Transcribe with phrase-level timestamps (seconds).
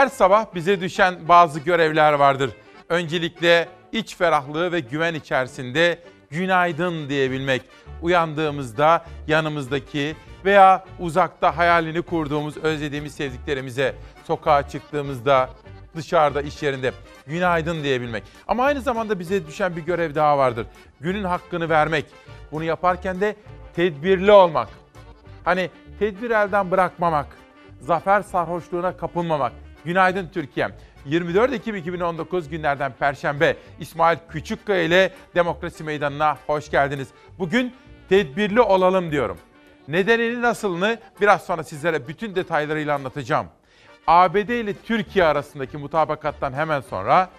[0.00, 2.50] Her sabah bize düşen bazı görevler vardır.
[2.88, 5.98] Öncelikle iç ferahlığı ve güven içerisinde
[6.30, 7.62] günaydın diyebilmek.
[8.02, 13.94] Uyandığımızda yanımızdaki veya uzakta hayalini kurduğumuz, özlediğimiz sevdiklerimize
[14.24, 15.50] sokağa çıktığımızda,
[15.96, 16.92] dışarıda, iş yerinde
[17.26, 18.22] günaydın diyebilmek.
[18.48, 20.66] Ama aynı zamanda bize düşen bir görev daha vardır.
[21.00, 22.04] Günün hakkını vermek.
[22.52, 23.36] Bunu yaparken de
[23.76, 24.68] tedbirli olmak.
[25.44, 27.26] Hani tedbir elden bırakmamak,
[27.80, 29.52] zafer sarhoşluğuna kapılmamak.
[29.84, 30.72] Günaydın Türkiye'm.
[31.04, 37.08] 24 Ekim 2019 günlerden Perşembe İsmail Küçükkaya ile Demokrasi Meydanı'na hoş geldiniz.
[37.38, 37.72] Bugün
[38.08, 39.38] tedbirli olalım diyorum.
[39.88, 43.46] Nedenini nasılını biraz sonra sizlere bütün detaylarıyla anlatacağım.
[44.06, 47.30] ABD ile Türkiye arasındaki mutabakattan hemen sonra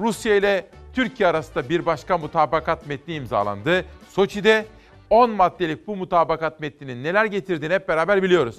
[0.00, 3.84] Rusya ile Türkiye arasında bir başka mutabakat metni imzalandı.
[4.08, 4.66] Soçi'de
[5.10, 8.58] 10 maddelik bu mutabakat metninin neler getirdiğini hep beraber biliyoruz.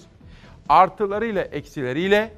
[0.70, 2.32] Artılarıyla eksileriyle,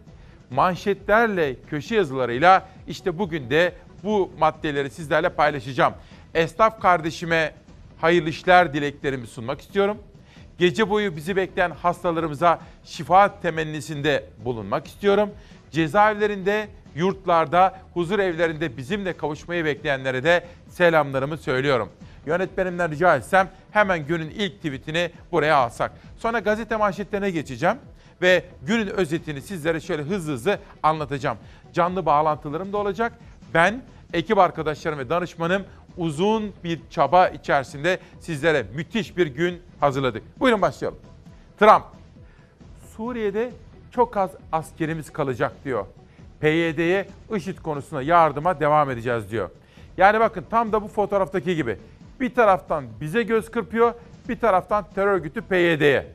[0.51, 5.93] manşetlerle, köşe yazılarıyla işte bugün de bu maddeleri sizlerle paylaşacağım.
[6.33, 7.53] Esnaf kardeşime
[8.01, 9.97] hayırlı işler dileklerimi sunmak istiyorum.
[10.57, 15.29] Gece boyu bizi bekleyen hastalarımıza şifa temennisinde bulunmak istiyorum.
[15.71, 21.89] Cezaevlerinde, yurtlarda, huzur evlerinde bizimle kavuşmayı bekleyenlere de selamlarımı söylüyorum.
[22.25, 25.91] Yönetmenimden rica etsem hemen günün ilk tweetini buraya alsak.
[26.17, 27.77] Sonra gazete manşetlerine geçeceğim
[28.21, 31.37] ve günün özetini sizlere şöyle hızlı hızlı anlatacağım.
[31.73, 33.13] Canlı bağlantılarım da olacak.
[33.53, 33.81] Ben,
[34.13, 35.63] ekip arkadaşlarım ve danışmanım
[35.97, 40.23] uzun bir çaba içerisinde sizlere müthiş bir gün hazırladık.
[40.39, 40.99] Buyurun başlayalım.
[41.59, 41.83] Trump,
[42.97, 43.51] Suriye'de
[43.91, 45.85] çok az askerimiz kalacak diyor.
[46.39, 49.49] PYD'ye IŞİD konusunda yardıma devam edeceğiz diyor.
[49.97, 51.77] Yani bakın tam da bu fotoğraftaki gibi.
[52.19, 53.93] Bir taraftan bize göz kırpıyor,
[54.29, 56.07] bir taraftan terör örgütü PYD'ye.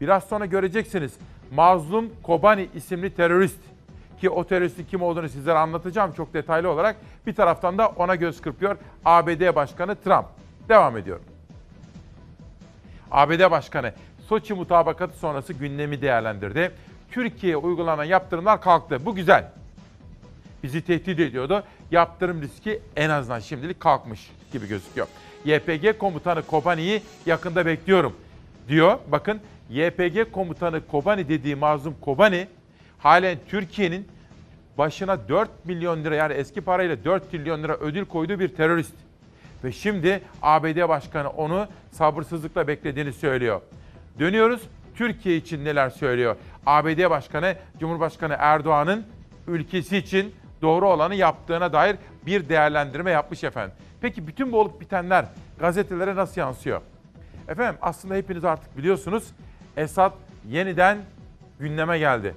[0.00, 1.12] Biraz sonra göreceksiniz.
[1.54, 3.60] Mazlum Kobani isimli terörist
[4.20, 6.96] ki o teröristin kim olduğunu sizlere anlatacağım çok detaylı olarak.
[7.26, 10.26] Bir taraftan da ona göz kırpıyor ABD Başkanı Trump.
[10.68, 11.24] Devam ediyorum.
[13.10, 13.92] ABD Başkanı
[14.28, 16.72] Soçi mutabakatı sonrası gündemi değerlendirdi.
[17.10, 19.06] Türkiye'ye uygulanan yaptırımlar kalktı.
[19.06, 19.50] Bu güzel.
[20.62, 21.62] Bizi tehdit ediyordu.
[21.90, 25.06] Yaptırım riski en azından şimdilik kalkmış gibi gözüküyor.
[25.44, 28.16] YPG komutanı Kobani'yi yakında bekliyorum
[28.68, 28.98] diyor.
[29.08, 29.40] Bakın
[29.70, 32.48] YPG komutanı Kobani dediği mazlum Kobani
[32.98, 34.08] halen Türkiye'nin
[34.78, 38.94] başına 4 milyon lira yani eski parayla 4 trilyon lira ödül koyduğu bir terörist.
[39.64, 43.60] Ve şimdi ABD Başkanı onu sabırsızlıkla beklediğini söylüyor.
[44.18, 44.62] Dönüyoruz
[44.94, 46.36] Türkiye için neler söylüyor?
[46.66, 49.06] ABD Başkanı Cumhurbaşkanı Erdoğan'ın
[49.46, 53.76] ülkesi için doğru olanı yaptığına dair bir değerlendirme yapmış efendim.
[54.00, 55.24] Peki bütün bu olup bitenler
[55.58, 56.80] gazetelere nasıl yansıyor?
[57.48, 59.24] Efendim aslında hepiniz artık biliyorsunuz
[59.76, 60.12] Esad
[60.48, 60.98] yeniden
[61.60, 62.34] gündeme geldi.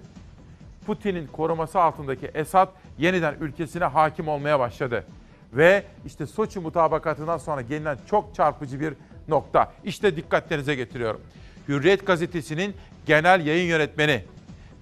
[0.85, 5.05] Putin'in koruması altındaki Esad yeniden ülkesine hakim olmaya başladı.
[5.53, 8.93] Ve işte Soçi mutabakatından sonra gelinen çok çarpıcı bir
[9.27, 9.71] nokta.
[9.83, 11.21] İşte dikkatlerinize getiriyorum.
[11.67, 14.23] Hürriyet gazetesinin genel yayın yönetmeni,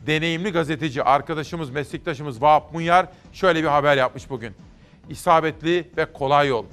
[0.07, 4.53] deneyimli gazeteci arkadaşımız, meslektaşımız Vahap Munyar şöyle bir haber yapmış bugün.
[5.09, 6.65] İsabetli ve kolay yol.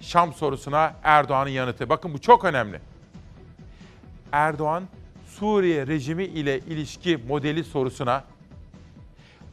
[0.00, 1.88] Şam sorusuna Erdoğan'ın yanıtı.
[1.88, 2.80] Bakın bu çok önemli.
[4.32, 4.84] Erdoğan
[5.40, 8.24] Suriye rejimi ile ilişki modeli sorusuna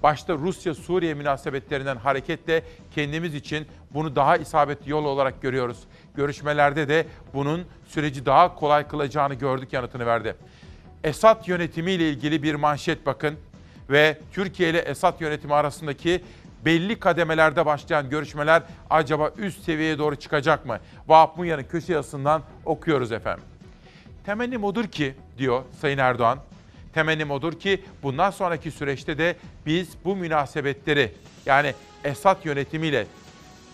[0.03, 2.63] başta Rusya-Suriye münasebetlerinden hareketle
[2.95, 5.77] kendimiz için bunu daha isabetli yol olarak görüyoruz.
[6.15, 10.35] Görüşmelerde de bunun süreci daha kolay kılacağını gördük yanıtını verdi.
[11.03, 13.35] Esad yönetimiyle ilgili bir manşet bakın
[13.89, 16.23] ve Türkiye ile Esad yönetimi arasındaki
[16.65, 20.79] belli kademelerde başlayan görüşmeler acaba üst seviyeye doğru çıkacak mı?
[21.07, 23.43] Vahap Munya'nın köşe yazısından okuyoruz efendim.
[24.27, 26.39] Temennim odur ki diyor Sayın Erdoğan,
[26.93, 31.11] temennim odur ki bundan sonraki süreçte de biz bu münasebetleri
[31.45, 33.07] yani Esad yönetimiyle,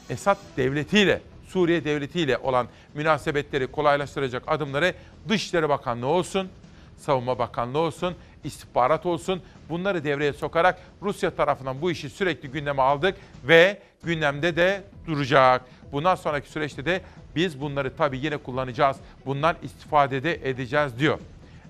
[0.10, 4.94] Esad devletiyle, Suriye devletiyle olan münasebetleri kolaylaştıracak adımları
[5.30, 6.50] Dışişleri Bakanlığı olsun,
[6.98, 13.16] Savunma Bakanlığı olsun, istihbarat olsun bunları devreye sokarak Rusya tarafından bu işi sürekli gündeme aldık
[13.44, 15.62] ve gündemde de duracak.
[15.92, 17.02] Bundan sonraki süreçte de
[17.36, 18.98] biz bunları tabii yine kullanacağız.
[19.26, 21.20] Bundan istifade de edeceğiz diyor.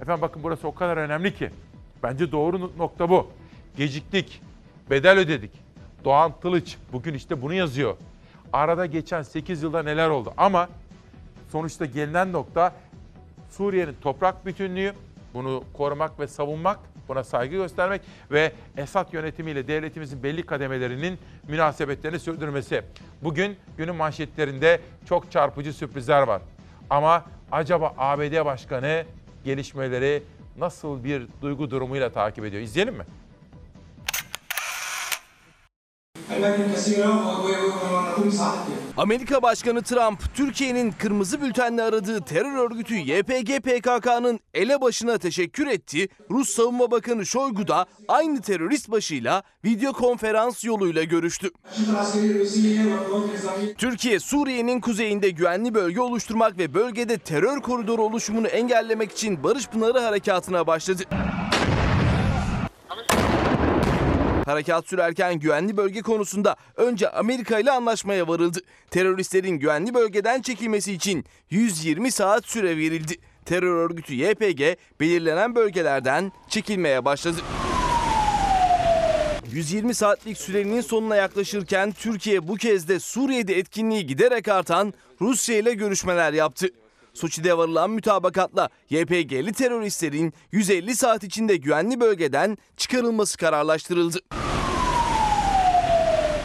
[0.01, 1.49] Efendim bakın burası o kadar önemli ki.
[2.03, 3.31] Bence doğru nokta bu.
[3.77, 4.41] Geciktik,
[4.89, 5.51] bedel ödedik.
[6.05, 7.97] Doğan Tılıç bugün işte bunu yazıyor.
[8.53, 10.69] Arada geçen 8 yılda neler oldu ama
[11.51, 12.73] sonuçta gelinen nokta
[13.49, 14.93] Suriye'nin toprak bütünlüğü,
[15.33, 18.01] bunu korumak ve savunmak, buna saygı göstermek
[18.31, 22.81] ve Esad yönetimiyle devletimizin belli kademelerinin münasebetlerini sürdürmesi.
[23.23, 26.41] Bugün günün manşetlerinde çok çarpıcı sürprizler var.
[26.89, 29.03] Ama acaba ABD Başkanı
[29.45, 30.23] gelişmeleri
[30.57, 32.63] nasıl bir duygu durumuyla takip ediyor?
[32.63, 33.03] İzleyelim mi?
[38.97, 46.07] Amerika Başkanı Trump, Türkiye'nin kırmızı bültenle aradığı terör örgütü YPG PKK'nın elebaşına teşekkür etti.
[46.31, 51.51] Rus Savunma Bakanı Şoygu da aynı terörist başıyla video konferans yoluyla görüştü.
[53.77, 59.99] Türkiye, Suriye'nin kuzeyinde güvenli bölge oluşturmak ve bölgede terör koridoru oluşumunu engellemek için Barış Pınarı
[59.99, 61.03] Harekatı'na başladı.
[64.45, 68.59] Harekat sürerken güvenli bölge konusunda önce Amerika ile anlaşmaya varıldı.
[68.91, 73.15] Teröristlerin güvenli bölgeden çekilmesi için 120 saat süre verildi.
[73.45, 74.61] Terör örgütü YPG
[74.99, 77.37] belirlenen bölgelerden çekilmeye başladı.
[79.51, 85.73] 120 saatlik sürenin sonuna yaklaşırken Türkiye bu kez de Suriye'de etkinliği giderek artan Rusya ile
[85.73, 86.69] görüşmeler yaptı.
[87.13, 94.19] Soçi'de varılan mütabakatla YPG'li teröristlerin 150 saat içinde güvenli bölgeden çıkarılması kararlaştırıldı.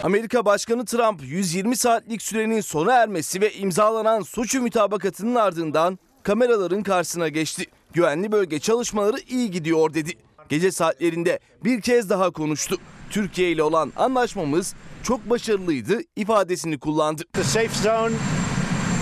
[0.03, 7.29] Amerika Başkanı Trump 120 saatlik sürenin sona ermesi ve imzalanan Soçi mütabakatının ardından kameraların karşısına
[7.29, 7.65] geçti.
[7.93, 10.13] Güvenli bölge çalışmaları iyi gidiyor dedi.
[10.49, 12.77] Gece saatlerinde bir kez daha konuştu.
[13.11, 17.23] Türkiye ile olan anlaşmamız çok başarılıydı ifadesini kullandı.
[17.33, 18.15] the safe zone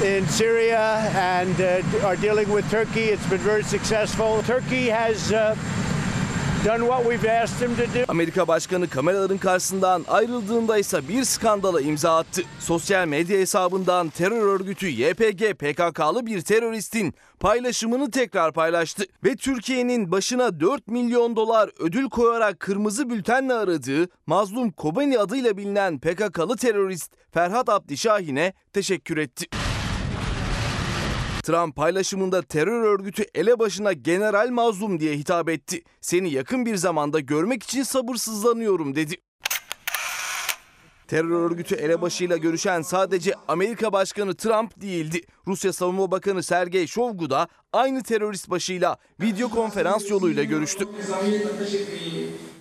[0.03, 3.05] in Syria and uh, are dealing with Turkey.
[3.05, 4.43] It's been very successful.
[4.43, 5.57] Turkey has uh,
[6.65, 8.05] done what we've asked them to do.
[8.09, 12.43] Amerika Başkanı kameraların karşısından ayrıldığında ise bir skandala imza attı.
[12.59, 20.61] Sosyal medya hesabından terör örgütü YPG PKK'lı bir teröristin paylaşımını tekrar paylaştı ve Türkiye'nin başına
[20.61, 27.69] 4 milyon dolar ödül koyarak kırmızı bültenle aradığı Mazlum Kobani adıyla bilinen PKK'lı terörist Ferhat
[27.69, 29.47] Abdi Şahin'e teşekkür etti.
[31.47, 35.83] Trump paylaşımında terör örgütü elebaşına general mazlum diye hitap etti.
[36.01, 39.15] Seni yakın bir zamanda görmek için sabırsızlanıyorum dedi.
[41.09, 45.21] Terör örgütü elebaşıyla görüşen sadece Amerika Başkanı Trump değildi.
[45.47, 50.89] Rusya Savunma Bakanı Sergey Şovgu da aynı terörist başıyla video konferans yoluyla görüştü.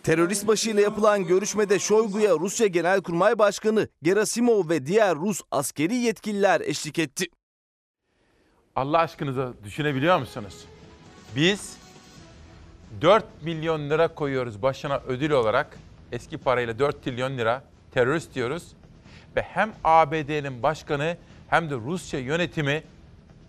[0.04, 7.00] Terörist başıyla yapılan görüşmede Şoygu'ya Rusya Genelkurmay Başkanı Gerasimov ve diğer Rus askeri yetkililer eşlik
[7.00, 7.28] etti.
[8.76, 10.66] Allah aşkınıza düşünebiliyor musunuz?
[11.36, 11.78] Biz
[13.02, 15.78] 4 milyon lira koyuyoruz başına ödül olarak.
[16.12, 18.72] Eski parayla 4 trilyon lira terörist diyoruz.
[19.36, 21.18] Ve hem ABD'nin başkanı
[21.48, 22.84] hem de Rusya yönetimi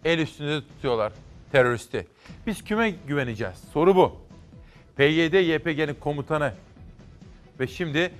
[0.04, 1.12] el üstünde tutuyorlar
[1.52, 2.06] teröristi.
[2.46, 3.58] Biz kime güveneceğiz?
[3.72, 4.16] Soru bu.
[4.96, 6.52] PYD YPG'nin komutanı
[7.60, 8.12] ve şimdi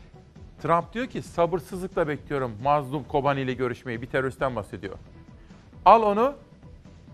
[0.63, 4.03] Trump diyor ki sabırsızlıkla bekliyorum Mazlum Kobani ile görüşmeyi.
[4.03, 4.95] Bir teröristten bahsediyor.
[5.85, 6.35] Al onu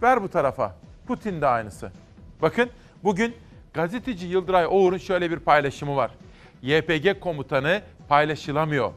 [0.02, 0.74] ver bu tarafa.
[1.06, 1.92] Putin de aynısı.
[2.42, 2.70] Bakın
[3.04, 3.36] bugün
[3.74, 6.10] gazeteci Yıldıray Oğur'un şöyle bir paylaşımı var.
[6.62, 8.92] YPG komutanı paylaşılamıyor.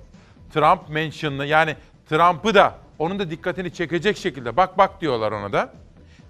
[0.53, 1.75] Trump mentionlı yani
[2.09, 5.73] Trump'ı da onun da dikkatini çekecek şekilde bak bak diyorlar ona da.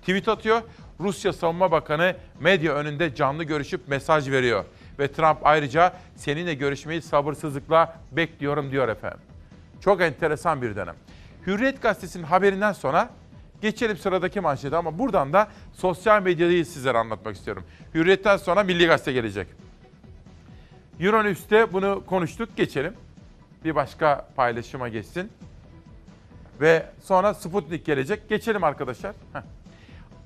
[0.02, 0.62] Tweet atıyor.
[1.00, 4.66] Rusya Savunma Bakanı medya önünde canlı görüşüp mesaj veriyor.
[5.00, 9.20] Ve Trump ayrıca seninle görüşmeyi sabırsızlıkla bekliyorum diyor efendim.
[9.82, 10.96] Çok enteresan bir dönem.
[11.48, 13.10] Hürriyet Gazetesi'nin haberinden sonra
[13.66, 17.64] geçelim sıradaki manşete ama buradan da sosyal medyayı sizlere anlatmak istiyorum.
[17.94, 19.48] Hürriyet'ten sonra Milli Gazete gelecek.
[21.00, 22.94] Euronews'te bunu konuştuk, geçelim.
[23.64, 25.32] Bir başka paylaşıma geçsin.
[26.62, 28.30] Ve sonra Sputnik gelecek.
[28.30, 29.16] Geçelim arkadaşlar.
[29.34, 29.42] Heh.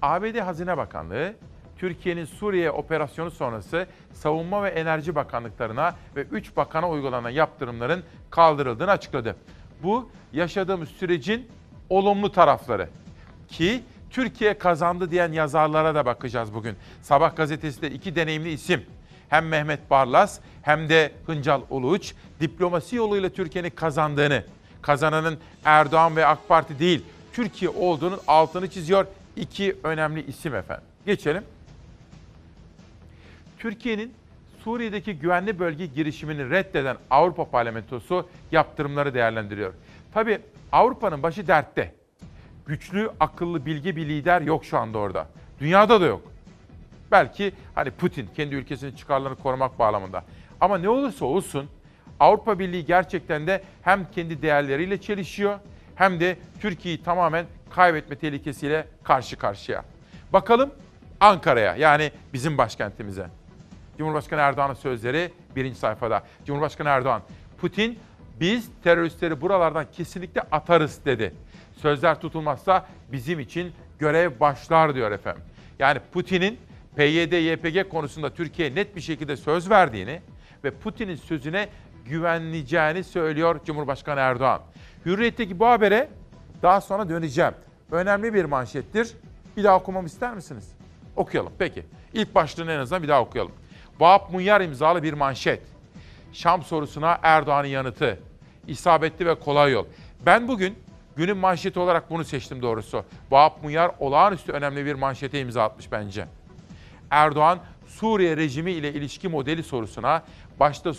[0.02, 1.34] ABD Hazine Bakanlığı,
[1.78, 9.36] Türkiye'nin Suriye operasyonu sonrası Savunma ve Enerji Bakanlıklarına ve 3 bakana uygulanan yaptırımların kaldırıldığını açıkladı.
[9.84, 11.48] Bu yaşadığımız sürecin
[11.90, 12.90] olumlu tarafları.
[13.52, 16.76] Ki Türkiye kazandı diyen yazarlara da bakacağız bugün.
[17.02, 18.86] Sabah gazetesinde iki deneyimli isim
[19.30, 24.44] hem Mehmet Barlas hem de Hıncal Uluç diplomasi yoluyla Türkiye'nin kazandığını,
[24.82, 27.04] kazananın Erdoğan ve AK Parti değil
[27.34, 30.86] Türkiye olduğunun altını çiziyor iki önemli isim efendim.
[31.06, 31.44] Geçelim.
[33.60, 34.14] Türkiye'nin
[34.64, 39.74] Suriye'deki güvenli bölge girişimini reddeden Avrupa Parlamentosu yaptırımları değerlendiriyor.
[40.14, 40.40] Tabii
[40.72, 41.99] Avrupa'nın başı dertte.
[42.70, 45.28] Güçlü, akıllı, bilgi bir lider yok şu anda orada.
[45.60, 46.22] Dünyada da yok.
[47.12, 50.24] Belki hani Putin kendi ülkesinin çıkarlarını korumak bağlamında.
[50.62, 51.70] Ama ne olursa olsun
[52.20, 55.60] Avrupa Birliği gerçekten de hem kendi değerleriyle çelişiyor
[55.96, 59.84] hem de Türkiye'yi tamamen kaybetme tehlikesiyle karşı karşıya.
[60.34, 60.72] Bakalım
[61.20, 63.28] Ankara'ya yani bizim başkentimize.
[63.98, 66.24] Cumhurbaşkanı Erdoğan'ın sözleri birinci sayfada.
[66.46, 67.22] Cumhurbaşkanı Erdoğan,
[67.62, 68.00] Putin
[68.40, 71.34] biz teröristleri buralardan kesinlikle atarız dedi.
[71.82, 75.44] Sözler tutulmazsa bizim için görev başlar diyor efendim.
[75.80, 76.60] Yani Putin'in
[76.96, 80.22] PYD, YPG konusunda Türkiye'ye net bir şekilde söz verdiğini
[80.64, 81.70] ve Putin'in sözüne
[82.06, 84.62] güvenleyeceğini söylüyor Cumhurbaşkanı Erdoğan.
[85.06, 86.10] Hürriyet'teki bu habere
[86.62, 87.54] daha sonra döneceğim.
[87.92, 89.14] Önemli bir manşettir.
[89.58, 90.70] Bir daha okumamı ister misiniz?
[91.16, 91.86] Okuyalım peki.
[92.14, 93.52] İlk başlığını en azından bir daha okuyalım.
[94.00, 95.62] Vahap Munyar imzalı bir manşet.
[96.34, 98.20] Şam sorusuna Erdoğan'ın yanıtı.
[98.68, 99.86] İsabetli ve kolay yol.
[100.26, 100.76] Ben bugün
[101.16, 103.06] günün manşeti olarak bunu seçtim doğrusu.
[103.32, 106.26] Vahap Munyar olağanüstü önemli bir manşete imza atmış bence.
[107.12, 110.24] Erdoğan Suriye rejimi ile ilişki modeli sorusuna
[110.60, 110.94] başta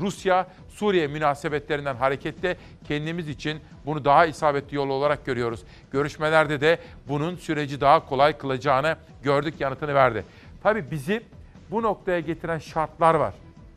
[0.00, 2.56] Rusya Suriye münasebetlerinden hareketle
[2.88, 5.60] kendimiz için bunu daha isabetli yol olarak görüyoruz.
[5.92, 10.24] Görüşmelerde de bunun süreci daha kolay kılacağını gördük yanıtını verdi.
[10.62, 11.22] Tabii bizi
[11.70, 13.34] bu noktaya getiren şartlar var.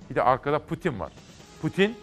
[0.10, 1.12] Bir de arkada Putin var.
[1.62, 1.96] Putin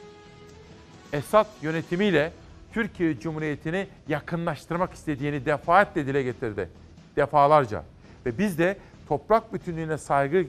[1.13, 2.33] Esad yönetimiyle
[2.73, 6.69] Türkiye Cumhuriyeti'ni yakınlaştırmak istediğini defaatle dile getirdi.
[7.17, 7.85] Defalarca.
[8.27, 8.77] Ve biz de
[9.09, 10.45] toprak bütünlüğüne saygı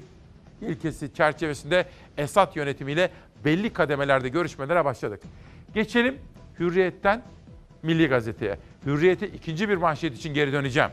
[0.62, 1.86] ilkesi çerçevesinde
[2.18, 3.10] Esad yönetimiyle
[3.46, 5.22] belli kademelerde görüşmelere başladık.
[5.74, 6.18] Geçelim
[6.60, 7.22] Hürriyet'ten
[7.84, 8.58] Milli Gazete'ye.
[8.86, 10.90] Hürriyet'e ikinci bir manşet için geri döneceğim.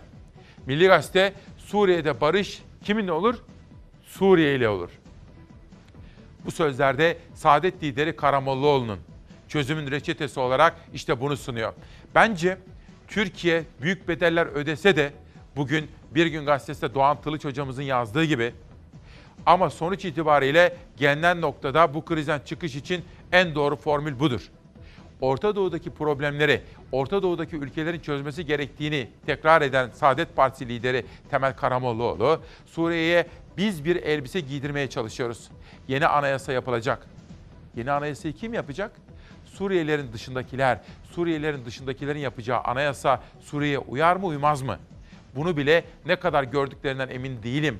[0.66, 3.34] Milli Gazete Suriye'de barış kiminle olur?
[4.04, 4.90] Suriye ile olur.
[6.44, 8.98] Bu sözlerde Saadet lideri Karamollaoğlu'nun
[9.48, 11.72] çözümün reçetesi olarak işte bunu sunuyor.
[12.14, 12.58] Bence
[13.08, 15.12] Türkiye büyük bedeller ödese de
[15.56, 18.52] bugün Bir Gün Gazetesi'nde Doğan Tılıç hocamızın yazdığı gibi
[19.46, 24.50] ama sonuç itibariyle gelinen noktada bu krizden çıkış için en doğru formül budur.
[25.20, 26.62] Orta Doğu'daki problemleri,
[26.92, 33.26] Orta Doğu'daki ülkelerin çözmesi gerektiğini tekrar eden Saadet Partisi lideri Temel Karamollaoğlu, Suriye'ye
[33.56, 35.50] biz bir elbise giydirmeye çalışıyoruz.
[35.88, 37.06] Yeni anayasa yapılacak.
[37.76, 38.92] Yeni anayasayı kim yapacak?
[39.54, 40.78] Suriyelilerin dışındakiler,
[41.10, 44.78] Suriyelilerin dışındakilerin yapacağı anayasa Suriye'ye uyar mı uymaz mı?
[45.36, 47.78] Bunu bile ne kadar gördüklerinden emin değilim.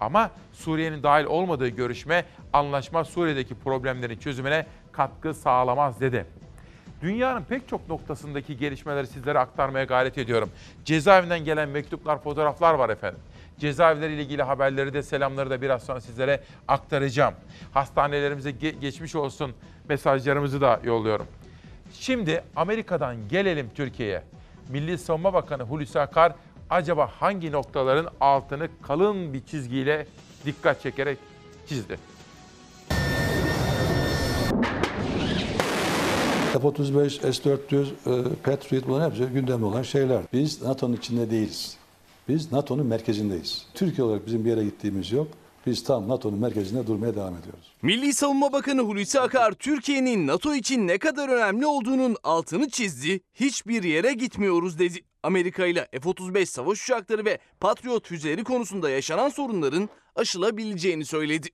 [0.00, 6.26] Ama Suriye'nin dahil olmadığı görüşme, anlaşma Suriye'deki problemlerin çözümüne katkı sağlamaz dedi.
[7.02, 10.50] Dünyanın pek çok noktasındaki gelişmeleri sizlere aktarmaya gayret ediyorum.
[10.84, 13.20] Cezaevinden gelen mektuplar, fotoğraflar var efendim.
[13.58, 17.34] Cezaevleriyle ilgili haberleri de selamları da biraz sonra sizlere aktaracağım.
[17.72, 19.52] Hastanelerimize ge- geçmiş olsun
[19.88, 21.26] mesajlarımızı da yolluyorum.
[21.92, 24.22] Şimdi Amerika'dan gelelim Türkiye'ye.
[24.68, 26.32] Milli Savunma Bakanı Hulusi Akar
[26.70, 30.06] acaba hangi noktaların altını kalın bir çizgiyle
[30.46, 31.18] dikkat çekerek
[31.68, 31.98] çizdi?
[36.52, 40.20] F-35, S-400, e, Patriot bunların hepsi gündemde olan şeyler.
[40.32, 41.76] Biz NATO'nun içinde değiliz.
[42.28, 43.66] Biz NATO'nun merkezindeyiz.
[43.74, 45.28] Türkiye olarak bizim bir yere gittiğimiz yok.
[45.66, 47.72] Biz tam NATO'nun merkezinde durmaya devam ediyoruz.
[47.82, 53.20] Milli Savunma Bakanı Hulusi Akar Türkiye'nin NATO için ne kadar önemli olduğunun altını çizdi.
[53.34, 54.98] Hiçbir yere gitmiyoruz dedi.
[55.22, 61.48] Amerika ile F-35 savaş uçakları ve Patriot füzeleri konusunda yaşanan sorunların aşılabileceğini söyledi.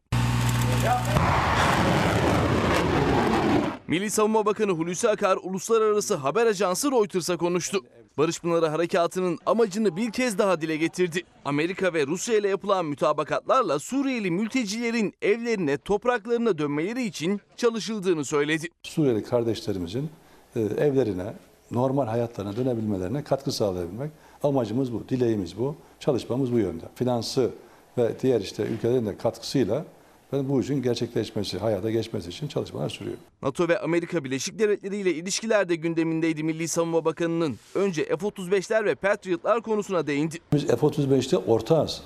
[3.90, 7.78] Milli Savunma Bakanı Hulusi Akar uluslararası haber ajansı Reuters'a konuştu.
[8.18, 11.23] Barış Pınarı Harekatı'nın amacını bir kez daha dile getirdi.
[11.44, 18.68] Amerika ve Rusya ile yapılan mütabakatlarla Suriyeli mültecilerin evlerine, topraklarına dönmeleri için çalışıldığını söyledi.
[18.82, 20.11] Suriyeli kardeşlerimizin
[20.56, 21.35] e, evlerine,
[21.70, 24.11] normal hayatlarına dönebilmelerine katkı sağlayabilmek.
[24.42, 26.85] Amacımız bu, dileğimiz bu, çalışmamız bu yönde.
[26.94, 27.50] Finansı
[27.99, 29.85] ve diğer işte ülkelerin de katkısıyla
[30.33, 33.17] ben bu işin gerçekleşmesi, hayata geçmesi için çalışmalar sürüyor.
[33.43, 37.57] NATO ve Amerika Birleşik Devletleri ile ilişkiler de gündemindeydi Milli Savunma Bakanı'nın.
[37.75, 40.39] Önce F-35'ler ve Patriot'lar konusuna değindi.
[40.53, 42.03] Biz F-35'te ortağız.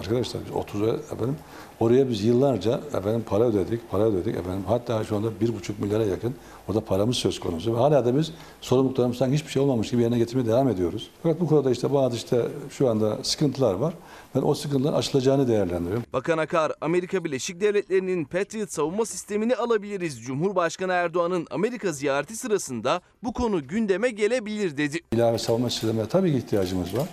[0.00, 1.36] Arkadaşlar biz 30 efendim
[1.80, 4.64] oraya biz yıllarca efendim para ödedik, para ödedik efendim.
[4.66, 6.34] Hatta şu anda 1,5 milyara yakın
[6.68, 7.74] orada paramız söz konusu.
[7.74, 11.10] Ve hala da biz sorumluluklarımızdan hiçbir şey olmamış gibi yerine getirmeye devam ediyoruz.
[11.22, 13.94] Fakat bu konuda işte bazı işte şu anda sıkıntılar var.
[14.34, 16.04] Ben o sıkıntıların aşılacağını değerlendiriyorum.
[16.12, 20.22] Bakan Akar, Amerika Birleşik Devletleri'nin Patriot savunma sistemini alabiliriz.
[20.22, 25.00] Cumhurbaşkanı Erdoğan'ın Amerika ziyareti sırasında bu konu gündeme gelebilir dedi.
[25.12, 27.08] İlave savunma sistemine tabii ki ihtiyacımız var.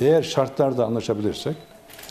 [0.00, 1.56] Eğer şartlarda anlaşabilirsek,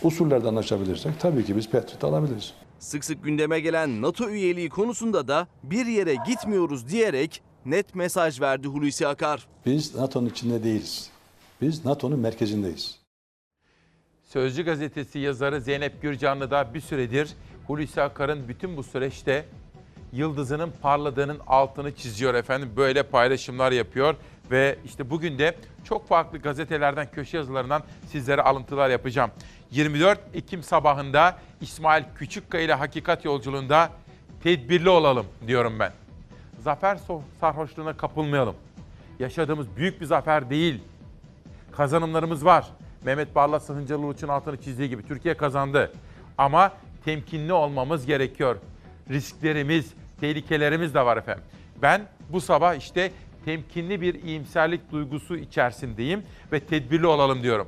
[0.04, 2.54] usullerde anlaşabilirsek tabii ki biz Patriot alabiliriz.
[2.80, 8.68] Sık sık gündeme gelen NATO üyeliği konusunda da bir yere gitmiyoruz diyerek net mesaj verdi
[8.68, 9.48] Hulusi Akar.
[9.66, 11.10] Biz NATO'nun içinde değiliz.
[11.62, 13.00] Biz NATO'nun merkezindeyiz.
[14.24, 17.30] Sözcü gazetesi yazarı Zeynep Gürcanlı da bir süredir
[17.68, 19.46] Hulusi Akar'ın bütün bu süreçte
[20.14, 22.70] yıldızının parladığının altını çiziyor efendim.
[22.78, 24.16] Böyle paylaşımlar yapıyor
[24.52, 29.32] ve işte bugün de çok farklı gazetelerden, köşe yazılarından sizlere alıntılar yapacağım.
[29.72, 33.90] 24 Ekim sabahında İsmail Küçükkaya ile Hakikat Yolculuğunda
[34.44, 35.92] tedbirli olalım diyorum ben.
[36.64, 37.00] Zafer
[37.40, 38.56] sarhoşluğuna kapılmayalım.
[39.20, 40.82] Yaşadığımız büyük bir zafer değil
[41.72, 42.68] kazanımlarımız var.
[43.06, 45.92] Mehmet Barlas Sahıncalı Uluç'un altını çizdiği gibi Türkiye kazandı.
[46.38, 46.72] Ama
[47.06, 48.58] temkinli olmamız gerekiyor.
[49.10, 51.44] Risklerimiz, tehlikelerimiz de var efendim.
[51.82, 53.12] Ben bu sabah işte
[53.46, 57.68] temkinli bir iyimserlik duygusu içerisindeyim ve tedbirli olalım diyorum.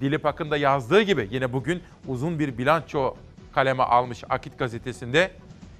[0.00, 3.14] Dilip Akın da yazdığı gibi yine bugün uzun bir bilanço
[3.54, 5.30] kaleme almış Akit gazetesinde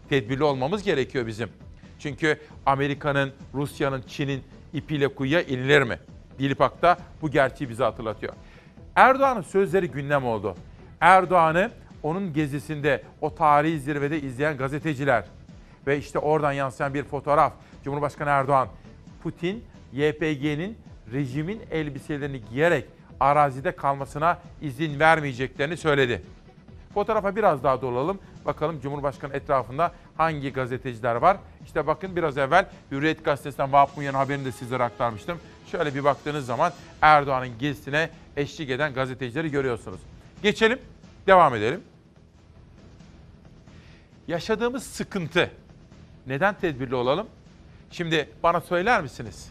[0.09, 1.49] tedbirli olmamız gerekiyor bizim.
[1.99, 4.43] Çünkü Amerika'nın, Rusya'nın, Çin'in
[4.73, 5.99] ipiyle kuyuya inilir mi?
[6.39, 8.33] Dilip Ak da bu gerçeği bize hatırlatıyor.
[8.97, 10.55] Erdoğan'ın sözleri gündem oldu.
[11.01, 11.71] Erdoğan'ı
[12.03, 15.25] onun gezisinde o tarihi zirvede izleyen gazeteciler
[15.87, 17.53] ve işte oradan yansıyan bir fotoğraf.
[17.85, 18.69] Cumhurbaşkanı Erdoğan,
[19.23, 20.79] Putin, YPG'nin
[21.13, 22.85] rejimin elbiselerini giyerek
[23.21, 26.23] arazide kalmasına izin vermeyeceklerini söyledi.
[26.95, 28.19] Fotoğrafa biraz daha dolalım.
[28.45, 31.37] Bakalım Cumhurbaşkanı etrafında hangi gazeteciler var?
[31.65, 35.39] İşte bakın biraz evvel Hürriyet Gazetesi'nden Vahap Muyan'ın haberini de sizlere aktarmıştım.
[35.71, 40.01] Şöyle bir baktığınız zaman Erdoğan'ın gezisine eşlik eden gazetecileri görüyorsunuz.
[40.43, 40.79] Geçelim,
[41.27, 41.81] devam edelim.
[44.29, 45.51] Yaşadığımız sıkıntı.
[46.27, 47.27] Neden tedbirli olalım?
[47.91, 49.49] Şimdi bana söyler misiniz?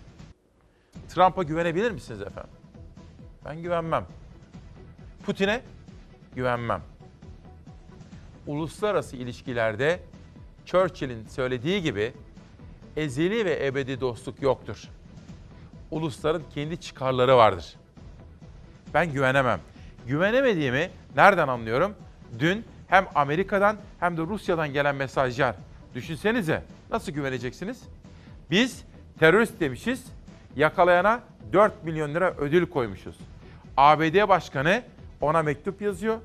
[1.10, 2.63] Trump'a güvenebilir misiniz efendim?
[3.46, 4.06] Ben güvenmem.
[5.26, 5.62] Putin'e
[6.36, 6.82] güvenmem.
[8.48, 10.00] Uluslararası ilişkilerde
[10.66, 12.14] Churchill'in söylediği gibi
[12.96, 14.84] ezeli ve ebedi dostluk yoktur.
[15.92, 17.76] Ulusların kendi çıkarları vardır.
[18.94, 19.60] Ben güvenemem.
[20.08, 21.96] Güvenemediğimi nereden anlıyorum?
[22.40, 25.56] Dün hem Amerika'dan hem de Rusya'dan gelen mesajlar.
[25.96, 27.84] Düşünsenize nasıl güveneceksiniz?
[28.52, 28.84] Biz
[29.20, 30.06] terörist demişiz,
[30.56, 31.22] yakalayana
[31.54, 33.16] 4 milyon lira ödül koymuşuz.
[33.78, 34.84] ABD Başkanı
[35.22, 36.18] ona mektup yazıyor,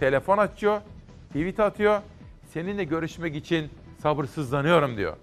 [0.00, 0.80] telefon açıyor,
[1.28, 2.00] tweet atıyor.
[2.52, 3.70] Seninle görüşmek için
[4.02, 5.16] sabırsızlanıyorum diyor.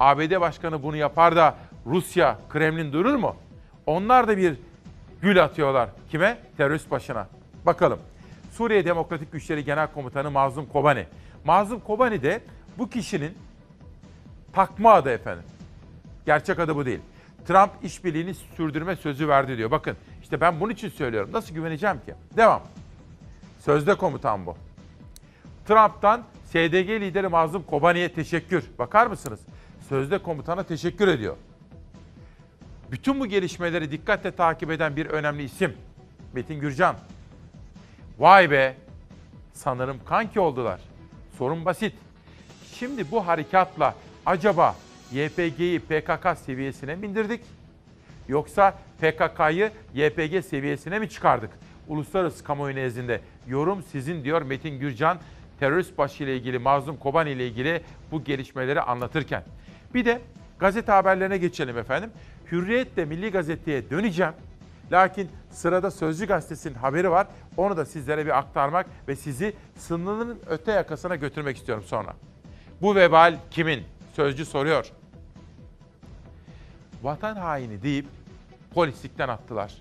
[0.00, 3.36] ABD Başkanı bunu yapar da Rusya, Kremlin durur mu?
[3.86, 4.56] Onlar da bir
[5.22, 5.88] gül atıyorlar.
[6.10, 6.38] Kime?
[6.56, 7.28] Terörist başına.
[7.66, 7.98] Bakalım.
[8.52, 11.06] Suriye Demokratik Güçleri Genel Komutanı Mazlum Kobani.
[11.44, 12.40] Mazlum Kobani de
[12.78, 13.34] bu kişinin
[14.52, 15.44] takma adı efendim.
[16.26, 17.00] Gerçek adı bu değil.
[17.48, 19.70] Trump işbirliğini sürdürme sözü verdi diyor.
[19.70, 21.30] Bakın işte ben bunun için söylüyorum.
[21.32, 22.14] Nasıl güveneceğim ki?
[22.36, 22.62] Devam.
[23.60, 24.56] Sözde komutan bu.
[25.68, 28.64] Trump'tan SDG lideri Mazlum Kobani'ye teşekkür.
[28.78, 29.40] Bakar mısınız?
[29.88, 31.36] Sözde komutana teşekkür ediyor.
[32.90, 35.76] Bütün bu gelişmeleri dikkatle takip eden bir önemli isim.
[36.32, 36.96] Metin Gürcan.
[38.18, 38.76] Vay be!
[39.52, 40.80] Sanırım kanki oldular.
[41.38, 41.94] Sorun basit.
[42.72, 43.94] Şimdi bu harekatla
[44.26, 44.76] acaba
[45.12, 47.40] YPG'yi PKK seviyesine mi indirdik?
[48.28, 51.50] Yoksa PKK'yı YPG seviyesine mi çıkardık?
[51.88, 55.18] Uluslararası kamuoyu nezdinde yorum sizin diyor Metin Gürcan
[55.60, 59.42] terörist başı ile ilgili Mazlum Kobani ile ilgili bu gelişmeleri anlatırken.
[59.94, 60.20] Bir de
[60.58, 62.10] gazete haberlerine geçelim efendim.
[62.52, 64.32] Hürriyet'le Milli Gazete'ye döneceğim.
[64.92, 67.26] Lakin sırada Sözcü Gazetesi'nin haberi var.
[67.56, 72.14] Onu da sizlere bir aktarmak ve sizi sınırının öte yakasına götürmek istiyorum sonra.
[72.82, 73.82] Bu vebal kimin?
[74.14, 74.92] Sözcü soruyor.
[77.06, 78.06] Vatan haini deyip
[78.74, 79.74] polislikten attılar.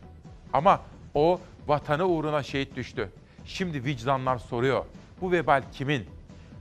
[0.54, 0.82] Ama
[1.14, 3.10] o vatanı uğruna şehit düştü.
[3.46, 4.86] Şimdi vicdanlar soruyor.
[5.22, 6.06] Bu vebal kimin?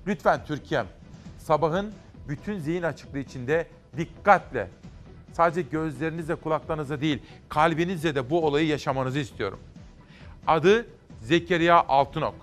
[0.06, 0.86] Lütfen Türkiye'm
[1.38, 1.94] sabahın
[2.28, 4.70] bütün zihin açıklığı içinde dikkatle
[5.32, 9.58] sadece gözlerinizle kulaklarınızla değil kalbinizle de bu olayı yaşamanızı istiyorum.
[10.46, 10.86] Adı
[11.20, 12.34] Zekeriya Altınok.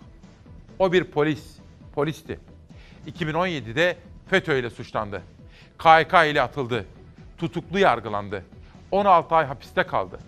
[0.80, 1.58] O bir polis,
[1.96, 2.40] polisti.
[3.08, 3.98] 2017'de
[4.30, 5.22] FETÖ ile suçlandı.
[5.78, 6.86] KHK ile atıldı.
[7.42, 8.46] Tutuklu yargılandı.
[8.92, 10.20] 16 ay hapiste kaldı.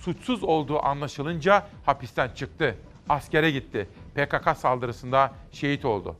[0.00, 2.76] Suçsuz olduğu anlaşılınca hapisten çıktı.
[3.08, 3.88] Askere gitti.
[4.14, 6.16] PKK saldırısında şehit oldu.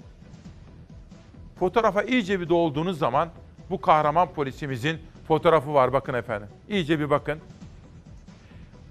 [1.58, 3.28] Fotoğrafa iyice bir dolduğunuz zaman
[3.70, 4.98] bu kahraman polisimizin
[5.28, 6.48] fotoğrafı var bakın efendim.
[6.68, 7.38] İyice bir bakın.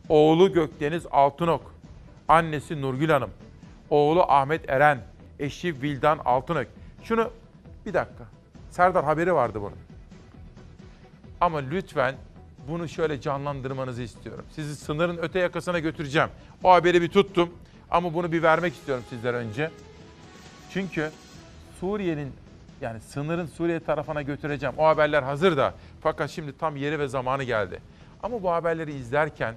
[0.09, 1.73] Oğlu Gökdeniz Altınok,
[2.27, 3.31] annesi Nurgül Hanım,
[3.89, 4.99] oğlu Ahmet Eren,
[5.39, 6.67] eşi Vildan Altınok.
[7.03, 7.31] Şunu
[7.85, 8.23] bir dakika.
[8.69, 9.86] Serdar haberi vardı bunun.
[11.41, 12.15] Ama lütfen
[12.67, 14.45] bunu şöyle canlandırmanızı istiyorum.
[14.51, 16.29] Sizi sınırın öte yakasına götüreceğim.
[16.63, 17.49] O haberi bir tuttum
[17.91, 19.71] ama bunu bir vermek istiyorum sizlere önce.
[20.73, 21.11] Çünkü
[21.79, 22.31] Suriye'nin
[22.81, 24.75] yani sınırın Suriye tarafına götüreceğim.
[24.77, 25.73] O haberler hazır da.
[26.01, 27.79] Fakat şimdi tam yeri ve zamanı geldi.
[28.23, 29.55] Ama bu haberleri izlerken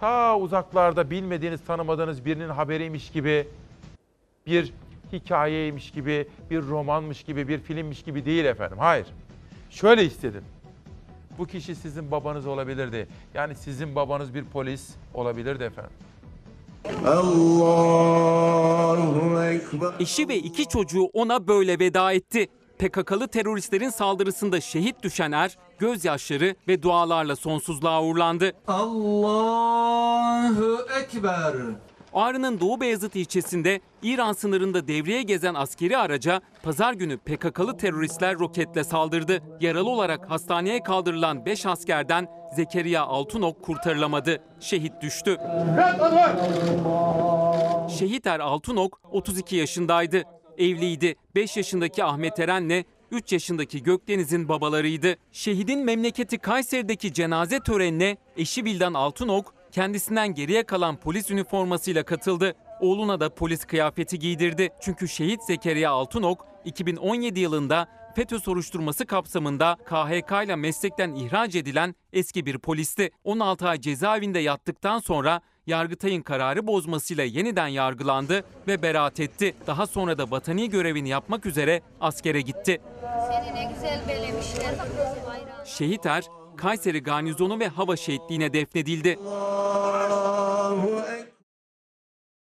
[0.00, 3.48] ta uzaklarda bilmediğiniz, tanımadığınız birinin haberiymiş gibi
[4.46, 4.72] bir
[5.12, 8.78] hikayeymiş gibi, bir romanmış gibi, bir filmmiş gibi değil efendim.
[8.78, 9.06] Hayır.
[9.70, 10.44] Şöyle istedim.
[11.38, 13.08] Bu kişi sizin babanız olabilirdi.
[13.34, 15.92] Yani sizin babanız bir polis olabilirdi efendim.
[20.00, 22.46] Eşi ve iki çocuğu ona böyle veda etti.
[22.78, 28.52] PKK'lı teröristlerin saldırısında şehit düşen er, gözyaşları ve dualarla sonsuzluğa uğurlandı.
[28.68, 31.54] Allahu Ekber.
[32.14, 38.84] Ağrı'nın Doğu Beyazıt ilçesinde İran sınırında devreye gezen askeri araca pazar günü PKK'lı teröristler roketle
[38.84, 39.42] saldırdı.
[39.60, 44.42] Yaralı olarak hastaneye kaldırılan 5 askerden Zekeriya Altınok kurtarılamadı.
[44.60, 45.38] Şehit düştü.
[47.98, 50.22] Şehit Er Altınok 32 yaşındaydı.
[50.58, 51.16] Evliydi.
[51.34, 55.16] 5 yaşındaki Ahmet Eren'le 3 yaşındaki Gökdeniz'in babalarıydı.
[55.32, 62.54] Şehidin memleketi Kayseri'deki cenaze törenine eşi Bildan Altınok kendisinden geriye kalan polis üniformasıyla katıldı.
[62.80, 64.68] Oğluna da polis kıyafeti giydirdi.
[64.80, 72.46] Çünkü şehit Zekeriya Altınok 2017 yılında FETÖ soruşturması kapsamında KHK ile meslekten ihraç edilen eski
[72.46, 73.10] bir polisti.
[73.24, 79.54] 16 ay cezaevinde yattıktan sonra Yargıtay'ın kararı bozmasıyla yeniden yargılandı ve beraat etti.
[79.66, 82.80] Daha sonra da vatani görevini yapmak üzere askere gitti.
[83.28, 84.74] Seni ne güzel belemişler.
[85.64, 86.24] Şehit Er,
[86.56, 89.18] Kayseri Garnizonu ve Hava Şehitliği'ne defnedildi.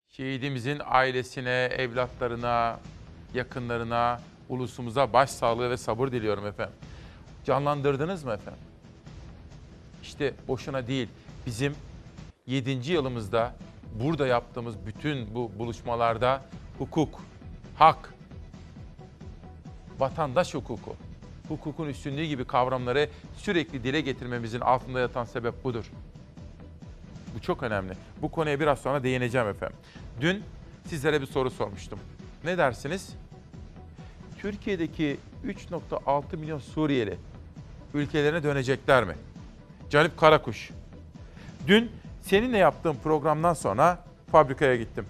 [0.09, 2.79] Şehidimizin ailesine, evlatlarına,
[3.33, 6.75] yakınlarına, ulusumuza başsağlığı ve sabır diliyorum efendim.
[7.45, 8.63] Canlandırdınız mı efendim?
[10.03, 11.07] İşte boşuna değil.
[11.45, 11.75] Bizim
[12.47, 12.91] 7.
[12.91, 13.55] yılımızda
[14.03, 16.41] burada yaptığımız bütün bu buluşmalarda
[16.77, 17.21] hukuk,
[17.75, 18.13] hak,
[19.99, 20.95] vatandaş hukuku,
[21.49, 25.91] hukukun üstünlüğü gibi kavramları sürekli dile getirmemizin altında yatan sebep budur.
[27.35, 27.93] Bu çok önemli.
[28.21, 29.77] Bu konuya biraz sonra değineceğim efendim.
[30.21, 30.43] Dün
[30.85, 31.99] sizlere bir soru sormuştum.
[32.43, 33.09] Ne dersiniz?
[34.37, 37.17] Türkiye'deki 3.6 milyon Suriyeli
[37.93, 39.15] ülkelerine dönecekler mi?
[39.89, 40.69] Canip Karakuş.
[41.67, 45.05] Dün seninle yaptığım programdan sonra fabrikaya gittim.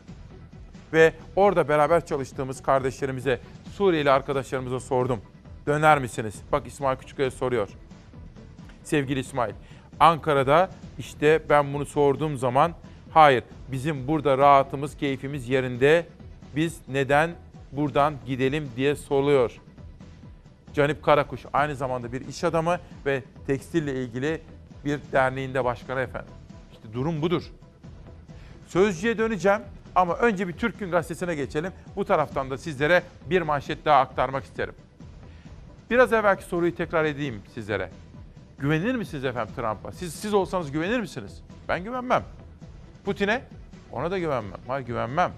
[0.94, 3.40] Ve orada beraber çalıştığımız kardeşlerimize,
[3.76, 5.22] Suriyeli arkadaşlarımıza sordum.
[5.70, 6.36] Döner misiniz?
[6.52, 7.70] Bak İsmail Küçükkaya soruyor.
[8.84, 9.54] Sevgili İsmail,
[10.00, 12.74] Ankara'da işte ben bunu sorduğum zaman
[13.12, 16.06] hayır bizim burada rahatımız, keyfimiz yerinde.
[16.56, 17.32] Biz neden
[17.72, 19.52] buradan gidelim diye soruluyor.
[20.74, 24.42] Canip Karakuş aynı zamanda bir iş adamı ve tekstille ilgili
[24.86, 26.34] bir derneğinde başkanı efendim.
[26.72, 27.44] İşte durum budur.
[28.68, 29.62] Sözcüye döneceğim
[29.96, 31.72] ama önce bir Türk Gün Gazetesi'ne geçelim.
[31.96, 34.74] Bu taraftan da sizlere bir manşet daha aktarmak isterim.
[35.90, 37.90] Biraz evvelki soruyu tekrar edeyim sizlere.
[38.60, 39.92] Güvenir misiniz efendim Trump'a?
[39.92, 41.42] Siz, siz olsanız güvenir misiniz?
[41.68, 42.24] Ben güvenmem.
[43.06, 43.42] Putin'e?
[43.92, 44.60] Ona da güvenmem.
[44.68, 45.32] Hayır güvenmem.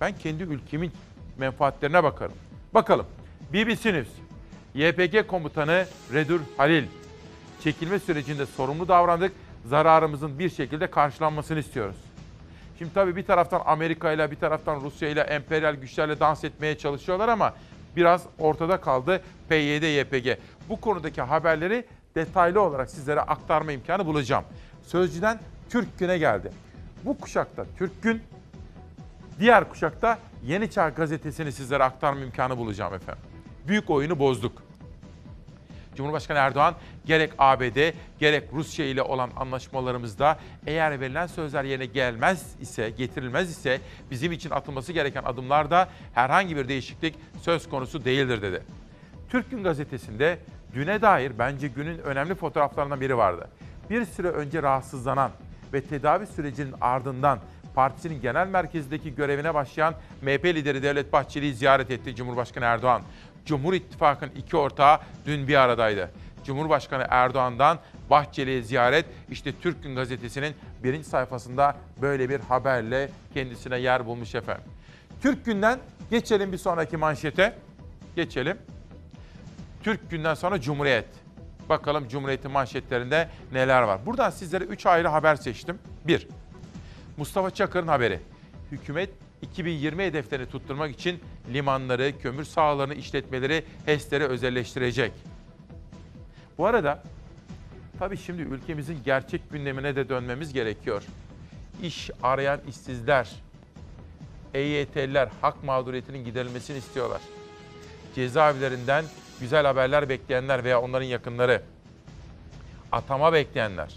[0.00, 0.92] Ben kendi ülkemin
[1.38, 2.34] menfaatlerine bakarım.
[2.74, 3.06] Bakalım.
[3.52, 4.08] BBC News.
[4.74, 6.84] YPG komutanı Redur Halil.
[7.64, 9.32] Çekilme sürecinde sorumlu davrandık.
[9.64, 11.96] Zararımızın bir şekilde karşılanmasını istiyoruz.
[12.78, 17.28] Şimdi tabii bir taraftan Amerika ile bir taraftan Rusya ile emperyal güçlerle dans etmeye çalışıyorlar
[17.28, 17.54] ama
[17.96, 20.38] biraz ortada kaldı PYD YPG.
[20.68, 24.44] Bu konudaki haberleri detaylı olarak sizlere aktarma imkanı bulacağım.
[24.82, 26.52] Sözcüden Türk Gün'e geldi.
[27.04, 28.22] Bu kuşakta Türk Gün,
[29.40, 33.22] diğer kuşakta Yeni Çağ gazetesini sizlere aktarma imkanı bulacağım efendim.
[33.68, 34.62] Büyük oyunu bozduk.
[35.96, 36.74] Cumhurbaşkanı Erdoğan
[37.04, 43.80] gerek ABD gerek Rusya ile olan anlaşmalarımızda eğer verilen sözler yerine gelmez ise, getirilmez ise
[44.10, 48.62] bizim için atılması gereken adımlarda herhangi bir değişiklik söz konusu değildir dedi.
[49.28, 50.38] Türk Gün gazetesinde
[50.74, 53.48] düne dair bence günün önemli fotoğraflarından biri vardı.
[53.90, 55.30] Bir süre önce rahatsızlanan
[55.72, 57.38] ve tedavi sürecinin ardından
[57.74, 63.02] partisinin genel merkezindeki görevine başlayan MHP lideri Devlet Bahçeli'yi ziyaret etti Cumhurbaşkanı Erdoğan.
[63.46, 66.10] Cumhur İttifakı'nın iki ortağı dün bir aradaydı.
[66.44, 67.78] Cumhurbaşkanı Erdoğan'dan
[68.10, 74.64] Bahçeli'ye ziyaret işte Türk Gün Gazetesi'nin birinci sayfasında böyle bir haberle kendisine yer bulmuş efendim.
[75.22, 75.78] Türk Gün'den
[76.10, 77.54] geçelim bir sonraki manşete.
[78.16, 78.58] Geçelim.
[79.82, 81.08] Türk Gün'den sonra Cumhuriyet.
[81.68, 84.06] Bakalım Cumhuriyet'in manşetlerinde neler var.
[84.06, 85.78] Buradan sizlere 3 ayrı haber seçtim.
[86.06, 86.28] 1.
[87.16, 88.20] Mustafa Çakır'ın haberi.
[88.72, 89.10] Hükümet
[89.42, 91.20] 2020 hedeflerini tutturmak için
[91.52, 95.12] limanları, kömür sahalarını, işletmeleri, HES'leri özelleştirecek.
[96.58, 97.02] Bu arada
[97.98, 101.02] tabii şimdi ülkemizin gerçek gündemine de dönmemiz gerekiyor.
[101.82, 103.30] İş arayan işsizler,
[104.54, 107.20] EYT'liler hak mağduriyetinin giderilmesini istiyorlar.
[108.14, 109.04] Cezaevlerinden
[109.40, 111.62] güzel haberler bekleyenler veya onların yakınları,
[112.92, 113.94] atama bekleyenler,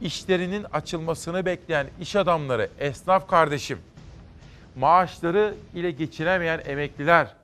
[0.00, 3.78] işlerinin açılmasını bekleyen iş adamları, esnaf kardeşim,
[4.76, 7.34] maaşları ile geçinemeyen emekliler,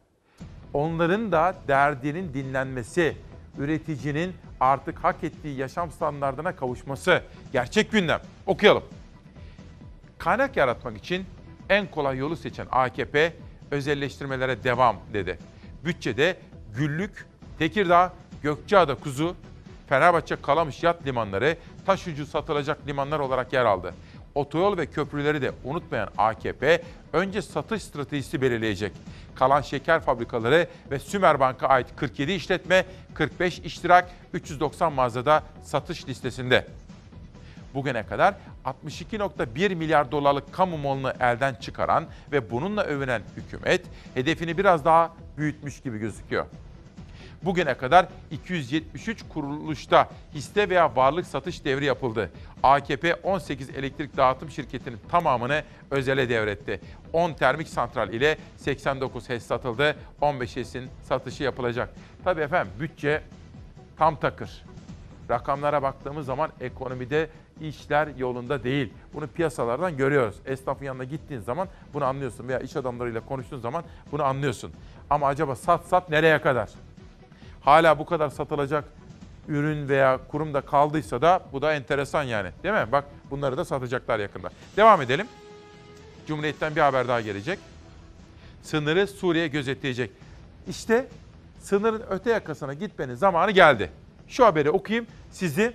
[0.73, 3.17] onların da derdinin dinlenmesi,
[3.59, 8.21] üreticinin artık hak ettiği yaşam standartına kavuşması gerçek gündem.
[8.47, 8.85] Okuyalım.
[10.19, 11.27] Kaynak yaratmak için
[11.69, 13.33] en kolay yolu seçen AKP
[13.71, 15.39] özelleştirmelere devam dedi.
[15.85, 16.37] Bütçede
[16.77, 17.27] Güllük,
[17.59, 18.13] Tekirdağ,
[18.43, 19.37] Gökçeada Kuzu,
[19.89, 23.95] Fenerbahçe Kalamış yat limanları taş ucu satılacak limanlar olarak yer aldı.
[24.37, 28.93] Otoyol ve köprüleri de unutmayan AKP önce satış stratejisi belirleyecek.
[29.35, 36.67] Kalan şeker fabrikaları ve Sümerbank'a ait 47 işletme, 45 iştirak, 390 mağazada satış listesinde.
[37.75, 44.85] Bugüne kadar 62.1 milyar dolarlık kamu malını elden çıkaran ve bununla övünen hükümet hedefini biraz
[44.85, 46.47] daha büyütmüş gibi gözüküyor.
[47.43, 52.31] Bugüne kadar 273 kuruluşta hisse veya varlık satış devri yapıldı.
[52.63, 56.81] AKP 18 elektrik dağıtım şirketinin tamamını özele devretti.
[57.13, 59.97] 10 termik santral ile 89 HES satıldı.
[60.21, 61.95] 15 HES'in satışı yapılacak.
[62.25, 63.23] Tabii efendim bütçe
[63.99, 64.65] tam takır.
[65.31, 67.29] Rakamlara baktığımız zaman ekonomide
[67.61, 68.93] işler yolunda değil.
[69.15, 70.37] Bunu piyasalardan görüyoruz.
[70.47, 74.73] Esnafın yanına gittiğin zaman bunu anlıyorsun veya iş adamlarıyla konuştuğun zaman bunu anlıyorsun.
[75.11, 76.71] Ama acaba sat sat nereye kadar?
[77.67, 78.85] Hala bu kadar satılacak
[79.49, 82.51] ürün veya kurumda kaldıysa da bu da enteresan yani.
[82.63, 82.87] Değil mi?
[82.93, 84.51] Bak bunları da satacaklar yakında.
[84.77, 85.27] Devam edelim.
[86.27, 87.59] Cumhuriyet'ten bir haber daha gelecek.
[88.63, 90.11] Sınırı Suriye gözetleyecek.
[90.69, 91.09] İşte
[91.59, 93.91] sınırın öte yakasına gitmenin zamanı geldi.
[94.29, 95.07] Şu haberi okuyayım.
[95.31, 95.73] Sizi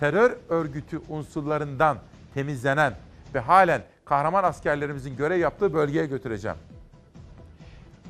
[0.00, 1.98] terör örgütü unsurlarından
[2.34, 2.94] temizlenen
[3.34, 6.56] ve halen kahraman askerlerimizin görev yaptığı bölgeye götüreceğim.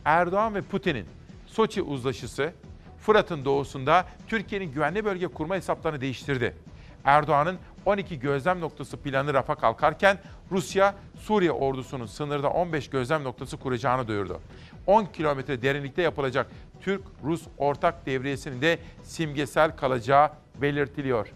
[0.04, 1.06] Erdoğan ve Putin'in
[1.52, 2.52] Soçi uzlaşısı
[3.02, 6.56] Fırat'ın doğusunda Türkiye'nin güvenli bölge kurma hesaplarını değiştirdi.
[7.04, 10.18] Erdoğan'ın 12 gözlem noktası planı rafa kalkarken
[10.52, 14.40] Rusya Suriye ordusunun sınırda 15 gözlem noktası kuracağını duyurdu.
[14.86, 16.46] 10 kilometre derinlikte yapılacak
[16.80, 21.28] Türk-Rus ortak devriyesinin de simgesel kalacağı belirtiliyor.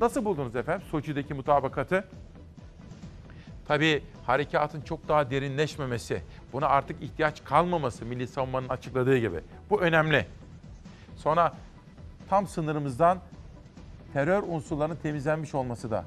[0.00, 2.04] Nasıl buldunuz efendim Soçi'deki mutabakatı?
[3.68, 9.40] Tabii harekatın çok daha derinleşmemesi, buna artık ihtiyaç kalmaması Milli Savunma'nın açıkladığı gibi.
[9.70, 10.26] Bu önemli.
[11.16, 11.52] Sonra
[12.28, 13.18] tam sınırımızdan
[14.12, 16.04] terör unsurlarının temizlenmiş olması da.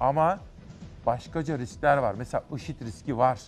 [0.00, 0.38] Ama
[1.06, 2.14] başkaca riskler var.
[2.18, 3.38] Mesela IŞİD riski var.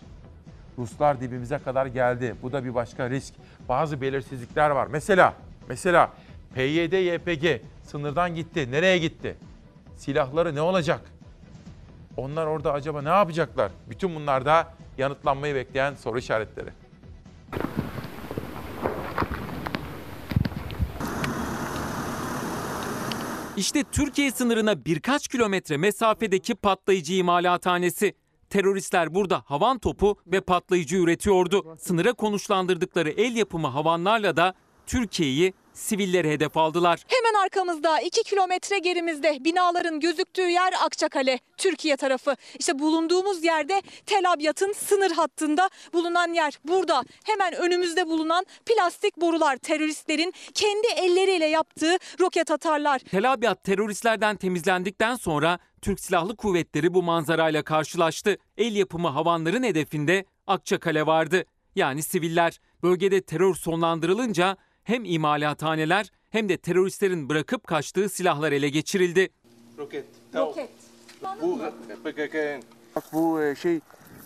[0.78, 2.34] Ruslar dibimize kadar geldi.
[2.42, 3.34] Bu da bir başka risk.
[3.68, 4.86] Bazı belirsizlikler var.
[4.86, 5.34] Mesela,
[5.68, 6.10] mesela
[6.54, 8.70] PYD, YPG sınırdan gitti.
[8.70, 9.36] Nereye gitti?
[9.96, 11.00] Silahları ne olacak?
[12.16, 13.72] Onlar orada acaba ne yapacaklar?
[13.90, 16.70] Bütün bunlar da yanıtlanmayı bekleyen soru işaretleri.
[23.60, 28.14] İşte Türkiye sınırına birkaç kilometre mesafedeki patlayıcı imalathanesi.
[28.50, 31.76] Teröristler burada havan topu ve patlayıcı üretiyordu.
[31.78, 34.54] Sınıra konuşlandırdıkları el yapımı havanlarla da
[34.86, 37.04] Türkiye'yi sivilleri hedef aldılar.
[37.08, 42.36] Hemen arkamızda 2 kilometre gerimizde binaların gözüktüğü yer Akçakale, Türkiye tarafı.
[42.58, 46.58] İşte bulunduğumuz yerde Tel Abyad'ın sınır hattında bulunan yer.
[46.64, 52.98] Burada hemen önümüzde bulunan plastik borular teröristlerin kendi elleriyle yaptığı roket atarlar.
[52.98, 58.36] Tel Abyad teröristlerden temizlendikten sonra Türk Silahlı Kuvvetleri bu manzarayla karşılaştı.
[58.58, 61.44] El yapımı havanların hedefinde Akçakale vardı.
[61.74, 62.60] Yani siviller.
[62.82, 69.28] Bölgede terör sonlandırılınca hem imalathaneler hem de teröristlerin bırakıp kaçtığı silahlar ele geçirildi.
[69.78, 70.04] Roket.
[70.34, 70.70] Roket.
[71.42, 71.58] Bu
[72.04, 72.62] PKK'nın.
[73.12, 73.80] Bu e, şey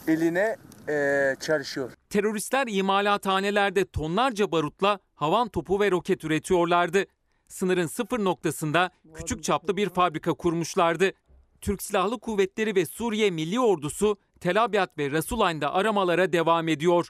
[0.09, 0.57] eline
[0.89, 1.93] e, çalışıyor.
[2.11, 7.05] Teröristler imalathanelerde tonlarca barutla havan topu ve roket üretiyorlardı.
[7.49, 11.13] Sınırın sıfır noktasında küçük çaplı bir fabrika kurmuşlardı.
[11.61, 17.09] Türk Silahlı Kuvvetleri ve Suriye Milli Ordusu Tel Abyad ve Rasulayn'da aramalara devam ediyor.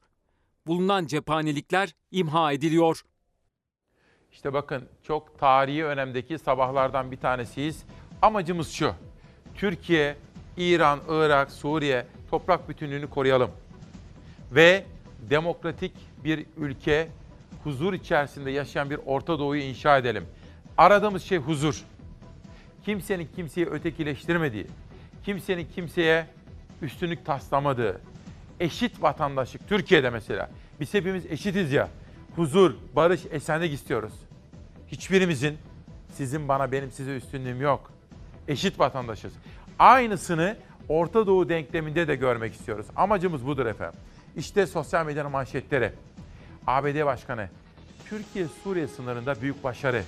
[0.66, 3.02] Bulunan cephanelikler imha ediliyor.
[4.34, 7.84] İşte bakın çok tarihi önemdeki sabahlardan bir tanesiyiz.
[8.22, 8.92] Amacımız şu.
[9.54, 10.16] Türkiye,
[10.56, 13.50] İran, Irak, Suriye toprak bütünlüğünü koruyalım.
[14.52, 14.84] Ve
[15.30, 15.92] demokratik
[16.24, 17.08] bir ülke,
[17.64, 20.24] huzur içerisinde yaşayan bir Orta Doğu'yu inşa edelim.
[20.78, 21.84] Aradığımız şey huzur.
[22.84, 24.66] Kimsenin kimseyi ötekileştirmediği,
[25.24, 26.26] kimsenin kimseye
[26.82, 28.00] üstünlük taslamadığı,
[28.60, 30.50] eşit vatandaşlık Türkiye'de mesela.
[30.80, 31.88] Biz hepimiz eşitiz ya.
[32.36, 34.12] Huzur, barış, esenlik istiyoruz.
[34.88, 35.58] Hiçbirimizin
[36.12, 37.90] sizin bana benim size üstünlüğüm yok.
[38.48, 39.32] Eşit vatandaşız.
[39.78, 40.56] Aynısını
[40.88, 42.86] Orta Doğu denkleminde de görmek istiyoruz.
[42.96, 44.00] Amacımız budur efendim.
[44.36, 45.92] İşte sosyal medyanın manşetleri.
[46.66, 47.48] ABD Başkanı,
[48.08, 50.02] Türkiye Suriye sınırında büyük başarı.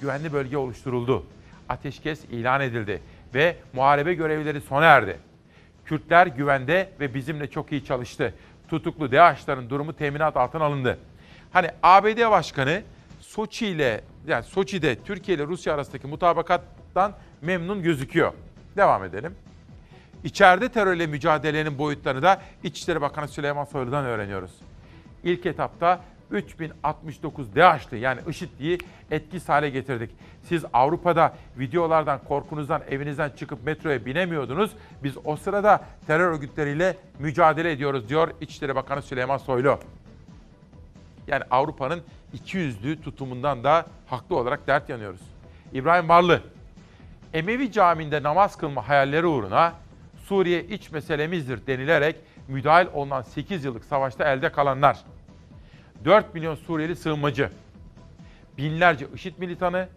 [0.00, 1.26] Güvenli bölge oluşturuldu.
[1.68, 3.02] Ateşkes ilan edildi
[3.34, 5.18] ve muharebe görevleri sona erdi.
[5.84, 8.34] Kürtler güvende ve bizimle çok iyi çalıştı.
[8.68, 10.98] Tutuklu DAEŞ'ların durumu teminat altına alındı.
[11.52, 12.82] Hani ABD Başkanı
[13.20, 17.12] Soçi ile yani Soçi'de Türkiye ile Rusya arasındaki mutabakattan
[17.42, 18.32] memnun gözüküyor.
[18.76, 19.34] Devam edelim.
[20.24, 24.50] İçeride terörle mücadelenin boyutlarını da İçişleri Bakanı Süleyman Soylu'dan öğreniyoruz.
[25.24, 28.78] İlk etapta 3069 DH'lı yani IŞİD'liyi
[29.10, 30.10] etkisiz hale getirdik.
[30.42, 34.70] Siz Avrupa'da videolardan, korkunuzdan, evinizden çıkıp metroya binemiyordunuz.
[35.04, 39.78] Biz o sırada terör örgütleriyle mücadele ediyoruz diyor İçişleri Bakanı Süleyman Soylu.
[41.26, 45.20] Yani Avrupa'nın ikiyüzlü tutumundan da haklı olarak dert yanıyoruz.
[45.72, 46.42] İbrahim Varlı,
[47.34, 49.72] Emevi Camii'nde namaz kılma hayalleri uğruna
[50.24, 52.16] Suriye iç meselemizdir denilerek
[52.48, 54.98] müdahil olunan 8 yıllık savaşta elde kalanlar,
[56.04, 57.50] 4 milyon Suriyeli sığınmacı,
[58.58, 59.88] binlerce IŞİD militanı,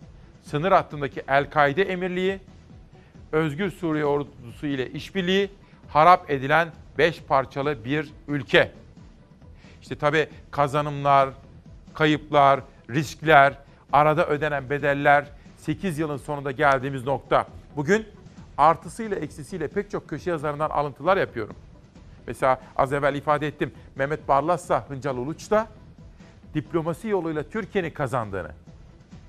[0.44, 2.40] sınır hattındaki El-Kaide emirliği,
[3.32, 5.50] Özgür Suriye ordusu ile işbirliği,
[5.88, 8.72] harap edilen 5 parçalı bir ülke.
[9.86, 11.30] İşte tabii kazanımlar,
[11.94, 13.54] kayıplar, riskler,
[13.94, 15.26] arada ödenen bedeller,
[15.58, 17.48] 8 yılın sonunda geldiğimiz nokta.
[17.76, 18.06] Bugün
[18.58, 21.56] artısıyla eksisiyle pek çok köşe yazarından alıntılar yapıyorum.
[22.28, 25.68] Mesela az evvel ifade ettim Mehmet Barlas'sa Hıncal Uluç da
[26.54, 28.52] diplomasi yoluyla Türkiye'nin kazandığını,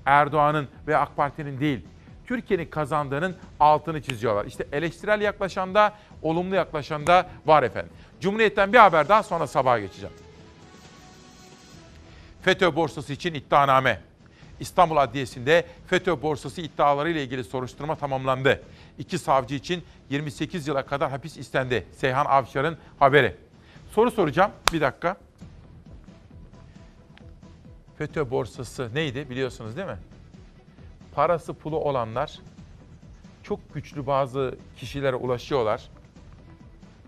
[0.05, 1.85] Erdoğan'ın ve AK Parti'nin değil,
[2.25, 4.45] Türkiye'nin kazandığının altını çiziyorlar.
[4.45, 7.91] İşte eleştirel yaklaşan da, olumlu yaklaşan da var efendim.
[8.21, 10.26] Cumhuriyet'ten bir haber daha sonra sabaha geçeceğim.
[12.41, 14.01] FETÖ borsası için iddianame.
[14.59, 18.63] İstanbul Adliyesi'nde FETÖ borsası iddiaları ile ilgili soruşturma tamamlandı.
[18.97, 21.85] İki savcı için 28 yıla kadar hapis istendi.
[21.97, 23.35] Seyhan Avşar'ın haberi.
[23.91, 24.51] Soru soracağım.
[24.73, 25.17] Bir dakika.
[27.97, 29.97] FETÖ borsası neydi biliyorsunuz değil mi?
[31.15, 32.39] Parası pulu olanlar
[33.43, 35.89] çok güçlü bazı kişilere ulaşıyorlar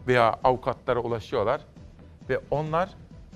[0.07, 1.61] veya avukatlara ulaşıyorlar
[2.29, 2.89] ve onlar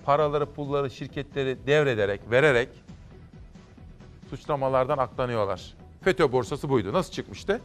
[0.06, 2.70] paraları, pulları, şirketleri devrederek, vererek
[4.30, 5.74] suçlamalardan aklanıyorlar.
[6.02, 6.94] FETÖ borsası buydu.
[6.94, 7.62] Nasıl çıkmıştı?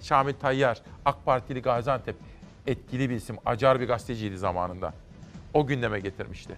[0.00, 2.16] Şamil Tayyar, AK Partili Gaziantep,
[2.66, 4.92] etkili bir isim, acar bir gazeteciydi zamanında.
[5.54, 6.56] O gündeme getirmişti.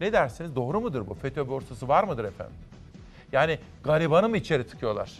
[0.00, 0.56] Ne dersiniz?
[0.56, 1.14] Doğru mudur bu?
[1.14, 2.56] FETÖ borsası var mıdır efendim?
[3.32, 5.18] Yani garibanı mı içeri tıkıyorlar?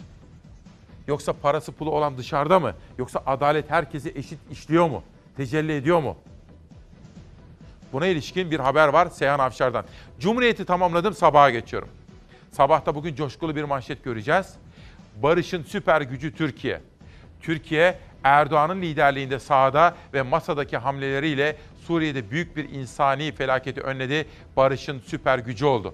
[1.07, 2.73] Yoksa parası pulu olan dışarıda mı?
[2.97, 5.03] Yoksa adalet herkese eşit işliyor mu?
[5.37, 6.17] Tecelli ediyor mu?
[7.93, 9.85] Buna ilişkin bir haber var Seyhan Afşar'dan.
[10.19, 11.89] Cumhuriyeti tamamladım sabaha geçiyorum.
[12.51, 14.53] Sabahta bugün coşkulu bir manşet göreceğiz.
[15.23, 16.81] Barış'ın süper gücü Türkiye.
[17.41, 21.55] Türkiye Erdoğan'ın liderliğinde sahada ve masadaki hamleleriyle
[21.87, 24.27] Suriye'de büyük bir insani felaketi önledi.
[24.57, 25.93] Barış'ın süper gücü oldu.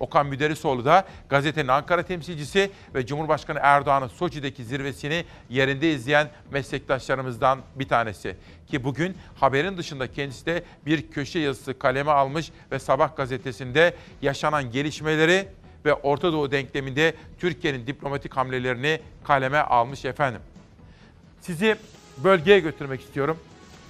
[0.00, 7.88] Okan Müderrisoğlu da gazetenin Ankara temsilcisi ve Cumhurbaşkanı Erdoğan'ın Soçi'deki zirvesini yerinde izleyen meslektaşlarımızdan bir
[7.88, 8.36] tanesi.
[8.68, 14.70] Ki bugün haberin dışında kendisi de bir köşe yazısı kaleme almış ve Sabah gazetesinde yaşanan
[14.70, 15.48] gelişmeleri
[15.84, 20.40] ve Orta Doğu denkleminde Türkiye'nin diplomatik hamlelerini kaleme almış efendim.
[21.40, 21.76] Sizi
[22.24, 23.38] bölgeye götürmek istiyorum.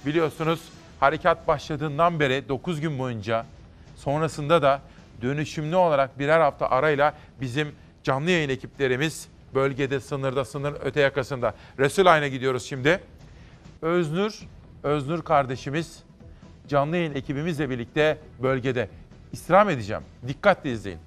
[0.05, 0.59] Biliyorsunuz
[0.99, 3.45] harekat başladığından beri 9 gün boyunca
[3.95, 4.81] sonrasında da
[5.21, 7.67] dönüşümlü olarak birer hafta arayla bizim
[8.03, 11.53] canlı yayın ekiplerimiz bölgede, sınırda, sınırın öte yakasında.
[11.79, 12.99] Resul Ayn'a gidiyoruz şimdi.
[13.81, 14.39] Öznur,
[14.83, 16.03] Öznur kardeşimiz
[16.67, 18.89] canlı yayın ekibimizle birlikte bölgede.
[19.31, 20.03] İstirham edeceğim.
[20.27, 20.99] Dikkatle izleyin.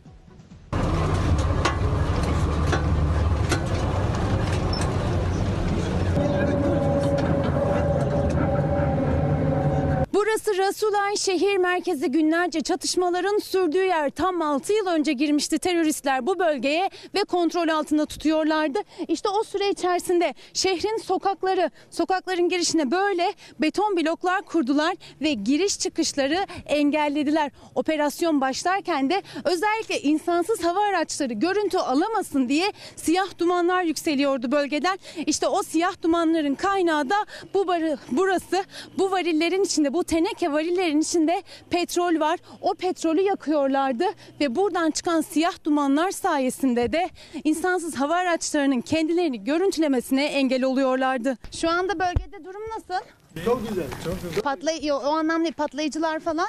[10.46, 14.10] Burası Rasulayn şehir merkezi günlerce çatışmaların sürdüğü yer.
[14.10, 18.78] Tam 6 yıl önce girmişti teröristler bu bölgeye ve kontrol altında tutuyorlardı.
[19.08, 26.46] İşte o süre içerisinde şehrin sokakları, sokakların girişine böyle beton bloklar kurdular ve giriş çıkışları
[26.66, 27.50] engellediler.
[27.74, 34.98] Operasyon başlarken de özellikle insansız hava araçları görüntü alamasın diye siyah dumanlar yükseliyordu bölgeden.
[35.26, 37.16] İşte o siyah dumanların kaynağı da
[37.54, 37.66] bu
[38.10, 38.64] burası.
[38.98, 42.38] Bu varillerin içinde bu teneke varillerin içinde petrol var.
[42.60, 44.04] O petrolü yakıyorlardı
[44.40, 47.08] ve buradan çıkan siyah dumanlar sayesinde de
[47.44, 51.36] insansız hava araçlarının kendilerini görüntülemesine engel oluyorlardı.
[51.52, 53.04] Şu anda bölgede durum nasıl?
[53.44, 54.42] Çok güzel, çok güzel.
[54.42, 56.48] Patlay o anlamda değil, patlayıcılar falan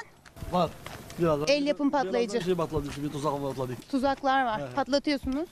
[0.52, 0.70] Var.
[1.18, 2.38] Biraz El yapım patlayıcı.
[2.38, 3.72] Bir şey patladı, bir tuzak patladı.
[3.90, 4.60] tuzaklar var.
[4.76, 5.48] Patlatıyorsunuz.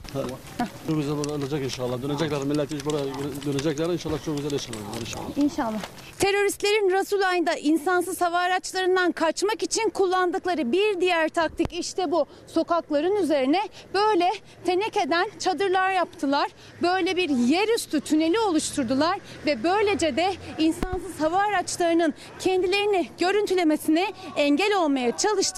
[0.86, 2.02] Çok güzel olacak inşallah.
[2.02, 3.04] Dönecekler, millet iş buraya
[3.46, 5.00] dönecekler inşallah çok güzel inşallah.
[5.00, 5.24] inşallah.
[5.36, 5.78] İnşallah.
[6.18, 12.26] Teröristlerin Rasulayn'da insansız hava araçlarından kaçmak için kullandıkları bir diğer taktik işte bu.
[12.46, 13.60] Sokakların üzerine
[13.94, 14.30] böyle
[14.64, 16.48] tenekeden çadırlar yaptılar.
[16.82, 25.16] Böyle bir yerüstü tüneli oluşturdular ve böylece de insansız hava araçlarının kendilerini görüntülemesine engel olmaya
[25.16, 25.49] çalıştılar.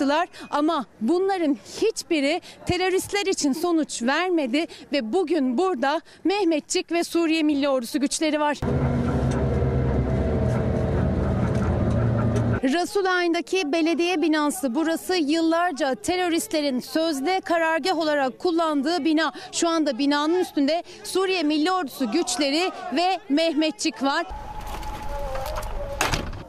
[0.51, 8.01] Ama bunların hiçbiri teröristler için sonuç vermedi ve bugün burada Mehmetçik ve Suriye Milli Ordusu
[8.01, 8.59] güçleri var.
[12.64, 19.32] Rasulayn'daki belediye binası burası yıllarca teröristlerin sözde karargah olarak kullandığı bina.
[19.53, 24.26] Şu anda binanın üstünde Suriye Milli Ordusu güçleri ve Mehmetçik var.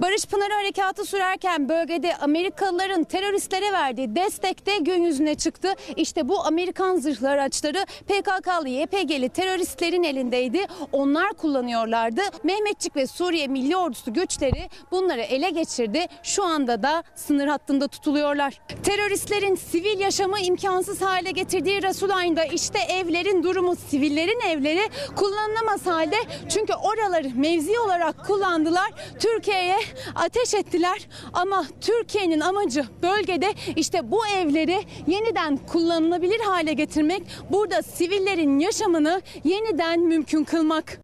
[0.01, 5.73] Barış Pınarı Harekatı sürerken bölgede Amerikalıların teröristlere verdiği destek de gün yüzüne çıktı.
[5.95, 10.65] İşte bu Amerikan zırhlı araçları PKK'lı YPG'li teröristlerin elindeydi.
[10.91, 12.21] Onlar kullanıyorlardı.
[12.43, 16.05] Mehmetçik ve Suriye Milli Ordusu güçleri bunları ele geçirdi.
[16.23, 18.61] Şu anda da sınır hattında tutuluyorlar.
[18.83, 26.17] Teröristlerin sivil yaşamı imkansız hale getirdiği Rasulayn'da işte evlerin durumu sivillerin evleri kullanılamaz halde.
[26.49, 28.91] Çünkü oraları mevzi olarak kullandılar.
[29.19, 29.82] Türkiye'ye
[30.15, 37.23] ateş ettiler ama Türkiye'nin amacı bölgede işte bu evleri yeniden kullanılabilir hale getirmek.
[37.49, 40.99] Burada sivillerin yaşamını yeniden mümkün kılmak.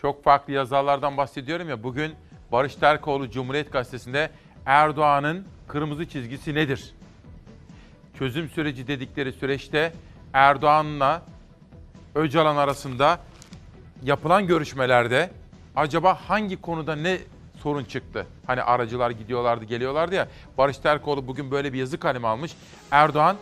[0.00, 1.82] Çok farklı yazarlardan bahsediyorum ya.
[1.82, 2.14] Bugün
[2.52, 4.30] Barış Terkoğlu Cumhuriyet Gazetesi'nde
[4.66, 6.94] Erdoğan'ın kırmızı çizgisi nedir?
[8.18, 9.92] Çözüm süreci dedikleri süreçte
[10.32, 11.22] Erdoğan'la
[12.14, 13.20] Öcalan arasında
[14.02, 15.30] yapılan görüşmelerde
[15.76, 17.18] acaba hangi konuda ne
[17.62, 18.26] sorun çıktı?
[18.46, 20.28] Hani aracılar gidiyorlardı, geliyorlardı ya.
[20.58, 22.52] Barış Terkoğlu bugün böyle bir yazı kalemi almış.
[22.90, 23.36] Erdoğan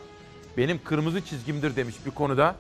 [0.57, 2.57] benim kırmızı çizgimdir demiş bir konuda.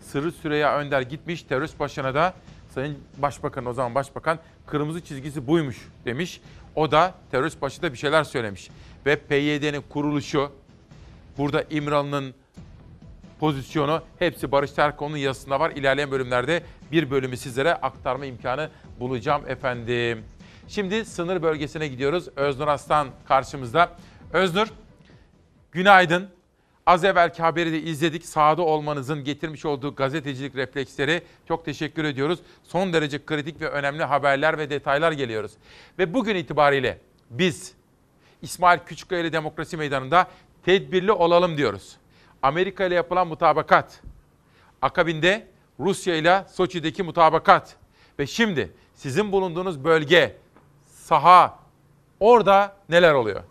[0.00, 2.34] Sırrı Süreyya Önder gitmiş terörist başına da
[2.74, 6.40] Sayın Başbakan o zaman Başbakan kırmızı çizgisi buymuş demiş.
[6.74, 8.70] O da terörist başı da bir şeyler söylemiş.
[9.06, 10.52] Ve PYD'nin kuruluşu,
[11.38, 12.34] burada İmralı'nın
[13.40, 15.70] pozisyonu hepsi Barış Terkoğlu'nun yazısında var.
[15.70, 20.24] İlerleyen bölümlerde bir bölümü sizlere aktarma imkanı bulacağım efendim.
[20.68, 22.28] Şimdi sınır bölgesine gidiyoruz.
[22.36, 23.90] Öznur Aslan karşımızda.
[24.32, 24.68] Öznur,
[25.72, 26.28] günaydın.
[26.86, 28.26] Az evvelki haberi de izledik.
[28.26, 32.38] Sahada olmanızın getirmiş olduğu gazetecilik refleksleri çok teşekkür ediyoruz.
[32.62, 35.52] Son derece kritik ve önemli haberler ve detaylar geliyoruz.
[35.98, 36.98] Ve bugün itibariyle
[37.30, 37.72] biz
[38.42, 40.26] İsmail Küçükkaya Demokrasi Meydanı'nda
[40.64, 41.96] tedbirli olalım diyoruz.
[42.42, 44.02] Amerika ile yapılan mutabakat,
[44.82, 45.46] akabinde
[45.80, 47.76] Rusya ile Soçi'deki mutabakat
[48.18, 50.36] ve şimdi sizin bulunduğunuz bölge,
[51.06, 51.58] saha,
[52.20, 53.42] orada neler oluyor?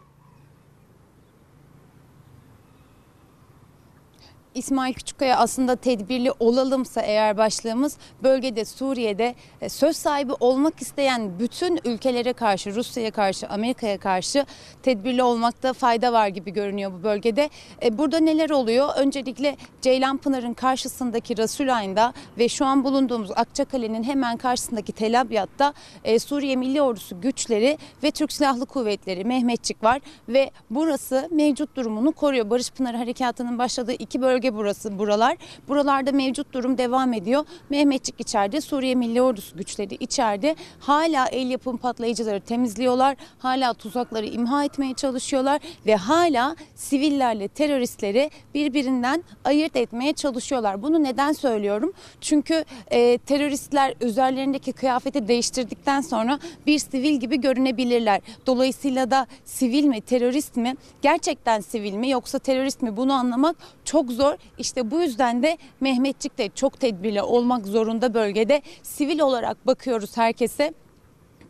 [4.55, 11.79] İsmail Küçükkaya aslında tedbirli olalımsa eğer başlığımız bölgede Suriye'de e, söz sahibi olmak isteyen bütün
[11.85, 14.45] ülkelere karşı Rusya'ya karşı Amerika'ya karşı
[14.83, 17.49] tedbirli olmakta fayda var gibi görünüyor bu bölgede.
[17.83, 18.89] E, Burada neler oluyor?
[18.97, 26.55] Öncelikle Ceylanpınar'ın karşısındaki Rasulayn'da ve şu an bulunduğumuz Akçakale'nin hemen karşısındaki Tel Abyad'da e, Suriye
[26.55, 32.49] Milli Ordusu güçleri ve Türk Silahlı Kuvvetleri Mehmetçik var ve burası mevcut durumunu koruyor.
[32.49, 35.37] Barış Pınarı Harekatı'nın başladığı iki bölge burası buralar.
[35.67, 37.45] Buralarda mevcut durum devam ediyor.
[37.69, 40.55] Mehmetçik içeride, Suriye Milli Ordusu güçleri içeride.
[40.79, 43.15] Hala el yapım patlayıcıları temizliyorlar.
[43.39, 50.81] Hala tuzakları imha etmeye çalışıyorlar ve hala sivillerle teröristleri birbirinden ayırt etmeye çalışıyorlar.
[50.81, 51.93] Bunu neden söylüyorum?
[52.21, 58.21] Çünkü e, teröristler üzerlerindeki kıyafeti değiştirdikten sonra bir sivil gibi görünebilirler.
[58.45, 64.11] Dolayısıyla da sivil mi, terörist mi, gerçekten sivil mi yoksa terörist mi bunu anlamak çok
[64.11, 64.34] zor.
[64.57, 68.61] İşte bu yüzden de Mehmetçik de çok tedbirli olmak zorunda bölgede.
[68.83, 70.73] Sivil olarak bakıyoruz herkese.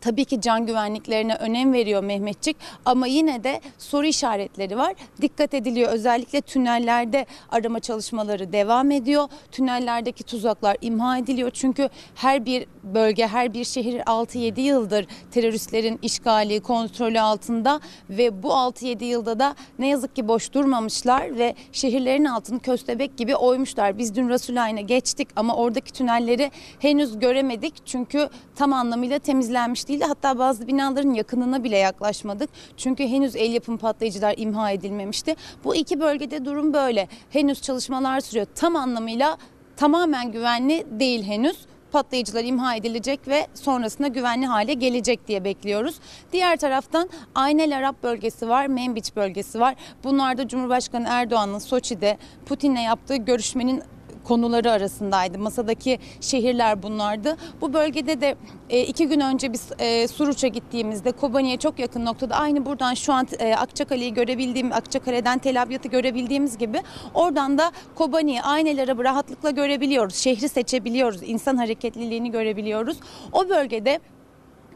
[0.00, 4.94] Tabii ki can güvenliklerine önem veriyor Mehmetçik ama yine de soru işaretleri var.
[5.20, 9.28] Dikkat ediliyor özellikle tünellerde arama çalışmaları devam ediyor.
[9.52, 16.60] Tünellerdeki tuzaklar imha ediliyor çünkü her bir bölge, her bir şehir 6-7 yıldır teröristlerin işgali,
[16.60, 17.80] kontrolü altında
[18.10, 23.36] ve bu 6-7 yılda da ne yazık ki boş durmamışlar ve şehirlerin altını köstebek gibi
[23.36, 23.98] oymuşlar.
[23.98, 30.08] Biz dün Rasulayn'a geçtik ama oradaki tünelleri henüz göremedik çünkü tam anlamıyla temizlenmiş değildi.
[30.08, 32.50] Hatta bazı binaların yakınına bile yaklaşmadık.
[32.76, 35.36] Çünkü henüz el yapım patlayıcılar imha edilmemişti.
[35.64, 37.08] Bu iki bölgede durum böyle.
[37.30, 38.46] Henüz çalışmalar sürüyor.
[38.54, 39.38] Tam anlamıyla
[39.76, 41.56] tamamen güvenli değil henüz
[41.92, 45.96] patlayıcılar imha edilecek ve sonrasında güvenli hale gelecek diye bekliyoruz.
[46.32, 49.74] Diğer taraftan Aynel Arap bölgesi var, Menbiç bölgesi var.
[50.04, 53.82] Bunlarda Cumhurbaşkanı Erdoğan'ın Soçi'de Putin'le yaptığı görüşmenin
[54.28, 55.38] konuları arasındaydı.
[55.38, 57.36] Masadaki şehirler bunlardı.
[57.60, 58.36] Bu bölgede de
[58.70, 63.12] e, iki gün önce biz e, Suruç'a gittiğimizde Kobani'ye çok yakın noktada aynı buradan şu
[63.12, 66.82] an e, Akçakale'yi görebildiğim, Akçakale'den Tel Abyad'ı görebildiğimiz gibi
[67.14, 70.14] oradan da Kobani'yi Aynel Arabı rahatlıkla görebiliyoruz.
[70.14, 71.20] Şehri seçebiliyoruz.
[71.22, 72.96] insan hareketliliğini görebiliyoruz.
[73.32, 74.00] O bölgede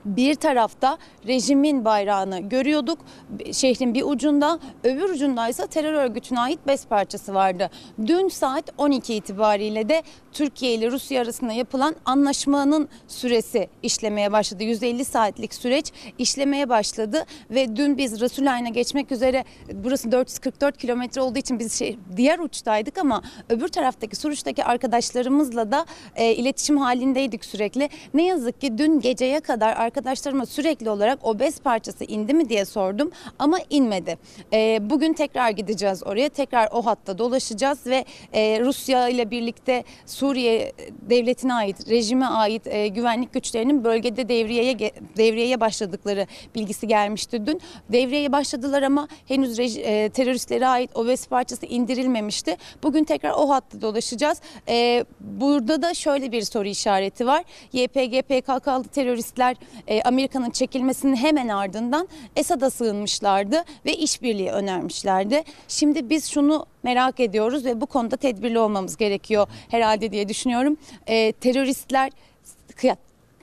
[0.05, 2.99] bir tarafta rejimin bayrağını görüyorduk
[3.53, 7.71] şehrin bir ucunda öbür ucunda ise terör örgütüne ait bez parçası vardı.
[8.07, 10.03] Dün saat 12 itibariyle de
[10.33, 14.65] Türkiye ile Rusya arasında yapılan anlaşmanın süresi işlemeye başladı.
[14.65, 21.39] 150 saatlik süreç işlemeye başladı ve dün biz Rasulayn'a geçmek üzere burası 444 kilometre olduğu
[21.39, 27.89] için biz şey, diğer uçtaydık ama öbür taraftaki Suruç'taki arkadaşlarımızla da e, iletişim halindeydik sürekli.
[28.15, 32.65] Ne yazık ki dün geceye kadar arkadaşlarıma sürekli olarak o bez parçası indi mi diye
[32.65, 34.19] sordum ama inmedi.
[34.53, 39.85] E, bugün tekrar gideceğiz oraya tekrar o hatta dolaşacağız ve e, Rusya ile birlikte
[40.21, 40.73] Suriye
[41.11, 44.79] devletine ait, rejime ait e, güvenlik güçlerinin bölgede devriyeye
[45.17, 47.61] devriyeye başladıkları bilgisi gelmişti dün.
[47.93, 52.57] Devriyeye başladılar ama henüz rej- e, teröristlere ait o bez parçası indirilmemişti.
[52.83, 54.41] Bugün tekrar o hatta dolaşacağız.
[54.69, 57.45] E, burada da şöyle bir soru işareti var.
[57.73, 59.57] YPG PKK'lı teröristler
[59.89, 65.43] e, Amerika'nın çekilmesinin hemen ardından Esad'a sığınmışlardı ve işbirliği önermişlerdi.
[65.69, 70.77] Şimdi biz şunu merak ediyoruz ve bu konuda tedbirli olmamız gerekiyor herhalde diye düşünüyorum.
[71.07, 72.13] E, teröristler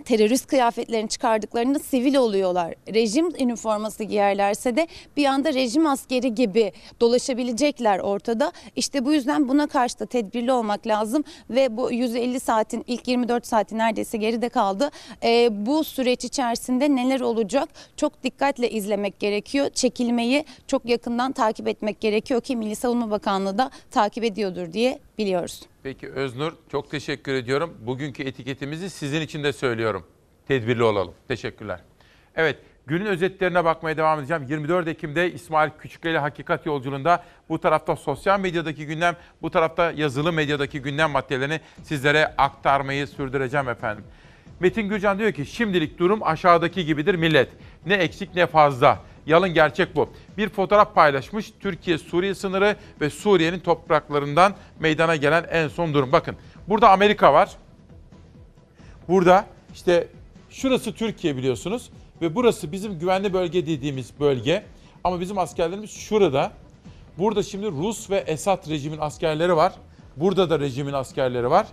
[0.08, 2.74] terörist kıyafetlerini çıkardıklarında sivil oluyorlar.
[2.94, 4.88] Rejim üniforması giyerlerse de
[5.18, 8.52] bir anda rejim askeri gibi dolaşabilecekler ortada.
[8.76, 13.48] İşte bu yüzden buna karşı da tedbirli olmak lazım ve bu 150 saatin ilk 24
[13.48, 14.90] saati neredeyse geride kaldı.
[15.24, 19.70] Ee, bu süreç içerisinde neler olacak çok dikkatle izlemek gerekiyor.
[19.70, 25.62] Çekilmeyi çok yakından takip etmek gerekiyor ki Milli Savunma Bakanlığı da takip ediyordur diye biliyoruz.
[25.88, 27.78] Peki Öznur çok teşekkür ediyorum.
[27.80, 30.06] Bugünkü etiketimizi sizin için de söylüyorum.
[30.48, 31.14] Tedbirli olalım.
[31.28, 31.80] Teşekkürler.
[32.36, 32.58] Evet
[32.88, 34.44] günün özetlerine bakmaya devam edeceğim.
[34.50, 40.82] 24 Ekim'de İsmail Küçükkaya Hakikat Yolculuğunda bu tarafta sosyal medyadaki gündem, bu tarafta yazılı medyadaki
[40.82, 44.04] gündem maddelerini sizlere aktarmayı sürdüreceğim efendim.
[44.60, 47.50] Metin Gürcan diyor ki şimdilik durum aşağıdaki gibidir millet.
[47.86, 49.00] Ne eksik ne fazla.
[49.28, 50.10] Yalın gerçek bu.
[50.38, 56.12] Bir fotoğraf paylaşmış Türkiye-Suriye sınırı ve Suriye'nin topraklarından meydana gelen en son durum.
[56.12, 56.36] Bakın
[56.68, 57.50] burada Amerika var.
[59.08, 60.08] Burada işte
[60.50, 61.90] şurası Türkiye biliyorsunuz
[62.22, 64.64] ve burası bizim güvenli bölge dediğimiz bölge.
[65.04, 66.52] Ama bizim askerlerimiz şurada.
[67.18, 69.74] Burada şimdi Rus ve Esad rejimin askerleri var.
[70.18, 71.68] Burada da rejimin askerleri var.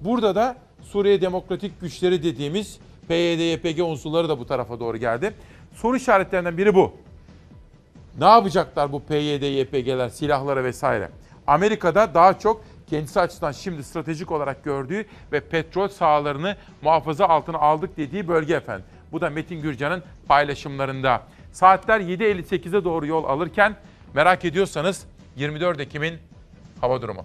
[0.00, 2.78] Burada da Suriye Demokratik Güçleri dediğimiz
[3.08, 5.34] PYD-YPG unsurları da bu tarafa doğru geldi.
[5.74, 6.92] Soru işaretlerinden biri bu.
[8.18, 11.10] Ne yapacaklar bu PYD-YPG'ler, silahları vesaire?
[11.46, 17.96] Amerika'da daha çok kendisi açısından şimdi stratejik olarak gördüğü ve petrol sahalarını muhafaza altına aldık
[17.96, 18.84] dediği bölge efendim.
[19.12, 21.22] Bu da Metin Gürcan'ın paylaşımlarında.
[21.52, 23.76] Saatler 7.58'e doğru yol alırken
[24.14, 25.04] merak ediyorsanız
[25.36, 26.14] 24 Ekim'in
[26.80, 27.24] hava durumu.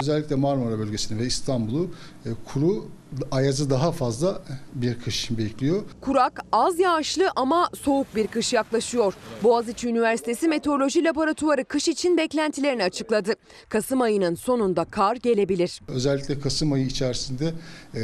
[0.00, 1.90] Özellikle Marmara bölgesini ve İstanbul'u
[2.26, 2.84] e, kuru,
[3.30, 4.42] ayazı daha fazla
[4.74, 5.82] bir kış bekliyor.
[6.00, 9.14] Kurak, az yağışlı ama soğuk bir kış yaklaşıyor.
[9.42, 13.34] Boğaziçi Üniversitesi Meteoroloji Laboratuvarı kış için beklentilerini açıkladı.
[13.68, 15.80] Kasım ayının sonunda kar gelebilir.
[15.88, 17.52] Özellikle Kasım ayı içerisinde
[17.94, 18.00] e,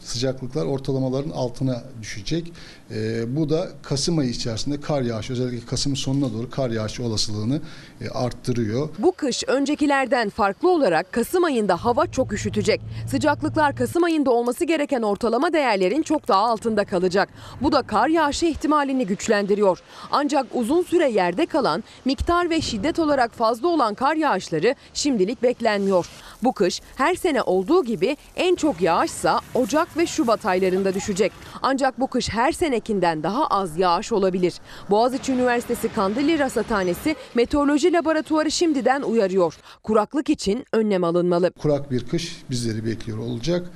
[0.00, 2.52] sıcaklıklar ortalamaların altına düşecek.
[2.90, 7.60] E, bu da Kasım ayı içerisinde kar yağışı özellikle Kasım'ın sonuna doğru kar yağışı olasılığını
[8.00, 8.88] e, arttırıyor.
[8.98, 12.80] Bu kış öncekilerden farklı olarak Kasım ayında hava çok üşütecek.
[13.10, 17.28] Sıcaklıklar Kasım ayında olması gereken ortalama değerlerin çok daha altında kalacak.
[17.60, 19.78] Bu da kar yağışı ihtimalini güçlendiriyor.
[20.10, 26.06] Ancak uzun süre yerde kalan, miktar ve şiddet olarak fazla olan kar yağışları şimdilik beklenmiyor.
[26.42, 31.32] Bu kış her sene olduğu gibi en çok yağışsa Ocak ve Şubat aylarında düşecek.
[31.62, 34.54] Ancak bu kış her senekinden daha az yağış olabilir.
[34.90, 39.54] Boğaziçi Üniversitesi Kandilli Rasathanesi Meteoroloji Laboratuvarı şimdiden uyarıyor.
[39.82, 41.50] Kuraklık için önlem alınmalı.
[41.50, 43.66] Kurak bir kış bizleri bekliyor olacak.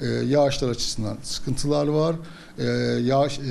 [0.00, 2.16] E, yağışlar açısından sıkıntılar var.
[2.60, 2.66] E,
[3.02, 3.42] yağış e,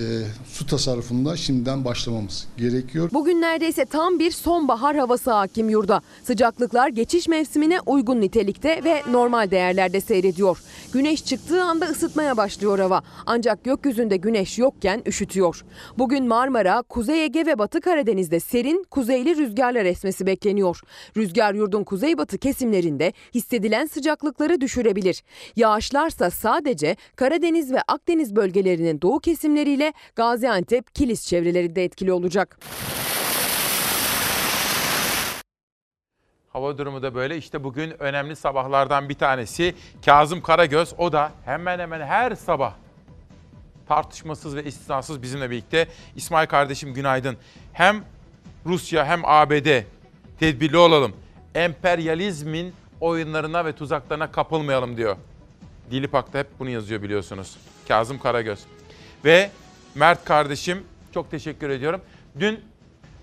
[0.46, 3.10] su tasarrufunda şimdiden başlamamız gerekiyor.
[3.14, 6.02] Bugün neredeyse tam bir sonbahar havası hakim yurda.
[6.24, 10.62] Sıcaklıklar geçiş mevsimine uygun nitelikte ve normal değerlerde seyrediyor.
[10.94, 13.02] Güneş çıktığı anda ısıtmaya başlıyor hava.
[13.26, 15.66] Ancak gökyüzünde güneş yokken üşütüyor.
[15.98, 20.82] Bugün Marmara, Kuzey Ege ve Batı Karadeniz'de serin, kuzeyli rüzgarlar esmesi bekleniyor.
[21.18, 25.24] Rüzgar yurdun kuzeybatı kesimlerinde hissedilen sıcaklıkları düşürebilir.
[25.56, 32.60] Yağışlarsa sadece Karadeniz ve Akdeniz bölgelerinin doğu kesimleriyle Gaziantep, Kilis çevrelerinde etkili olacak.
[36.54, 37.38] Hava durumu da böyle.
[37.38, 39.76] İşte bugün önemli sabahlardan bir tanesi
[40.06, 40.94] Kazım Karagöz.
[40.98, 42.74] O da hemen hemen her sabah
[43.88, 45.88] tartışmasız ve istisnasız bizimle birlikte.
[46.16, 47.38] İsmail kardeşim günaydın.
[47.74, 48.04] Hem
[48.66, 49.84] Rusya hem ABD
[50.40, 51.14] tedbirli olalım.
[51.56, 55.16] Emperyalizmin oyunlarına ve tuzaklarına kapılmayalım diyor.
[55.92, 57.58] Dilipak'ta hep bunu yazıyor biliyorsunuz.
[57.88, 58.60] Kazım Karagöz.
[59.26, 59.50] Ve
[59.96, 62.02] Mert kardeşim çok teşekkür ediyorum.
[62.40, 62.60] Dün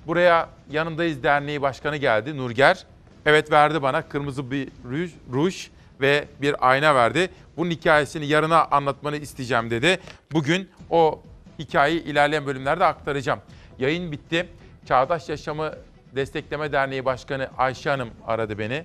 [0.06, 2.86] buraya Yanındayız Derneği Başkanı geldi Nurger.
[3.26, 5.66] Evet verdi bana kırmızı bir ruj, ruj
[6.00, 7.30] ve bir ayna verdi.
[7.56, 9.98] Bunun hikayesini yarına anlatmanı isteyeceğim dedi.
[10.32, 11.22] Bugün o
[11.58, 13.40] hikayeyi ilerleyen bölümlerde aktaracağım.
[13.78, 14.48] Yayın bitti.
[14.88, 15.72] Çağdaş Yaşamı
[16.16, 18.84] Destekleme Derneği Başkanı Ayşe Hanım aradı beni.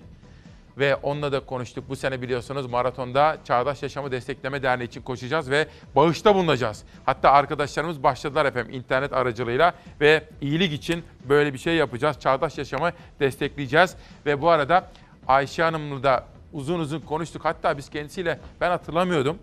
[0.78, 1.89] Ve onunla da konuştuk.
[1.89, 6.84] Bu sene biliyorsunuz maratonda Çağdaş Yaşamı Destekleme Derneği için koşacağız ve bağışta bulunacağız.
[7.05, 12.19] Hatta arkadaşlarımız başladılar efendim internet aracılığıyla ve iyilik için böyle bir şey yapacağız.
[12.19, 13.95] Çağdaş Yaşamı destekleyeceğiz.
[14.26, 14.88] Ve bu arada
[15.28, 17.45] Ayşe Hanım'la da uzun uzun konuştuk.
[17.45, 19.38] Hatta biz kendisiyle ben hatırlamıyordum.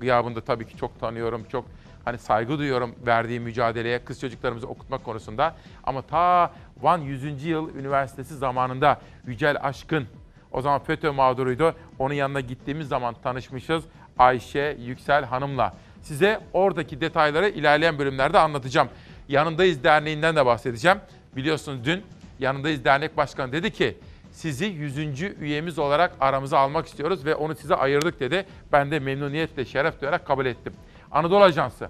[0.00, 1.64] Gıyabında tabii ki çok tanıyorum, çok
[2.04, 5.56] hani saygı duyuyorum verdiği mücadeleye kız çocuklarımızı okutmak konusunda.
[5.84, 7.44] Ama ta Van 100.
[7.44, 10.06] Yıl Üniversitesi zamanında Yücel Aşkın
[10.54, 11.74] o zaman FETÖ mağduruydu.
[11.98, 13.84] Onun yanına gittiğimiz zaman tanışmışız
[14.18, 15.74] Ayşe Yüksel Hanım'la.
[16.02, 18.88] Size oradaki detayları ilerleyen bölümlerde anlatacağım.
[19.28, 20.98] Yanındayız Derneği'nden de bahsedeceğim.
[21.36, 22.02] Biliyorsunuz dün
[22.38, 23.98] Yanındayız Dernek Başkanı dedi ki
[24.32, 25.22] sizi 100.
[25.22, 28.46] üyemiz olarak aramıza almak istiyoruz ve onu size ayırdık dedi.
[28.72, 30.72] Ben de memnuniyetle, şeref duyarak kabul ettim.
[31.10, 31.88] Anadolu Ajansı.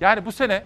[0.00, 0.62] Yani bu sene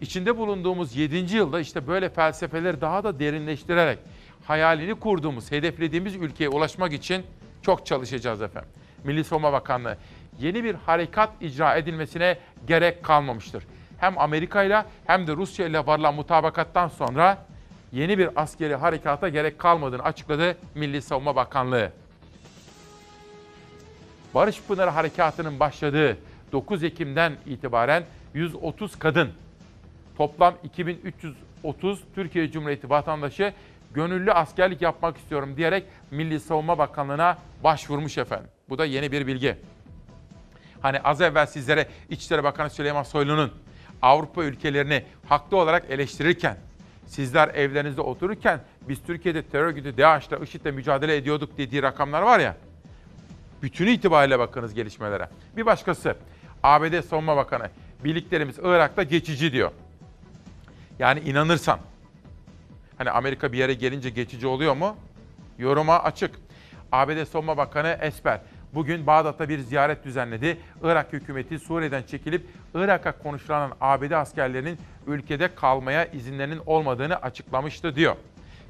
[0.00, 1.36] içinde bulunduğumuz 7.
[1.36, 3.98] yılda işte böyle felsefeleri daha da derinleştirerek
[4.44, 7.26] hayalini kurduğumuz, hedeflediğimiz ülkeye ulaşmak için
[7.62, 8.70] çok çalışacağız efendim.
[9.04, 9.96] Milli Savunma Bakanlığı
[10.38, 13.66] yeni bir harekat icra edilmesine gerek kalmamıştır.
[13.98, 17.46] Hem Amerika ile hem de Rusya ile varılan mutabakattan sonra
[17.92, 21.92] yeni bir askeri harekata gerek kalmadığını açıkladı Milli Savunma Bakanlığı.
[24.34, 26.18] Barış Pınarı Harekatı'nın başladığı
[26.52, 29.30] 9 Ekim'den itibaren 130 kadın,
[30.16, 33.52] toplam 2330 Türkiye Cumhuriyeti vatandaşı
[33.94, 38.50] gönüllü askerlik yapmak istiyorum diyerek Milli Savunma Bakanlığı'na başvurmuş efendim.
[38.68, 39.56] Bu da yeni bir bilgi.
[40.80, 43.52] Hani az evvel sizlere İçişleri Bakanı Süleyman Soylu'nun
[44.02, 46.56] Avrupa ülkelerini haklı olarak eleştirirken,
[47.06, 52.56] sizler evlerinizde otururken biz Türkiye'de terör örgütü DAEŞ'le, IŞİD'le mücadele ediyorduk dediği rakamlar var ya,
[53.62, 55.28] bütünü itibariyle bakınız gelişmelere.
[55.56, 56.16] Bir başkası,
[56.62, 57.70] ABD Savunma Bakanı,
[58.04, 59.70] birliklerimiz Irak'ta geçici diyor.
[60.98, 61.78] Yani inanırsan,
[63.00, 64.96] hani Amerika bir yere gelince geçici oluyor mu?
[65.58, 66.30] Yoruma açık.
[66.92, 68.40] ABD Savunma Bakanı Esper
[68.74, 70.58] bugün Bağdat'ta bir ziyaret düzenledi.
[70.82, 78.16] Irak hükümeti Suriye'den çekilip Irak'a konuşlanan ABD askerlerinin ülkede kalmaya izinlerinin olmadığını açıklamıştı diyor.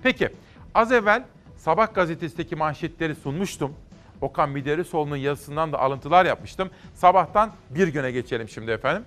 [0.02, 0.28] Peki
[0.74, 1.24] az evvel
[1.56, 3.74] Sabah gazetesindeki manşetleri sunmuştum.
[4.20, 6.70] Okan Miderisoğlu'nun yazısından da alıntılar yapmıştım.
[6.94, 9.04] Sabahtan bir güne geçelim şimdi efendim.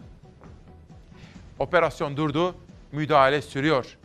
[1.59, 2.55] Operasyon durdu,
[2.91, 3.97] müdahale sürüyor.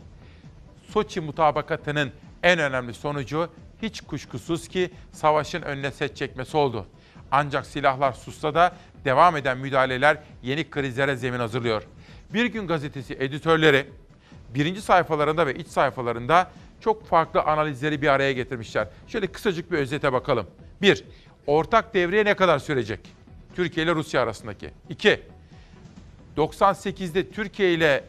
[0.93, 2.11] Soçi mutabakatının
[2.43, 3.49] en önemli sonucu
[3.81, 6.85] hiç kuşkusuz ki savaşın önüne set çekmesi oldu.
[7.31, 8.75] Ancak silahlar sussa da
[9.05, 11.83] devam eden müdahaleler yeni krizlere zemin hazırlıyor.
[12.33, 13.85] Bir gün gazetesi editörleri
[14.49, 18.87] birinci sayfalarında ve iç sayfalarında çok farklı analizleri bir araya getirmişler.
[19.07, 20.47] Şöyle kısacık bir özete bakalım.
[20.81, 21.03] 1.
[21.47, 22.99] Ortak devreye ne kadar sürecek?
[23.55, 24.69] Türkiye ile Rusya arasındaki.
[24.89, 25.21] 2.
[26.37, 28.03] 98'de Türkiye ile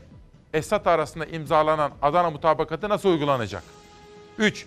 [0.55, 3.63] Esad arasında imzalanan Adana mutabakatı nasıl uygulanacak?
[4.39, 4.67] 3.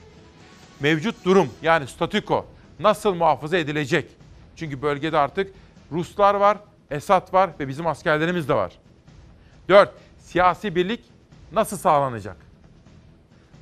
[0.79, 2.45] Mevcut durum yani statüko
[2.79, 4.11] nasıl muhafaza edilecek?
[4.55, 5.53] Çünkü bölgede artık
[5.91, 6.57] Ruslar var,
[6.91, 8.71] Esad var ve bizim askerlerimiz de var.
[9.69, 9.91] 4.
[10.19, 11.03] Siyasi birlik
[11.51, 12.37] nasıl sağlanacak?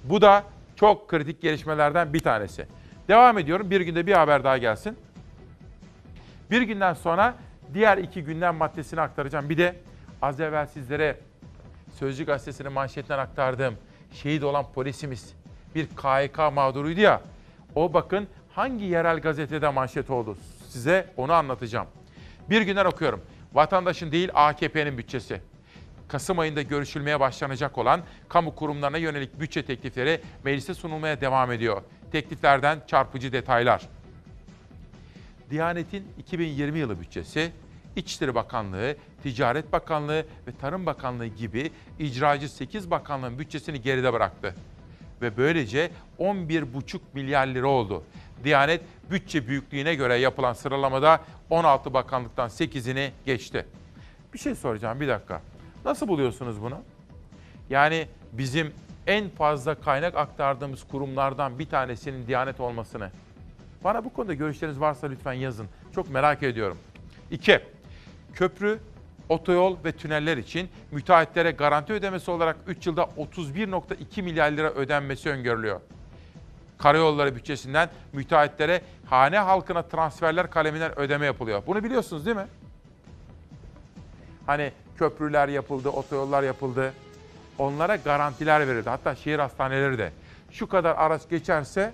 [0.03, 0.43] Bu da
[0.75, 2.67] çok kritik gelişmelerden bir tanesi.
[3.07, 3.69] Devam ediyorum.
[3.69, 4.97] Bir günde bir haber daha gelsin.
[6.51, 7.35] Bir günden sonra
[7.73, 9.49] diğer iki gündem maddesini aktaracağım.
[9.49, 9.75] Bir de
[10.21, 11.17] az evvel sizlere
[11.99, 13.75] Sözcü Gazetesi'nin manşetinden aktardığım
[14.13, 15.33] şehit olan polisimiz
[15.75, 17.21] bir KYK mağduruydu ya.
[17.75, 20.37] O bakın hangi yerel gazetede manşet oldu.
[20.69, 21.87] Size onu anlatacağım.
[22.49, 23.21] Bir günden okuyorum.
[23.53, 25.41] Vatandaşın değil AKP'nin bütçesi.
[26.07, 31.81] Kasım ayında görüşülmeye başlanacak olan kamu kurumlarına yönelik bütçe teklifleri meclise sunulmaya devam ediyor.
[32.11, 33.81] Tekliflerden çarpıcı detaylar.
[35.49, 37.51] Diyanet'in 2020 yılı bütçesi,
[37.95, 44.55] İçişleri Bakanlığı, Ticaret Bakanlığı ve Tarım Bakanlığı gibi icracı 8 bakanlığın bütçesini geride bıraktı.
[45.21, 48.03] Ve böylece 11,5 milyar lira oldu.
[48.43, 53.65] Diyanet bütçe büyüklüğüne göre yapılan sıralamada 16 bakanlıktan 8'ini geçti.
[54.33, 55.41] Bir şey soracağım bir dakika.
[55.85, 56.77] Nasıl buluyorsunuz bunu?
[57.69, 58.73] Yani bizim
[59.07, 63.11] en fazla kaynak aktardığımız kurumlardan bir tanesinin Diyanet olmasını.
[63.83, 65.67] Bana bu konuda görüşleriniz varsa lütfen yazın.
[65.95, 66.77] Çok merak ediyorum.
[67.31, 67.59] 2.
[68.33, 68.79] Köprü,
[69.31, 75.79] otoyol ve tüneller için müteahhitlere garanti ödemesi olarak 3 yılda 31.2 milyar lira ödenmesi öngörülüyor.
[76.77, 81.63] Karayolları bütçesinden müteahhitlere hane halkına transferler kaleminden ödeme yapılıyor.
[81.67, 82.47] Bunu biliyorsunuz değil mi?
[84.45, 86.93] Hani köprüler yapıldı, otoyollar yapıldı.
[87.57, 88.89] Onlara garantiler verildi.
[88.89, 90.11] Hatta şehir hastaneleri de.
[90.51, 91.93] Şu kadar araç geçerse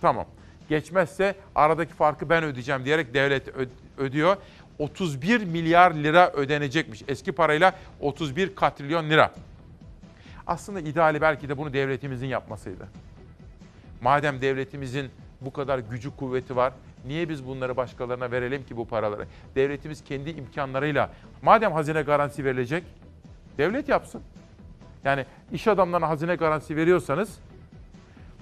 [0.00, 0.26] tamam.
[0.68, 3.48] Geçmezse aradaki farkı ben ödeyeceğim diyerek devlet
[3.98, 4.36] ödüyor.
[4.80, 7.02] 31 milyar lira ödenecekmiş.
[7.08, 9.32] Eski parayla 31 katrilyon lira.
[10.46, 12.88] Aslında ideali belki de bunu devletimizin yapmasıydı.
[14.00, 15.10] Madem devletimizin
[15.40, 16.72] bu kadar gücü kuvveti var,
[17.06, 19.26] niye biz bunları başkalarına verelim ki bu paraları?
[19.54, 21.10] Devletimiz kendi imkanlarıyla,
[21.42, 22.84] madem hazine garantisi verilecek,
[23.58, 24.22] devlet yapsın.
[25.04, 27.38] Yani iş adamlarına hazine garantisi veriyorsanız,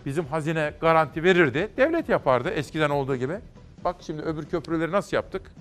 [0.06, 3.34] bizim hazine garanti verirdi, devlet yapardı eskiden olduğu gibi.
[3.84, 5.52] Bak şimdi öbür köprüleri nasıl yaptık?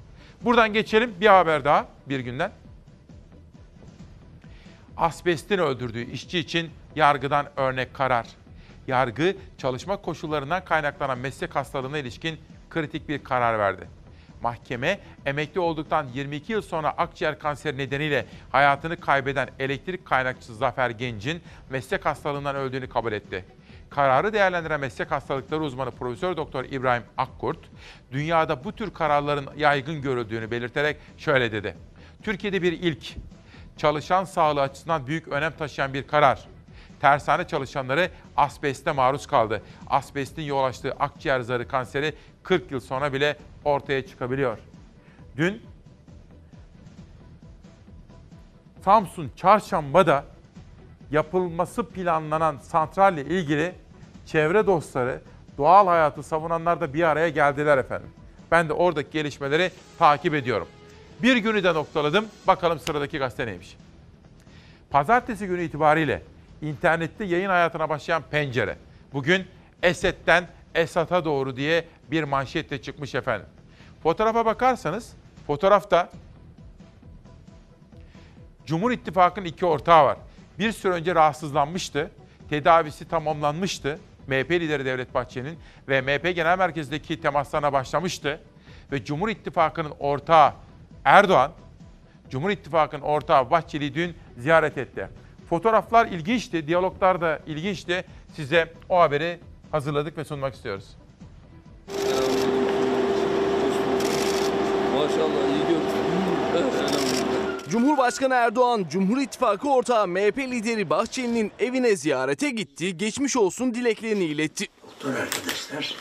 [0.41, 2.51] Buradan geçelim bir haber daha bir günden.
[4.97, 8.27] Asbestin öldürdüğü işçi için yargıdan örnek karar.
[8.87, 13.87] Yargı çalışma koşullarından kaynaklanan meslek hastalığına ilişkin kritik bir karar verdi.
[14.41, 21.41] Mahkeme emekli olduktan 22 yıl sonra akciğer kanseri nedeniyle hayatını kaybeden elektrik kaynakçısı Zafer Genc'in
[21.69, 23.45] meslek hastalığından öldüğünü kabul etti.
[23.89, 27.59] Kararı değerlendiren meslek hastalıkları uzmanı Profesör Doktor İbrahim Akkurt,
[28.11, 31.75] dünyada bu tür kararların yaygın görüldüğünü belirterek şöyle dedi.
[32.23, 33.15] Türkiye'de bir ilk,
[33.77, 36.47] çalışan sağlığı açısından büyük önem taşıyan bir karar.
[37.01, 39.61] Tersane çalışanları asbeste maruz kaldı.
[39.87, 42.13] Asbestin yol açtığı akciğer zarı kanseri
[42.43, 44.57] 40 yıl sonra bile ortaya çıkabiliyor.
[45.37, 45.61] Dün
[48.83, 50.25] Samsun Çarşamba'da
[51.11, 53.75] yapılması planlanan santralle ilgili
[54.25, 55.21] çevre dostları,
[55.57, 58.09] doğal hayatı savunanlar da bir araya geldiler efendim.
[58.51, 60.67] Ben de oradaki gelişmeleri takip ediyorum.
[61.23, 62.25] Bir günü de noktaladım.
[62.47, 63.77] Bakalım sıradaki gazete neymiş.
[64.89, 66.23] Pazartesi günü itibariyle
[66.61, 68.77] internette yayın hayatına başlayan Pencere.
[69.13, 69.47] Bugün
[69.83, 73.47] Esed'den Esat'a doğru diye bir manşetle çıkmış efendim.
[74.03, 75.13] Fotoğrafa bakarsanız
[75.47, 76.09] fotoğrafta
[78.65, 80.17] Cumhur İttifakı'nın iki ortağı var.
[80.59, 82.11] Bir süre önce rahatsızlanmıştı.
[82.49, 83.99] Tedavisi tamamlanmıştı.
[84.27, 88.39] MHP lideri Devlet Bahçeli'nin ve MHP Genel Merkezi'ndeki temaslarına başlamıştı.
[88.91, 90.53] Ve Cumhur İttifakı'nın ortağı
[91.05, 91.51] Erdoğan,
[92.29, 95.09] Cumhur İttifakı'nın ortağı Bahçeli'yi dün ziyaret etti.
[95.49, 98.05] Fotoğraflar ilginçti, diyaloglar da ilginçti.
[98.33, 99.39] Size o haberi
[99.71, 100.95] hazırladık ve sunmak istiyoruz.
[104.93, 106.96] Maşallah iyi
[107.69, 114.67] Cumhurbaşkanı Erdoğan, Cumhur İttifakı ortağı MHP lideri Bahçeli'nin evine ziyarete gitti, geçmiş olsun dileklerini iletti.
[114.83, 115.95] Doktor arkadaşlar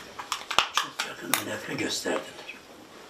[0.73, 2.55] çok yakın alaka gösterdiler.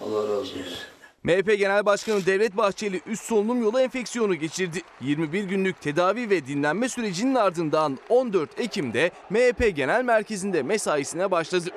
[0.00, 0.78] Allah razı olsun.
[1.22, 4.82] MHP Genel Başkanı Devlet Bahçeli üst solunum yolu enfeksiyonu geçirdi.
[5.00, 11.70] 21 günlük tedavi ve dinlenme sürecinin ardından 14 Ekim'de MHP Genel Merkezi'nde mesaisine başladı.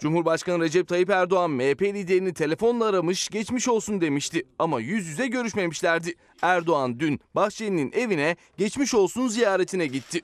[0.00, 6.14] Cumhurbaşkanı Recep Tayyip Erdoğan MHP liderini telefonla aramış, geçmiş olsun demişti ama yüz yüze görüşmemişlerdi.
[6.42, 10.20] Erdoğan dün Bahçeli'nin evine geçmiş olsun ziyaretine gitti.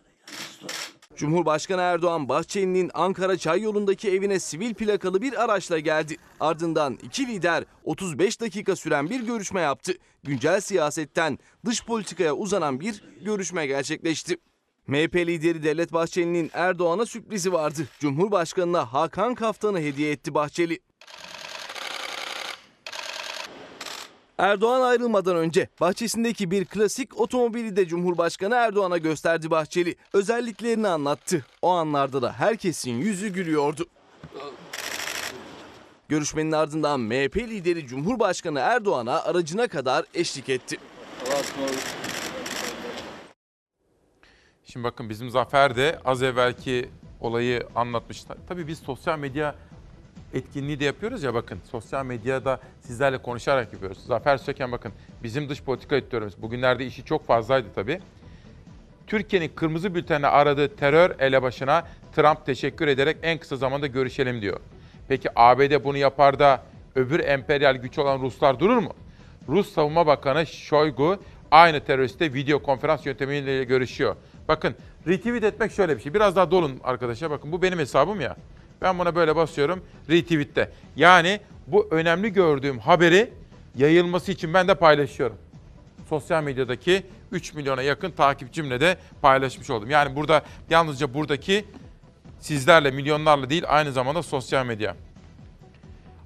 [1.17, 6.17] Cumhurbaşkanı Erdoğan Bahçeli'nin Ankara Çay yolundaki evine sivil plakalı bir araçla geldi.
[6.41, 9.93] Ardından iki lider 35 dakika süren bir görüşme yaptı.
[10.23, 14.37] Güncel siyasetten dış politikaya uzanan bir görüşme gerçekleşti.
[14.87, 17.89] MHP lideri Devlet Bahçeli'nin Erdoğan'a sürprizi vardı.
[18.01, 20.79] Cumhurbaşkanına Hakan Kaftan'ı hediye etti Bahçeli.
[24.39, 29.97] Erdoğan ayrılmadan önce bahçesindeki bir klasik otomobili de Cumhurbaşkanı Erdoğan'a gösterdi Bahçeli.
[30.13, 31.47] Özelliklerini anlattı.
[31.63, 33.87] O anlarda da herkesin yüzü gülüyordu.
[36.09, 40.77] Görüşmenin ardından MHP lideri Cumhurbaşkanı Erdoğan'a aracına kadar eşlik etti.
[44.77, 46.89] Şimdi bakın bizim Zafer de az evvelki
[47.21, 48.25] olayı anlatmış.
[48.49, 49.55] Tabii biz sosyal medya
[50.35, 51.59] etkinliği de yapıyoruz ya bakın.
[51.71, 53.99] Sosyal medyada sizlerle konuşarak yapıyoruz.
[53.99, 56.43] Zafer Söken bakın bizim dış politika editörümüz.
[56.43, 58.01] Bugünlerde işi çok fazlaydı tabii.
[59.07, 64.61] Türkiye'nin kırmızı bültenine aradığı terör elebaşına Trump teşekkür ederek en kısa zamanda görüşelim diyor.
[65.09, 66.63] Peki ABD bunu yapar da
[66.95, 68.93] öbür emperyal güç olan Ruslar durur mu?
[69.49, 71.19] Rus Savunma Bakanı Shoigu
[71.51, 74.17] aynı teröristle video konferans yöntemiyle görüşüyor.
[74.49, 74.75] Bakın
[75.07, 76.15] retweet etmek şöyle bir şey.
[76.15, 77.31] Biraz daha dolun arkadaşlar.
[77.31, 78.37] Bakın bu benim hesabım ya.
[78.83, 80.71] Ben buna böyle basıyorum retweet'te.
[80.97, 83.33] Yani bu önemli gördüğüm haberi
[83.77, 85.37] yayılması için ben de paylaşıyorum.
[86.09, 89.91] Sosyal medyadaki 3 milyona yakın takipçimle de paylaşmış oldum.
[89.91, 91.65] Yani burada yalnızca buradaki
[92.41, 94.97] sizlerle, milyonlarla değil aynı zamanda sosyal medya.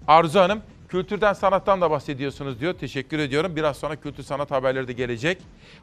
[0.08, 2.74] Arzu Hanım, kültürden, sanattan da bahsediyorsunuz diyor.
[2.74, 3.56] Teşekkür ediyorum.
[3.56, 5.38] Biraz sonra kültür sanat haberleri de gelecek.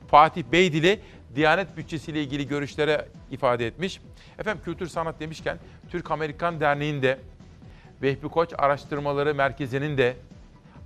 [0.08, 1.00] Fatih Beydili,
[1.36, 4.02] Diyanet bütçesiyle ilgili görüşlere ifade etmiş.
[4.40, 5.58] Efendim kültür sanat demişken
[5.90, 7.20] Türk-Amerikan Derneği'nde
[8.02, 10.16] Vehbi Koç Araştırmaları Merkezi'nin de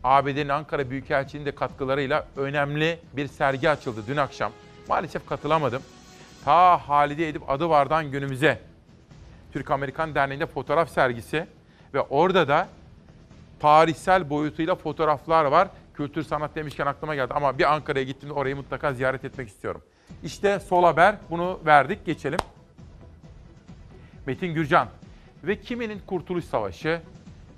[0.03, 4.51] ABD'nin Ankara Büyükelçiliği'nin de katkılarıyla önemli bir sergi açıldı dün akşam.
[4.89, 5.81] Maalesef katılamadım.
[6.45, 8.59] Ta Halide Edip adı vardan günümüze.
[9.53, 11.47] Türk-Amerikan Derneği'nde fotoğraf sergisi
[11.93, 12.67] ve orada da
[13.61, 15.67] tarihsel boyutuyla fotoğraflar var.
[15.93, 19.81] Kültür sanat demişken aklıma geldi ama bir Ankara'ya gittiğimde orayı mutlaka ziyaret etmek istiyorum.
[20.23, 22.39] İşte Sol Haber bunu verdik geçelim.
[24.25, 24.87] Metin Gürcan
[25.43, 27.01] ve kiminin Kurtuluş Savaşı,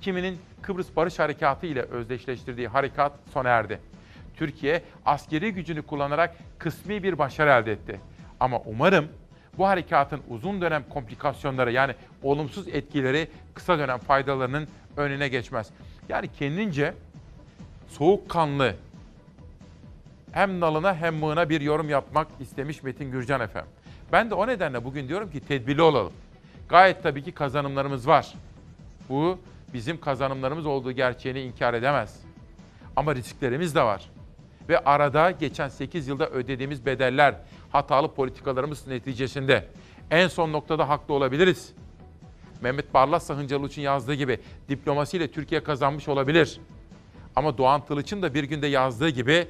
[0.01, 3.79] kiminin Kıbrıs Barış Harekatı ile özdeşleştirdiği harekat sona erdi.
[4.35, 7.99] Türkiye askeri gücünü kullanarak kısmi bir başarı elde etti.
[8.39, 9.07] Ama umarım
[9.57, 11.93] bu harekatın uzun dönem komplikasyonları yani
[12.23, 15.69] olumsuz etkileri kısa dönem faydalarının önüne geçmez.
[16.09, 16.93] Yani kendince
[17.87, 18.75] soğukkanlı
[20.31, 23.71] hem nalına hem mığına bir yorum yapmak istemiş Metin Gürcan efendim.
[24.11, 26.13] Ben de o nedenle bugün diyorum ki tedbirli olalım.
[26.69, 28.33] Gayet tabii ki kazanımlarımız var.
[29.09, 29.39] Bu
[29.73, 32.19] bizim kazanımlarımız olduğu gerçeğini inkar edemez.
[32.95, 34.09] Ama risklerimiz de var.
[34.69, 37.35] Ve arada geçen 8 yılda ödediğimiz bedeller,
[37.71, 39.67] hatalı politikalarımız neticesinde
[40.11, 41.73] en son noktada haklı olabiliriz.
[42.63, 44.39] Mehmet Barlas Sahıncalı için yazdığı gibi
[44.69, 46.59] diplomasiyle Türkiye kazanmış olabilir.
[47.35, 49.47] Ama Doğan Tılıç'ın da bir günde yazdığı gibi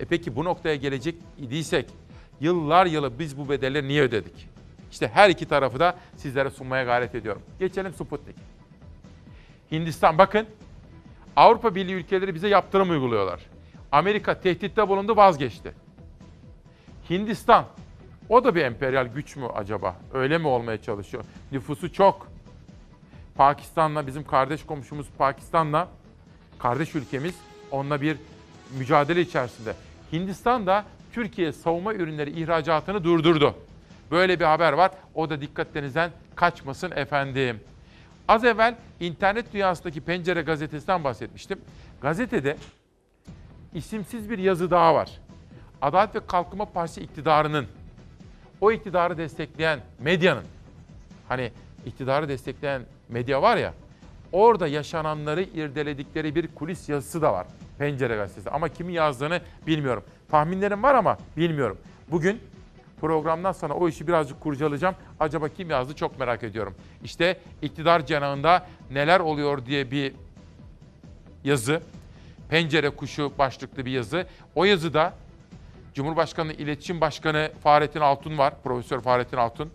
[0.00, 1.86] e peki bu noktaya gelecek idiysek
[2.40, 4.48] yıllar yılı biz bu bedelleri niye ödedik?
[4.90, 7.42] İşte her iki tarafı da sizlere sunmaya gayret ediyorum.
[7.58, 8.36] Geçelim Sputnik.
[9.72, 10.46] Hindistan bakın
[11.36, 13.40] Avrupa Birliği ülkeleri bize yaptırım uyguluyorlar.
[13.92, 15.74] Amerika tehditte bulundu vazgeçti.
[17.10, 17.64] Hindistan
[18.28, 19.96] o da bir emperyal güç mü acaba?
[20.14, 21.24] Öyle mi olmaya çalışıyor?
[21.52, 22.35] Nüfusu çok.
[23.36, 25.88] Pakistan'la bizim kardeş komşumuz Pakistan'la
[26.58, 27.34] kardeş ülkemiz
[27.70, 28.16] onunla bir
[28.78, 29.74] mücadele içerisinde.
[30.12, 33.54] Hindistan da Türkiye savunma ürünleri ihracatını durdurdu.
[34.10, 34.90] Böyle bir haber var.
[35.14, 37.60] O da dikkatlerinizden kaçmasın efendim.
[38.28, 41.60] Az evvel internet dünyasındaki Pencere gazetesinden bahsetmiştim.
[42.00, 42.56] Gazetede
[43.74, 45.10] isimsiz bir yazı daha var.
[45.82, 47.66] Adalet ve Kalkınma Partisi iktidarının,
[48.60, 50.44] o iktidarı destekleyen medyanın,
[51.28, 51.52] hani
[51.86, 53.74] iktidarı destekleyen medya var ya,
[54.32, 57.46] orada yaşananları irdeledikleri bir kulis yazısı da var.
[57.78, 58.50] Pencere gazetesi.
[58.50, 60.04] Ama kimin yazdığını bilmiyorum.
[60.30, 61.78] Tahminlerim var ama bilmiyorum.
[62.10, 62.40] Bugün
[63.00, 64.94] programdan sonra o işi birazcık kurcalayacağım.
[65.20, 66.74] Acaba kim yazdı çok merak ediyorum.
[67.04, 70.12] İşte iktidar cenahında neler oluyor diye bir
[71.44, 71.82] yazı.
[72.48, 74.26] Pencere kuşu başlıklı bir yazı.
[74.54, 75.14] O yazıda
[75.94, 78.54] Cumhurbaşkanı İletişim Başkanı Fahrettin Altun var.
[78.64, 79.70] Profesör Fahrettin Altun.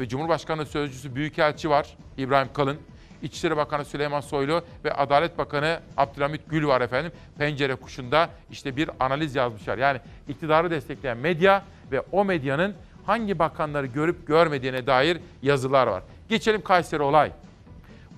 [0.00, 1.96] Ve Cumhurbaşkanı Sözcüsü Büyükelçi var.
[2.18, 2.78] İbrahim Kalın.
[3.22, 7.12] İçişleri Bakanı Süleyman Soylu ve Adalet Bakanı Abdülhamit Gül var efendim.
[7.38, 9.78] Pencere kuşunda işte bir analiz yazmışlar.
[9.78, 11.62] Yani iktidarı destekleyen medya
[11.92, 12.74] ve o medyanın
[13.06, 16.02] hangi bakanları görüp görmediğine dair yazılar var.
[16.28, 17.32] Geçelim Kayseri olay.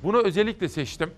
[0.03, 1.11] Bunu özellikle seçtim.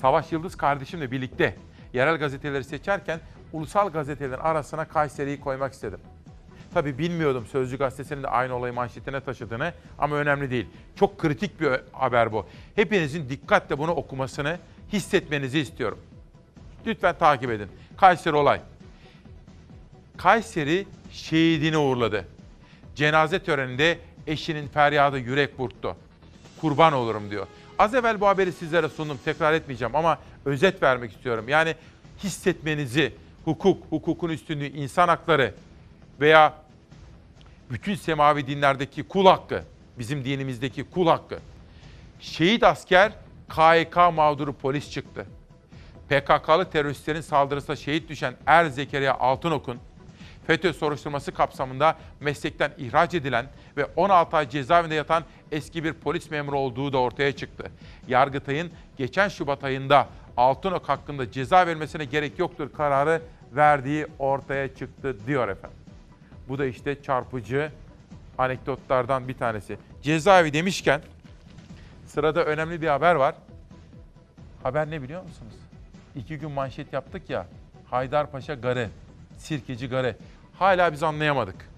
[0.00, 1.56] Savaş Yıldız kardeşimle birlikte
[1.92, 3.20] yerel gazeteleri seçerken
[3.52, 6.00] ulusal gazetelerin arasına Kayseri'yi koymak istedim.
[6.74, 10.66] Tabii bilmiyordum Sözcü Gazetesi'nin de aynı olayı manşetine taşıdığını ama önemli değil.
[10.96, 12.46] Çok kritik bir haber bu.
[12.74, 14.58] Hepinizin dikkatle bunu okumasını,
[14.92, 15.98] hissetmenizi istiyorum.
[16.86, 17.68] Lütfen takip edin.
[17.96, 18.60] Kayseri olay.
[20.16, 22.24] Kayseri şehidini uğurladı.
[22.94, 25.96] Cenaze töreninde eşinin feryadı yürek burktu.
[26.60, 27.46] Kurban olurum diyor.
[27.78, 29.18] Az evvel bu haberi sizlere sundum.
[29.24, 31.48] Tekrar etmeyeceğim ama özet vermek istiyorum.
[31.48, 31.74] Yani
[32.24, 33.12] hissetmenizi,
[33.44, 35.54] hukuk, hukukun üstünlüğü, insan hakları
[36.20, 36.61] veya
[37.72, 39.64] bütün semavi dinlerdeki kul hakkı,
[39.98, 41.38] bizim dinimizdeki kul hakkı.
[42.20, 43.12] Şehit asker
[43.48, 45.26] KYK mağduru polis çıktı.
[46.08, 49.78] PKK'lı teröristlerin saldırısında şehit düşen Er Zekeriya Altınok'un
[50.46, 53.46] FETÖ soruşturması kapsamında meslekten ihraç edilen
[53.76, 57.64] ve 16 ay cezaevinde yatan eski bir polis memuru olduğu da ortaya çıktı.
[58.08, 65.48] Yargıtay'ın geçen Şubat ayında Altınok hakkında ceza vermesine gerek yoktur kararı verdiği ortaya çıktı diyor
[65.48, 65.81] efendim.
[66.48, 67.72] Bu da işte çarpıcı
[68.38, 69.78] anekdotlardan bir tanesi.
[70.02, 71.00] Cezaevi demişken
[72.06, 73.34] sırada önemli bir haber var.
[74.62, 75.54] Haber ne biliyor musunuz?
[76.16, 77.46] İki gün manşet yaptık ya.
[77.90, 78.88] Haydarpaşa Garı,
[79.38, 80.16] Sirkeci Garı.
[80.58, 81.70] Hala biz anlayamadık.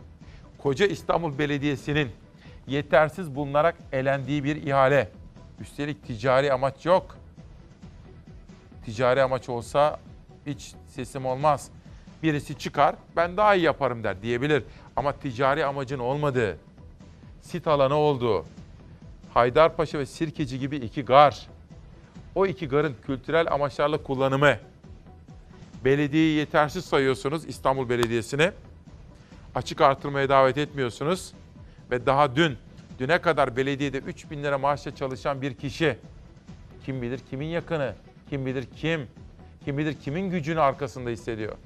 [0.58, 2.10] Koca İstanbul Belediyesi'nin
[2.66, 5.10] yetersiz bulunarak elendiği bir ihale.
[5.60, 7.16] Üstelik ticari amaç yok.
[8.84, 10.00] Ticari amaç olsa
[10.46, 11.70] hiç sesim olmaz.
[12.24, 14.64] Birisi çıkar, ben daha iyi yaparım der diyebilir.
[14.96, 16.58] Ama ticari amacın olmadığı,
[17.40, 18.44] sit alanı olduğu,
[19.34, 21.46] Haydarpaşa ve Sirkeci gibi iki gar,
[22.34, 24.56] o iki garın kültürel amaçlarla kullanımı,
[25.84, 28.52] belediyeyi yetersiz sayıyorsunuz İstanbul Belediyesi'ne,
[29.54, 31.32] açık artırmaya davet etmiyorsunuz.
[31.90, 32.56] Ve daha dün,
[32.98, 35.96] düne kadar belediyede 3 bin lira maaşla çalışan bir kişi,
[36.86, 37.94] kim bilir kimin yakını,
[38.30, 39.06] kim bilir kim,
[39.64, 41.56] kim bilir kimin gücünü arkasında hissediyor.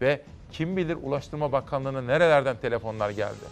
[0.00, 0.20] Ve
[0.52, 3.44] Kim bilir Ulaştırma Bakanlığı'na nerelerden telefonlar geldi.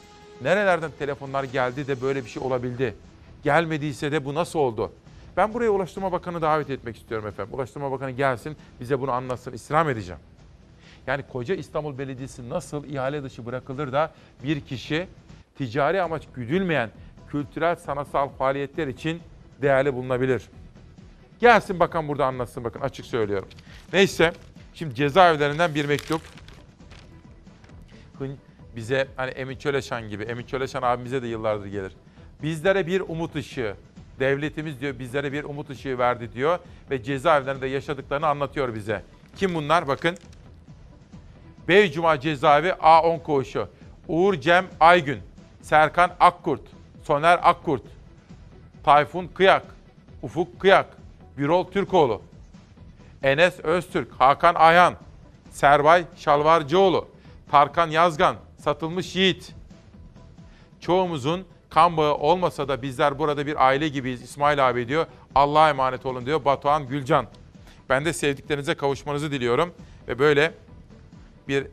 [0.42, 2.94] Nerelerden telefonlar geldi de böyle bir şey olabildi.
[3.42, 4.92] Gelmediyse de bu nasıl oldu?
[5.36, 7.54] Ben buraya Ulaştırma Bakanı davet etmek istiyorum efendim.
[7.54, 9.52] Ulaştırma Bakanı gelsin bize bunu anlatsın.
[9.52, 10.20] İstirham edeceğim.
[11.06, 14.12] Yani koca İstanbul Belediyesi nasıl ihale dışı bırakılır da
[14.44, 15.06] bir kişi
[15.58, 16.90] ticari amaç güdülmeyen
[17.28, 19.20] kültürel sanatsal faaliyetler için
[19.62, 20.42] değerli bulunabilir.
[21.40, 23.48] Gelsin bakan burada anlatsın bakın açık söylüyorum.
[23.92, 24.32] Neyse
[24.74, 26.20] şimdi cezaevlerinden bir mektup.
[28.76, 31.92] Bize hani Emin Çöleşan gibi, Emin Çöleşan abimize de yıllardır gelir.
[32.42, 33.76] Bizlere bir umut ışığı,
[34.20, 36.58] devletimiz diyor bizlere bir umut ışığı verdi diyor
[36.90, 39.02] ve cezaevlerinde yaşadıklarını anlatıyor bize.
[39.36, 39.88] Kim bunlar?
[39.88, 40.16] Bakın.
[41.68, 43.68] Beycuma Cezaevi A10 Koğuşu.
[44.08, 45.18] Uğur Cem Aygün,
[45.62, 46.60] Serkan Akkurt,
[47.02, 47.82] Soner Akkurt,
[48.84, 49.66] Tayfun Kıyak,
[50.22, 50.86] Ufuk Kıyak,
[51.38, 52.22] Birol Türkoğlu,
[53.24, 54.94] Enes Öztürk, Hakan Ayhan,
[55.50, 57.08] Serbay Şalvarcıoğlu,
[57.50, 59.54] Tarkan Yazgan, Satılmış Yiğit.
[60.80, 65.06] Çoğumuzun kan bağı olmasa da bizler burada bir aile gibiyiz İsmail abi diyor.
[65.34, 67.26] Allah'a emanet olun diyor Batuhan Gülcan.
[67.88, 69.74] Ben de sevdiklerinize kavuşmanızı diliyorum
[70.08, 70.54] ve böyle
[71.48, 71.66] bir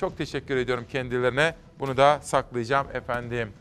[0.00, 1.54] çok teşekkür ediyorum kendilerine.
[1.78, 3.52] Bunu da saklayacağım efendim.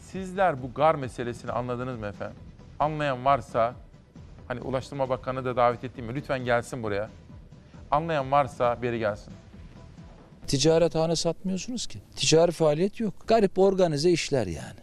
[0.00, 2.36] Sizler bu gar meselesini anladınız mı efendim?
[2.78, 3.74] Anlayan varsa
[4.48, 6.14] hani Ulaştırma Bakanı da davet ettiğim mi?
[6.14, 7.10] Lütfen gelsin buraya.
[7.90, 9.32] Anlayan varsa beri gelsin.
[10.46, 11.98] Ticarethane satmıyorsunuz ki.
[12.16, 13.14] Ticari faaliyet yok.
[13.26, 14.80] Garip organize işler yani.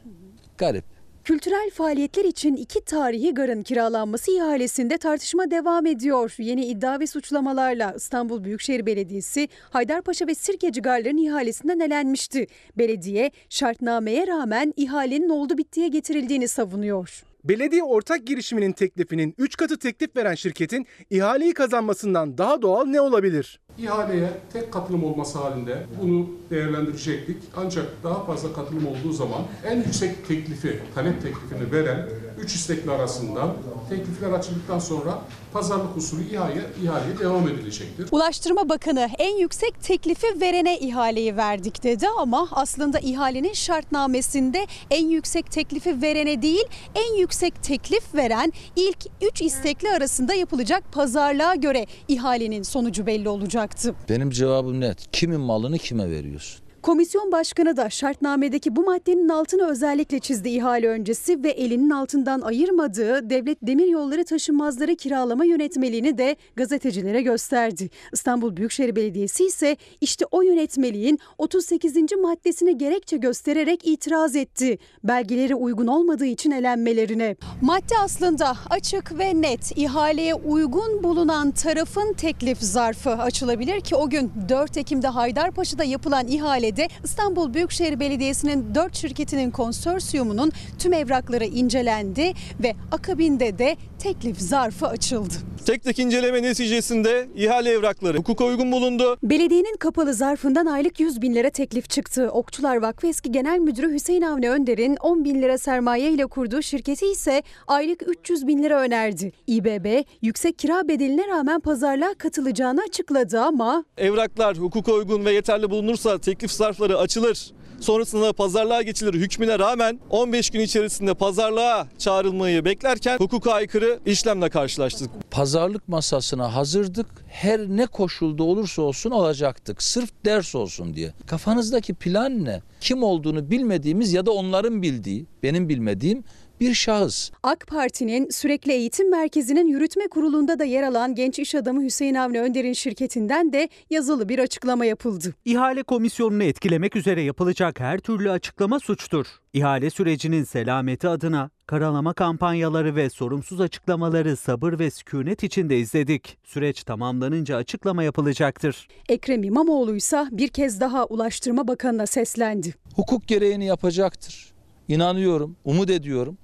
[0.57, 0.85] Garip.
[1.23, 6.35] Kültürel faaliyetler için iki tarihi garın kiralanması ihalesinde tartışma devam ediyor.
[6.37, 12.47] Yeni iddia ve suçlamalarla İstanbul Büyükşehir Belediyesi Haydarpaşa ve Sirkeci garların ihalesinden elenmişti.
[12.77, 17.23] Belediye şartnameye rağmen ihalenin oldu bittiye getirildiğini savunuyor.
[17.45, 23.59] Belediye ortak girişiminin teklifinin 3 katı teklif veren şirketin ihaleyi kazanmasından daha doğal ne olabilir?
[23.77, 27.37] İhaleye tek katılım olması halinde bunu değerlendirecektik.
[27.55, 32.09] Ancak daha fazla katılım olduğu zaman en yüksek teklifi, talep teklifini veren
[32.41, 33.53] 3 istekli arasından
[33.89, 35.21] teklifler açıldıktan sonra
[35.53, 38.07] pazarlık usulü ihale, ihaleye devam edilecektir.
[38.11, 45.51] Ulaştırma Bakanı en yüksek teklifi verene ihaleyi verdik dedi ama aslında ihalenin şartnamesinde en yüksek
[45.51, 46.65] teklifi verene değil
[46.95, 53.29] en yüksek teklif veren ilk 3 istekli arasında yapılacak pazarlığa göre ihalenin sonucu belli
[53.65, 53.95] olacaktı.
[54.09, 55.11] Benim cevabım net.
[55.11, 56.64] Kimin malını kime veriyorsun?
[56.85, 63.29] Komisyon başkanı da şartnamedeki bu maddenin altını özellikle çizdi ihale öncesi ve elinin altından ayırmadığı
[63.29, 67.89] devlet demiryolları taşınmazları kiralama yönetmeliğini de gazetecilere gösterdi.
[68.13, 71.95] İstanbul Büyükşehir Belediyesi ise işte o yönetmeliğin 38.
[72.21, 74.77] maddesine gerekçe göstererek itiraz etti.
[75.03, 77.35] Belgeleri uygun olmadığı için elenmelerine.
[77.61, 79.77] Madde aslında açık ve net.
[79.77, 86.27] İhaleye uygun bulunan tarafın teklif zarfı açılabilir ki o gün 4 Ekim'de Haydarpaşa'da yapılan
[86.75, 94.87] ihalede İstanbul Büyükşehir Belediyesi'nin 4 şirketinin konsorsiyumunun tüm evrakları incelendi ve akabinde de teklif zarfı
[94.87, 95.33] açıldı.
[95.65, 99.17] Tek tek inceleme neticesinde ihale evrakları hukuka uygun bulundu.
[99.23, 102.29] Belediyenin kapalı zarfından aylık 100 bin lira teklif çıktı.
[102.31, 107.05] Okçular Vakfı eski genel müdürü Hüseyin Avni Önder'in 10 bin lira sermaye ile kurduğu şirketi
[107.05, 109.31] ise aylık 300 bin lira önerdi.
[109.47, 116.17] İBB yüksek kira bedeline rağmen pazarlığa katılacağını açıkladı ama Evraklar hukuka uygun ve yeterli bulunursa
[116.17, 117.51] teklif zarfları açılır.
[117.79, 125.09] Sonrasında pazarlığa geçilir hükmüne rağmen 15 gün içerisinde pazarlığa çağrılmayı beklerken hukuka aykırı işlemle karşılaştık.
[125.31, 127.07] Pazarlık masasına hazırdık.
[127.27, 129.83] Her ne koşulda olursa olsun alacaktık.
[129.83, 131.13] Sırf ders olsun diye.
[131.27, 132.61] Kafanızdaki plan ne?
[132.81, 136.23] Kim olduğunu bilmediğimiz ya da onların bildiği, benim bilmediğim
[136.59, 137.31] bir şahıs.
[137.43, 142.41] AK Parti'nin sürekli eğitim merkezinin yürütme kurulunda da yer alan genç iş adamı Hüseyin Avni
[142.41, 145.35] Önder'in şirketinden de yazılı bir açıklama yapıldı.
[145.45, 149.25] İhale komisyonunu etkilemek üzere yapılacak her türlü açıklama suçtur.
[149.53, 156.37] İhale sürecinin selameti adına karalama kampanyaları ve sorumsuz açıklamaları sabır ve sükunet içinde izledik.
[156.43, 158.87] Süreç tamamlanınca açıklama yapılacaktır.
[159.09, 162.73] Ekrem İmamoğlu ise bir kez daha Ulaştırma Bakanı'na seslendi.
[162.95, 164.53] Hukuk gereğini yapacaktır.
[164.87, 166.37] İnanıyorum, umut ediyorum.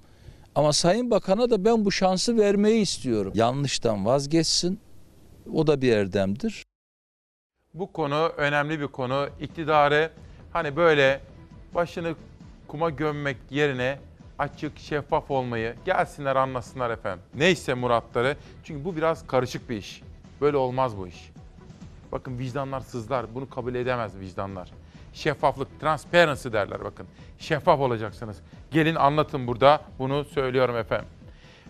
[0.54, 3.32] Ama Sayın Bakan'a da ben bu şansı vermeyi istiyorum.
[3.34, 4.80] Yanlıştan vazgeçsin.
[5.54, 6.64] O da bir erdemdir.
[7.74, 9.28] Bu konu önemli bir konu.
[9.40, 10.10] İktidarı
[10.52, 11.20] hani böyle
[11.74, 12.14] başını
[12.68, 13.98] kuma gömmek yerine
[14.38, 17.24] açık, şeffaf olmayı gelsinler anlasınlar efendim.
[17.34, 18.36] Neyse muratları.
[18.64, 20.02] Çünkü bu biraz karışık bir iş.
[20.40, 21.30] Böyle olmaz bu iş.
[22.12, 23.34] Bakın vicdanlar sızlar.
[23.34, 24.70] Bunu kabul edemez vicdanlar.
[25.12, 27.06] Şeffaflık, transparency derler bakın.
[27.38, 28.36] Şeffaf olacaksınız.
[28.70, 29.80] Gelin anlatın burada.
[29.98, 31.08] Bunu söylüyorum efendim.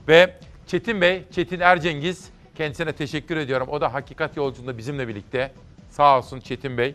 [0.08, 0.34] Ve
[0.66, 3.68] Çetin Bey, Çetin Ercengiz Kendisine teşekkür ediyorum.
[3.70, 5.52] O da Hakikat Yolculuğunda bizimle birlikte.
[5.90, 6.94] Sağ olsun Çetin Bey.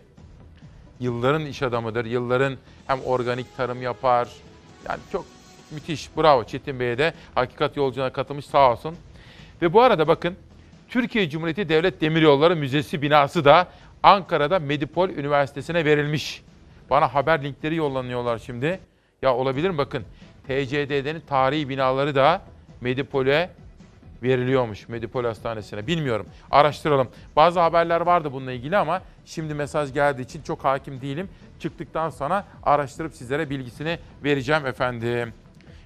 [0.99, 2.05] Yılların iş adamıdır.
[2.05, 4.27] Yılların hem organik tarım yapar.
[4.89, 5.25] Yani çok
[5.71, 6.09] müthiş.
[6.17, 8.95] Bravo Çetin Bey'e de Hakikat Yolculuğuna katılmış sağ olsun.
[9.61, 10.35] Ve bu arada bakın
[10.89, 13.67] Türkiye Cumhuriyeti Devlet Demiryolları Müzesi binası da
[14.03, 16.43] Ankara'da Medipol Üniversitesi'ne verilmiş.
[16.89, 18.79] Bana haber linkleri yollanıyorlar şimdi.
[19.21, 20.03] Ya olabilir mi bakın.
[20.47, 22.41] TCDD'nin tarihi binaları da
[22.81, 23.49] Medipol'e
[24.23, 24.89] veriliyormuş.
[24.89, 25.87] Medipol Hastanesi'ne.
[25.87, 26.25] Bilmiyorum.
[26.51, 27.07] Araştıralım.
[27.35, 31.29] Bazı haberler vardı bununla ilgili ama şimdi mesaj geldiği için çok hakim değilim.
[31.59, 35.33] Çıktıktan sonra araştırıp sizlere bilgisini vereceğim efendim.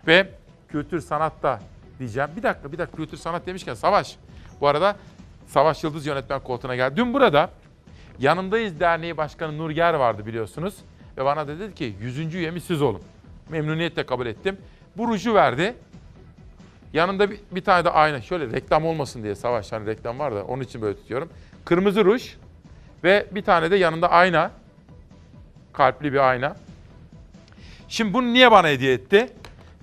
[0.08, 0.28] Ve
[0.70, 1.60] kültür sanatta
[2.00, 2.30] diyeceğim.
[2.38, 4.16] Bir dakika bir dakika kültür sanat demişken Savaş.
[4.62, 4.96] Bu arada
[5.48, 6.96] Savaş Yıldız yönetmen koltuğuna geldi.
[6.96, 7.50] Dün burada
[8.22, 10.76] Yanındayız Derneği Başkanı Nurger vardı biliyorsunuz.
[11.18, 12.36] Ve bana dedi ki 100.
[12.36, 13.02] üyemiz siz olun.
[13.50, 14.58] Memnuniyetle kabul ettim.
[14.98, 15.76] Bu ruju verdi.
[16.94, 18.22] Yanında bir, bir tane de ayna.
[18.22, 21.30] Şöyle reklam olmasın diye Savaş hani reklam var da onun için böyle tutuyorum.
[21.66, 22.34] Kırmızı ruj
[23.04, 24.52] ve bir tane de yanında ayna.
[25.74, 26.56] Kalpli bir ayna.
[27.88, 29.30] Şimdi bunu niye bana hediye etti?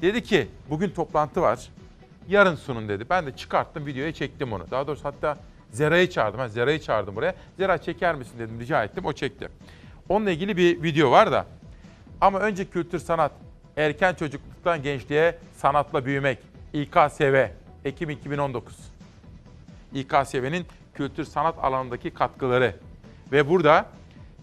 [0.02, 1.68] Dedi ki bugün toplantı var.
[2.28, 3.06] Yarın sunun dedi.
[3.10, 4.70] Ben de çıkarttım videoya çektim onu.
[4.70, 5.38] Daha doğrusu hatta
[5.70, 6.40] Zera'yı çağırdım.
[6.40, 7.34] Ben Zera'yı çağırdım buraya.
[7.56, 9.04] Zera çeker misin dedim rica ettim.
[9.04, 9.48] O çekti.
[10.08, 11.46] Onunla ilgili bir video var da.
[12.20, 13.32] Ama önce kültür sanat.
[13.76, 16.38] Erken çocukluktan gençliğe sanatla büyümek.
[16.72, 17.46] İKSV.
[17.84, 18.76] Ekim 2019.
[19.94, 22.74] İKSV'nin kültür sanat alanındaki katkıları.
[23.32, 23.86] Ve burada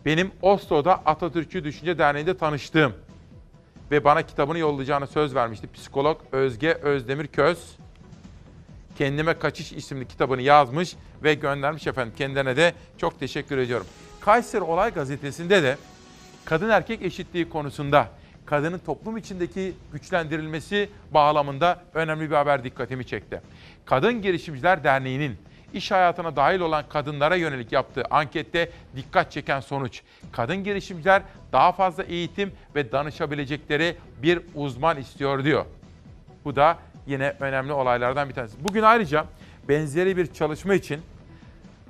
[0.06, 2.94] benim Oslo'da Atatürkçü Düşünce Derneği'nde tanıştığım
[3.92, 5.72] ve bana kitabını yollayacağını söz vermişti.
[5.74, 7.78] Psikolog Özge Özdemir Köz.
[8.98, 12.14] Kendime Kaçış isimli kitabını yazmış ve göndermiş efendim.
[12.18, 13.88] Kendine de çok teşekkür ediyorum.
[14.20, 15.78] Kayseri Olay Gazetesi'nde de
[16.46, 18.10] kadın erkek eşitliği konusunda
[18.46, 23.42] kadının toplum içindeki güçlendirilmesi bağlamında önemli bir haber dikkatimi çekti.
[23.86, 25.38] Kadın Girişimciler Derneği'nin
[25.74, 30.02] iş hayatına dahil olan kadınlara yönelik yaptığı ankette dikkat çeken sonuç.
[30.32, 31.22] Kadın girişimciler
[31.52, 35.66] daha fazla eğitim ve danışabilecekleri bir uzman istiyor diyor.
[36.46, 36.78] Bu da
[37.08, 38.58] yine önemli olaylardan bir tanesi.
[38.64, 39.26] Bugün ayrıca
[39.70, 41.02] benzeri bir çalışma için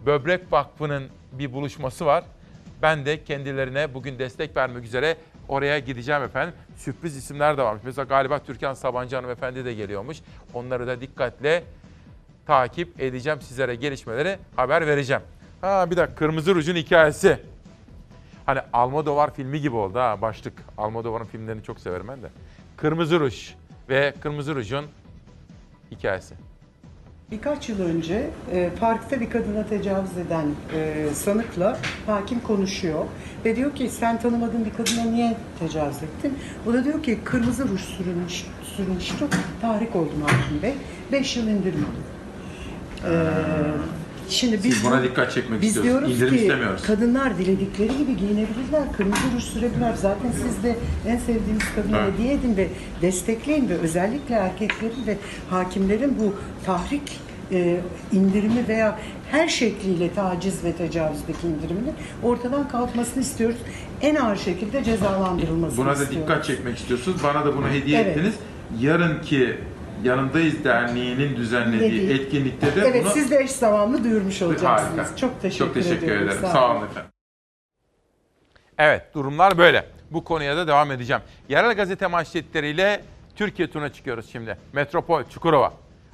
[0.06, 2.24] Böbrek Vakfı'nın bir buluşması var.
[2.82, 6.56] Ben de kendilerine bugün destek vermek üzere oraya gideceğim efendim.
[6.78, 7.84] Sürpriz isimler de varmış.
[7.86, 10.18] Mesela galiba Türkan Sabancı hanımefendi de geliyormuş.
[10.54, 11.64] Onları da dikkatle
[12.46, 13.42] takip edeceğim.
[13.42, 15.22] Sizlere gelişmeleri haber vereceğim.
[15.62, 17.40] Ha bir dakika Kırmızı Ruj'un hikayesi.
[18.46, 20.54] Hani Almodovar filmi gibi oldu ha başlık.
[20.78, 22.28] Almodovar'ın filmlerini çok severim ben de.
[22.78, 23.54] Kırmızı Ruj
[23.90, 24.86] ve Kırmızı Ruj'un
[25.92, 26.36] hikayesi.
[27.32, 33.06] Birkaç yıl önce e, parkta bir kadına tecavüz eden e, sanıkla hakim konuşuyor
[33.46, 36.38] ve diyor ki sen tanımadığın bir kadına niye tecavüz ettin?
[36.70, 39.28] O da diyor ki kırmızı ruj sürülmüş, sürmüştü,
[39.62, 40.74] tahrik oldum hakim bey.
[41.12, 42.04] 5 yıl indirim aldım.
[43.06, 46.00] Ee, Şimdi biz, Siz buna dikkat çekmek biz istiyorsunuz.
[46.08, 46.82] diyoruz İndirim ki istemiyoruz.
[46.84, 49.94] kadınlar diledikleri gibi giyinebilirler, kırmızı ruj sürebilirler.
[49.94, 50.76] Zaten siz de
[51.08, 52.14] en sevdiğiniz kadına Evet.
[52.14, 52.68] hediye edin ve
[53.02, 55.18] destekleyin ve özellikle erkeklerin ve
[55.50, 56.34] hakimlerin bu
[56.66, 57.20] tahrik
[57.52, 57.78] e,
[58.12, 59.00] indirimi veya
[59.32, 63.58] her şekliyle taciz ve tecavüzdeki indiriminin ortadan kalkmasını istiyoruz.
[64.02, 66.28] En ağır şekilde cezalandırılmasını Buna da istiyoruz.
[66.30, 67.18] dikkat çekmek istiyorsunuz.
[67.24, 68.18] Bana da bunu hediye Evet.
[68.18, 68.34] ettiniz.
[68.82, 69.58] Yarınki
[70.04, 72.22] Yanındayız Derneği'nin düzenlediği Dediği.
[72.22, 73.14] etkinlikte de Evet bunu...
[73.14, 74.98] siz de eş zamanlı duyurmuş olacaksınız.
[74.98, 75.16] Harika.
[75.16, 76.24] Çok teşekkür, Çok teşekkür ediyorum.
[76.24, 76.42] ederim.
[76.42, 76.86] Sağ Sağ olun.
[76.86, 77.12] efendim.
[78.78, 79.86] Evet durumlar böyle.
[80.12, 81.22] Bu konuya da devam edeceğim.
[81.50, 83.02] Yerel gazete manşetleriyle
[83.36, 84.58] Türkiye turuna çıkıyoruz şimdi.
[84.74, 85.74] Metropol, Çukurova,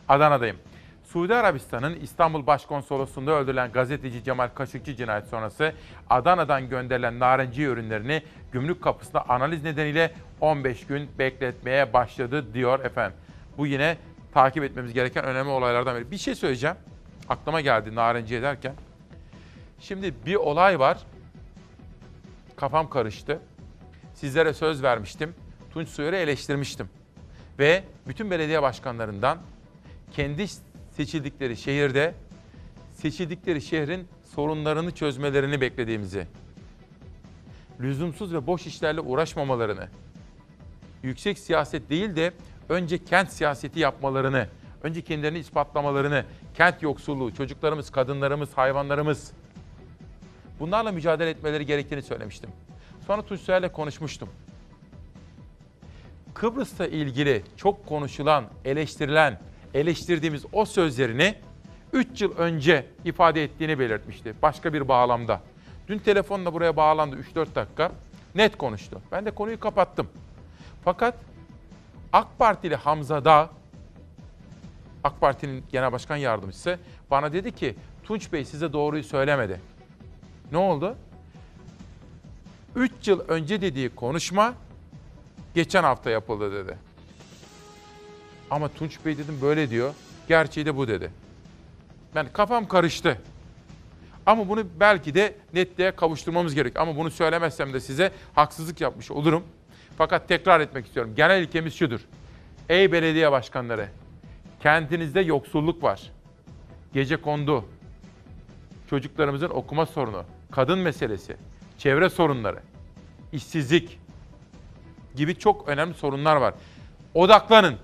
[0.10, 0.58] Adana'dayım.
[1.04, 5.74] Suudi Arabistan'ın İstanbul Başkonsolosluğu'nda öldürülen gazeteci Cemal Kaşıkçı cinayet sonrası
[6.10, 10.12] Adana'dan gönderilen narenciye ürünlerini gümrük kapısında analiz nedeniyle
[10.42, 13.18] 15 gün bekletmeye başladı diyor efendim.
[13.58, 13.98] Bu yine
[14.34, 16.12] takip etmemiz gereken önemli olaylardan biri.
[16.12, 16.76] Bir şey söyleyeceğim.
[17.30, 18.74] Aklıma geldi narenciye derken.
[19.80, 20.98] Şimdi bir olay var.
[22.56, 23.40] Kafam karıştı.
[24.14, 25.36] Sizlere söz vermiştim.
[25.74, 26.90] Tunç Soyer'i eleştirmiştim.
[27.60, 29.38] Ve bütün belediye başkanlarından
[30.12, 30.46] kendi
[30.96, 32.14] seçildikleri şehirde
[32.94, 36.28] seçildikleri şehrin sorunlarını çözmelerini beklediğimizi,
[37.80, 39.88] lüzumsuz ve boş işlerle uğraşmamalarını,
[41.04, 42.34] yüksek siyaset değil de
[42.72, 44.48] önce kent siyaseti yapmalarını,
[44.84, 49.32] önce kendilerini ispatlamalarını, kent yoksulluğu, çocuklarımız, kadınlarımız, hayvanlarımız
[50.60, 52.50] bunlarla mücadele etmeleri gerektiğini söylemiştim.
[53.08, 54.30] Sonra Tunç Soyer'le konuşmuştum.
[56.34, 59.40] Kıbrıs'la ilgili çok konuşulan, eleştirilen,
[59.74, 61.36] eleştirdiğimiz o sözlerini
[61.94, 64.34] 3 yıl önce ifade ettiğini belirtmişti.
[64.42, 65.42] Başka bir bağlamda.
[65.88, 67.92] Dün telefonla buraya bağlandı 3-4 dakika.
[68.36, 69.02] Net konuştu.
[69.12, 70.08] Ben de konuyu kapattım.
[70.84, 71.16] Fakat
[72.14, 73.50] AK Partili Hamza Dağ
[75.04, 76.80] AK Parti'nin genel başkan yardımcısı
[77.12, 79.62] bana dedi ki Tunç Bey size doğruyu söylemedi.
[80.52, 80.96] Ne oldu?
[82.76, 84.54] 3 yıl önce dediği konuşma
[85.56, 86.78] geçen hafta yapıldı dedi.
[88.50, 89.94] Ama Tunç Bey dedim böyle diyor.
[90.28, 91.12] Gerçeği de bu dedi.
[92.16, 93.22] Ben kafam karıştı.
[94.26, 96.80] Ama bunu belki de netliğe kavuşturmamız gerek.
[96.80, 99.44] Ama bunu söylemezsem de size haksızlık yapmış olurum.
[99.98, 101.14] Fakat tekrar etmek istiyorum.
[101.16, 102.00] Genel ilkemiz şudur.
[102.70, 103.88] Ey belediye başkanları,
[104.60, 106.02] kentinizde yoksulluk var.
[106.94, 107.66] Gece kondu,
[108.90, 111.36] çocuklarımızın okuma sorunu, kadın meselesi,
[111.78, 112.60] çevre sorunları,
[113.32, 114.00] işsizlik
[115.16, 116.54] gibi çok önemli sorunlar var.
[117.14, 117.76] Odaklanın,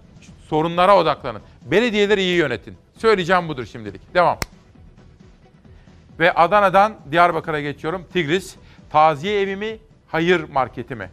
[0.47, 1.41] sorunlara odaklanın.
[1.65, 2.77] Belediyeleri iyi yönetin.
[2.97, 4.13] Söyleyeceğim budur şimdilik.
[4.13, 4.39] Devam.
[6.19, 8.05] Ve Adana'dan Diyarbakır'a geçiyorum.
[8.13, 8.55] Tigris,
[8.89, 9.77] taziye evi mi,
[10.07, 11.09] hayır marketi mi?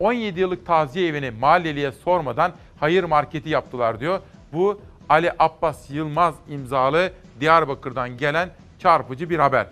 [0.00, 4.20] 17 yıllık taziye evini mahalleliye sormadan hayır marketi yaptılar diyor.
[4.52, 8.48] Bu Ali Abbas Yılmaz imzalı Diyarbakır'dan gelen
[8.78, 9.66] çarpıcı bir haber.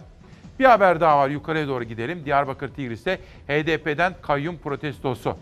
[0.59, 2.25] Bir haber daha var yukarıya doğru gidelim.
[2.25, 3.19] Diyarbakır Tigris'te
[3.49, 5.37] HDP'den kayyum protestosu.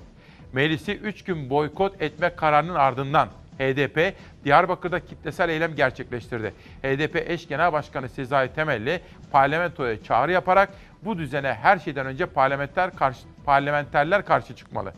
[0.52, 4.14] Meclisi 3 gün boykot etme kararının ardından HDP
[4.44, 6.54] Diyarbakır'da kitlesel eylem gerçekleştirdi.
[6.82, 9.00] HDP eş genel başkanı Sezai Temelli
[9.32, 10.70] parlamentoya çağrı yaparak
[11.02, 14.92] bu düzene her şeyden önce parlamenter karşı, parlamenterler karşı çıkmalı.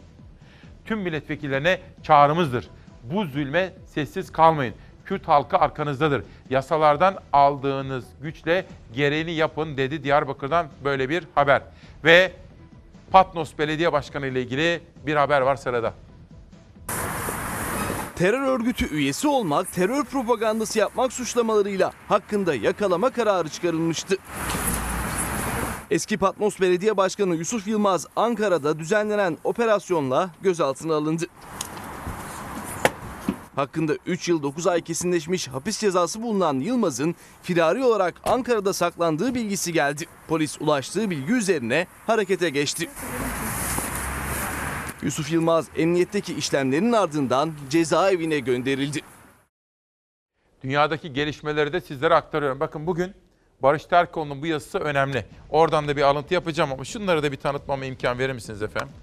[0.84, 2.68] Tüm milletvekillerine çağrımızdır.
[3.02, 4.74] Bu zulme sessiz kalmayın.
[5.04, 6.24] Kürt halkı arkanızdadır.
[6.50, 11.62] Yasalardan aldığınız güçle gereğini yapın dedi Diyarbakır'dan böyle bir haber.
[12.04, 12.32] Ve
[13.10, 15.94] Patnos Belediye Başkanı ile ilgili bir haber var sırada.
[18.16, 24.16] Terör örgütü üyesi olmak, terör propagandası yapmak suçlamalarıyla hakkında yakalama kararı çıkarılmıştı.
[25.90, 31.26] Eski Patmos Belediye Başkanı Yusuf Yılmaz Ankara'da düzenlenen operasyonla gözaltına alındı.
[33.56, 39.72] Hakkında 3 yıl 9 ay kesinleşmiş hapis cezası bulunan Yılmaz'ın firari olarak Ankara'da saklandığı bilgisi
[39.72, 40.04] geldi.
[40.28, 42.90] Polis ulaştığı bilgi üzerine harekete geçti.
[45.04, 49.00] Yusuf Yılmaz emniyetteki işlemlerin ardından cezaevine gönderildi.
[50.62, 52.60] Dünyadaki gelişmeleri de sizlere aktarıyorum.
[52.60, 53.14] Bakın bugün
[53.62, 55.26] Barış Terkoğlu'nun bu yazısı önemli.
[55.50, 58.94] Oradan da bir alıntı yapacağım ama şunları da bir tanıtmama imkan verir misiniz efendim?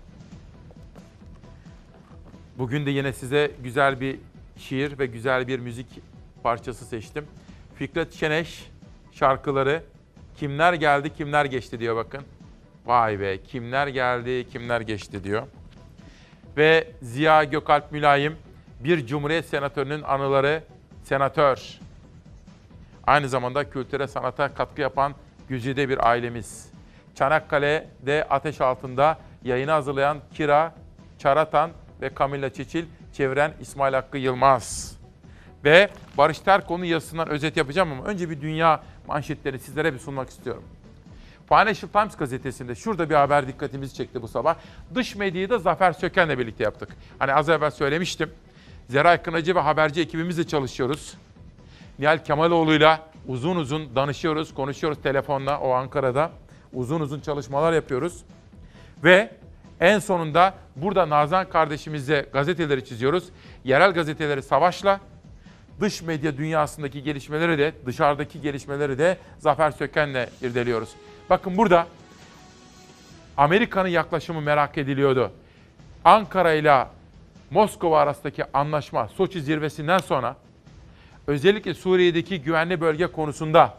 [2.58, 4.20] Bugün de yine size güzel bir
[4.58, 5.88] şiir ve güzel bir müzik
[6.44, 7.26] parçası seçtim.
[7.76, 8.70] Fikret Şeneş
[9.12, 9.84] şarkıları
[10.38, 12.22] Kimler geldi kimler geçti diyor bakın.
[12.86, 15.48] Vay be kimler geldi kimler geçti diyor.
[16.58, 18.38] Ve Ziya Gökalp Mülayim
[18.80, 20.64] bir Cumhuriyet Senatörünün anıları
[21.04, 21.80] senatör.
[23.08, 25.14] Aynı zamanda kültüre sanata katkı yapan
[25.50, 26.72] güzide bir ailemiz.
[27.16, 30.76] Çanakkale'de ateş altında yayını hazırlayan Kira
[31.20, 31.72] Çaratan
[32.02, 34.98] ve Camilla Çiçil, çeviren İsmail Hakkı Yılmaz.
[35.64, 40.64] Ve Barış Terkoğlu'nun yazısından özet yapacağım ama önce bir dünya manşetlerini sizlere bir sunmak istiyorum.
[41.52, 44.56] Financial Times gazetesinde şurada bir haber dikkatimizi çekti bu sabah.
[44.96, 46.90] Dış medyayı da Zafer Söken'le birlikte yaptık.
[47.20, 48.30] Hani az evvel söylemiştim.
[48.90, 51.14] Zeray Kınacı ve haberci ekibimizle çalışıyoruz.
[52.00, 56.32] Nihal Kemaloğlu'yla uzun uzun danışıyoruz, konuşuyoruz telefonla o Ankara'da.
[56.74, 58.24] Uzun uzun çalışmalar yapıyoruz.
[59.04, 59.32] Ve
[59.80, 63.30] en sonunda burada Nazan kardeşimizle gazeteleri çiziyoruz.
[63.64, 65.00] Yerel gazeteleri savaşla,
[65.80, 70.90] dış medya dünyasındaki gelişmeleri de, dışarıdaki gelişmeleri de Zafer Söken'le irdeliyoruz.
[71.32, 71.88] Bakın burada
[73.38, 75.32] Amerika'nın yaklaşımı merak ediliyordu.
[76.06, 76.88] Ankara ile
[77.52, 80.36] Moskova arasındaki anlaşma Soçi zirvesinden sonra
[81.28, 83.74] özellikle Suriye'deki güvenli bölge konusunda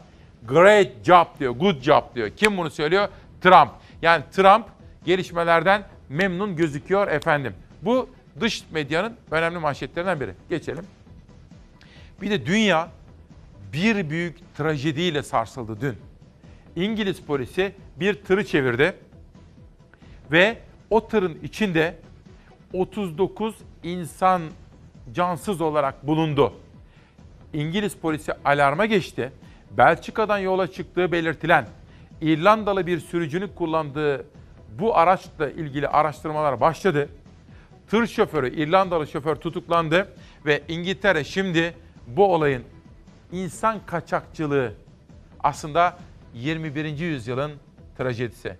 [0.47, 2.29] great job diyor, good job diyor.
[2.29, 3.07] Kim bunu söylüyor?
[3.41, 3.71] Trump.
[4.01, 4.65] Yani Trump
[5.05, 7.53] gelişmelerden memnun gözüküyor efendim.
[7.81, 8.09] Bu
[8.39, 10.33] dış medyanın önemli manşetlerinden biri.
[10.49, 10.85] Geçelim.
[12.21, 12.89] Bir de dünya
[13.73, 16.12] bir büyük trajediyle sarsıldı dün.
[16.75, 18.93] İngiliz polisi bir tırı çevirdi
[20.31, 20.57] ve
[20.89, 21.95] o tırın içinde
[22.73, 24.41] 39 insan
[25.13, 26.53] cansız olarak bulundu.
[27.53, 29.31] İngiliz polisi alarma geçti.
[29.71, 31.67] Belçika'dan yola çıktığı belirtilen
[32.21, 34.25] İrlandalı bir sürücünün kullandığı
[34.79, 37.09] bu araçla ilgili araştırmalar başladı.
[37.89, 40.07] Tır şoförü, İrlandalı şoför tutuklandı
[40.45, 41.73] ve İngiltere şimdi
[42.07, 42.63] bu olayın
[43.31, 44.73] insan kaçakçılığı
[45.43, 45.97] aslında
[46.33, 46.99] 21.
[46.99, 47.51] yüzyılın
[47.97, 48.57] trajedisi.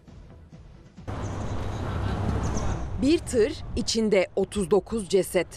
[3.02, 5.48] Bir tır içinde 39 ceset.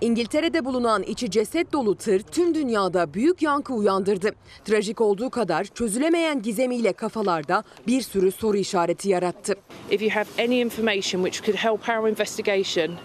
[0.00, 4.30] İngiltere'de bulunan içi ceset dolu tır tüm dünyada büyük yankı uyandırdı.
[4.64, 9.54] Trajik olduğu kadar çözülemeyen gizemiyle kafalarda bir sürü soru işareti yarattı.
[9.90, 12.96] If you have any information which could help our investigation,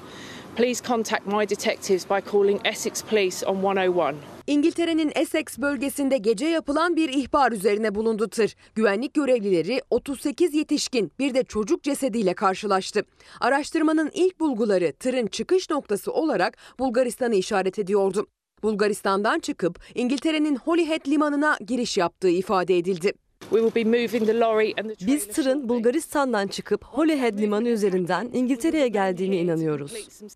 [0.58, 4.16] Please contact my detectives by calling Essex Police on 101.
[4.48, 8.56] İngiltere'nin Essex bölgesinde gece yapılan bir ihbar üzerine bulundu tır.
[8.76, 13.04] Güvenlik görevlileri 38 yetişkin bir de çocuk cesediyle karşılaştı.
[13.42, 18.28] Araştırmanın ilk bulguları tırın çıkış noktası olarak Bulgaristan'ı işaret ediyordu.
[18.64, 23.14] Bulgaristan'dan çıkıp İngiltere'nin Holyhead limanına giriş yaptığı ifade edildi.
[25.07, 29.94] Biz tırın Bulgaristan'dan çıkıp Holyhead limanı üzerinden İngiltere'ye geldiğine inanıyoruz.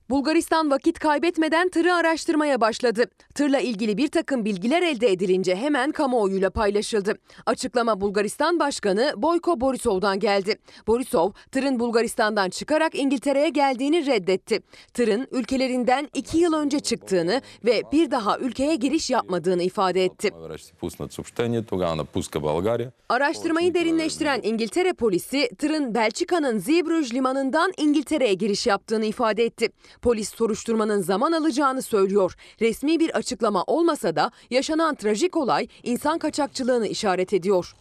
[0.09, 3.05] Bulgaristan vakit kaybetmeden tırı araştırmaya başladı.
[3.35, 7.13] Tırla ilgili bir takım bilgiler elde edilince hemen kamuoyuyla paylaşıldı.
[7.45, 10.55] Açıklama Bulgaristan Başkanı Boyko Borisov'dan geldi.
[10.88, 14.59] Borisov, tırın Bulgaristan'dan çıkarak İngiltere'ye geldiğini reddetti.
[14.93, 20.29] Tırın ülkelerinden iki yıl önce çıktığını ve bir daha ülkeye giriş yapmadığını ifade etti.
[23.11, 29.69] Araştırmayı derinleştiren İngiltere polisi tırın Belçika'nın Zeebrugge limanından İngiltere'ye giriş yaptığını ifade etti.
[30.01, 32.35] Polis soruşturmanın zaman alacağını söylüyor.
[32.61, 37.73] Resmi bir açıklama olmasa da yaşanan trajik olay insan kaçakçılığını işaret ediyor.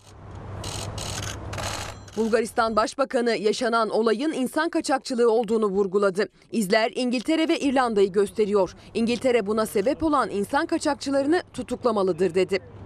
[2.16, 6.28] Bulgaristan Başbakanı yaşanan olayın insan kaçakçılığı olduğunu vurguladı.
[6.52, 8.74] İzler İngiltere ve İrlanda'yı gösteriyor.
[8.94, 12.79] İngiltere buna sebep olan insan kaçakçılarını tutuklamalıdır dedi.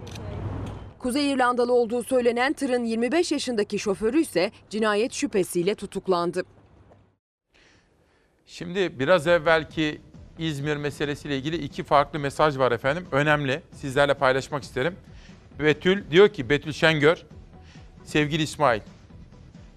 [1.05, 6.43] Kuzey İrlandalı olduğu söylenen tırın 25 yaşındaki şoförü ise cinayet şüphesiyle tutuklandı.
[8.45, 10.01] Şimdi biraz evvelki
[10.39, 13.07] İzmir meselesiyle ilgili iki farklı mesaj var efendim.
[13.11, 13.61] Önemli.
[13.71, 14.95] Sizlerle paylaşmak isterim.
[15.59, 17.25] Betül diyor ki Betül Şengör,
[18.03, 18.81] sevgili İsmail,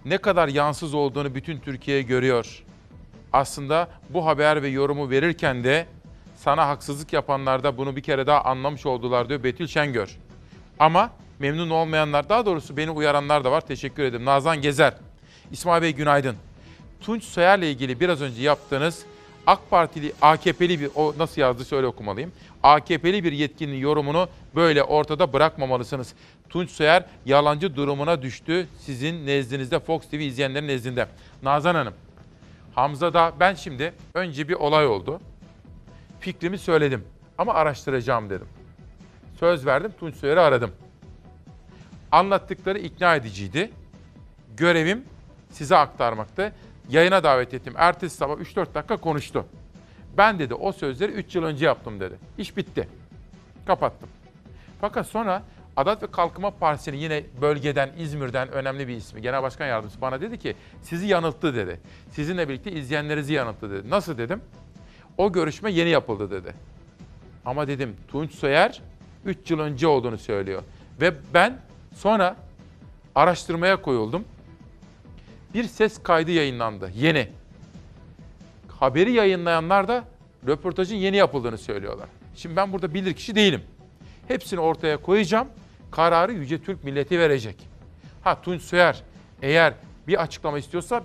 [0.04, 2.64] ne kadar yansız olduğunu bütün Türkiye görüyor.
[3.32, 5.86] Aslında bu haber ve yorumu verirken de
[6.36, 10.18] sana haksızlık yapanlar da bunu bir kere daha anlamış oldular diyor Betül Şengör.
[10.78, 13.60] Ama memnun olmayanlar, daha doğrusu beni uyaranlar da var.
[13.60, 14.24] Teşekkür ederim.
[14.24, 14.94] Nazan Gezer,
[15.52, 16.36] İsmail Bey günaydın.
[17.00, 19.04] Tunç Soyer'le ilgili biraz önce yaptığınız
[19.46, 22.32] AK Partili, AKP'li bir, o nasıl yazdı şöyle okumalıyım.
[22.62, 26.14] AKP'li bir yetkinin yorumunu böyle ortada bırakmamalısınız.
[26.48, 31.06] Tunç Soyer yalancı durumuna düştü sizin nezdinizde, Fox TV izleyenlerin nezdinde.
[31.42, 31.94] Nazan Hanım,
[32.74, 35.20] Hamza'da ben şimdi önce bir olay oldu.
[36.20, 37.04] Fikrimi söyledim
[37.38, 38.46] ama araştıracağım dedim.
[39.40, 40.70] Söz verdim, Tunç Soyer'i aradım.
[42.12, 43.70] Anlattıkları ikna ediciydi.
[44.56, 45.04] Görevim
[45.50, 46.52] size aktarmaktı.
[46.90, 47.74] Yayına davet ettim.
[47.76, 49.46] Ertesi sabah 3-4 dakika konuştu.
[50.16, 52.14] Ben dedi o sözleri 3 yıl önce yaptım dedi.
[52.38, 52.88] İş bitti.
[53.66, 54.08] Kapattım.
[54.80, 55.42] Fakat sonra
[55.76, 60.38] Adalet ve Kalkınma Partisi'nin yine bölgeden, İzmir'den önemli bir ismi, Genel Başkan Yardımcısı bana dedi
[60.38, 61.80] ki sizi yanılttı dedi.
[62.10, 63.90] Sizinle birlikte izleyenlerinizi yanılttı dedi.
[63.90, 64.40] Nasıl dedim?
[65.18, 66.54] O görüşme yeni yapıldı dedi.
[67.44, 68.82] Ama dedim Tunç Soyer
[69.24, 70.62] 3 yıl önce olduğunu söylüyor.
[71.00, 71.58] Ve ben
[71.94, 72.36] sonra
[73.14, 74.24] araştırmaya koyuldum.
[75.54, 76.92] Bir ses kaydı yayınlandı.
[76.94, 77.28] Yeni.
[78.68, 80.04] Haberi yayınlayanlar da
[80.46, 82.08] röportajın yeni yapıldığını söylüyorlar.
[82.36, 83.62] Şimdi ben burada bilirkişi değilim.
[84.28, 85.48] Hepsini ortaya koyacağım.
[85.90, 87.56] Kararı Yüce Türk milleti verecek.
[88.22, 89.02] Ha Tunç Soyer
[89.42, 89.74] eğer
[90.08, 91.02] bir açıklama istiyorsa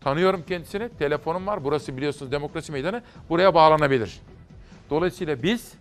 [0.00, 0.88] tanıyorum kendisini.
[0.88, 1.64] Telefonum var.
[1.64, 3.02] Burası biliyorsunuz demokrasi meydanı.
[3.28, 4.20] Buraya bağlanabilir.
[4.90, 5.72] Dolayısıyla biz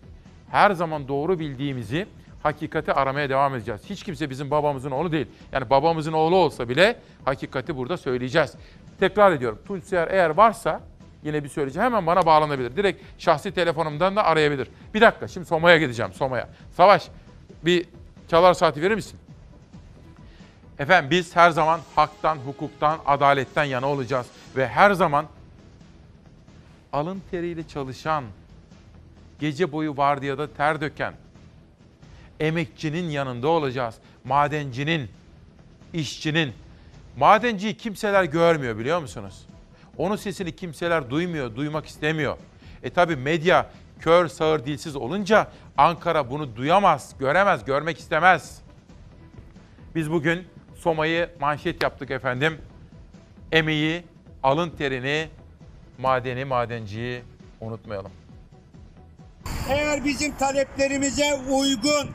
[0.51, 2.07] her zaman doğru bildiğimizi
[2.43, 3.81] hakikati aramaya devam edeceğiz.
[3.89, 5.27] Hiç kimse bizim babamızın oğlu değil.
[5.51, 8.53] Yani babamızın oğlu olsa bile hakikati burada söyleyeceğiz.
[8.99, 9.59] Tekrar ediyorum.
[9.67, 10.81] Tunç Soyer eğer varsa
[11.23, 11.85] yine bir söyleyeceğim.
[11.85, 12.75] Hemen bana bağlanabilir.
[12.75, 14.67] Direkt şahsi telefonumdan da arayabilir.
[14.93, 16.13] Bir dakika şimdi Soma'ya gideceğim.
[16.13, 16.49] Soma'ya.
[16.77, 17.07] Savaş
[17.65, 17.85] bir
[18.27, 19.19] çalar saati verir misin?
[20.79, 24.27] Efendim biz her zaman haktan, hukuktan, adaletten yana olacağız.
[24.55, 25.25] Ve her zaman
[26.93, 28.23] alın teriyle çalışan,
[29.39, 31.14] gece boyu vardiyada ter döken,
[32.39, 33.95] emekçinin yanında olacağız.
[34.23, 35.09] Madencinin,
[35.93, 36.53] işçinin.
[37.18, 39.45] Madenciyi kimseler görmüyor biliyor musunuz?
[39.97, 42.38] Onun sesini kimseler duymuyor, duymak istemiyor.
[42.84, 43.69] E tabi medya
[43.99, 45.47] kör, sağır, dilsiz olunca
[45.77, 48.61] Ankara bunu duyamaz, göremez, görmek istemez.
[49.95, 52.57] Biz bugün Soma'yı manşet yaptık efendim.
[53.51, 54.03] Emeği,
[54.43, 55.27] alın terini,
[55.97, 57.22] madeni, madenciyi
[57.61, 58.11] unutmayalım.
[59.69, 62.09] Eğer bizim taleplerimize uygun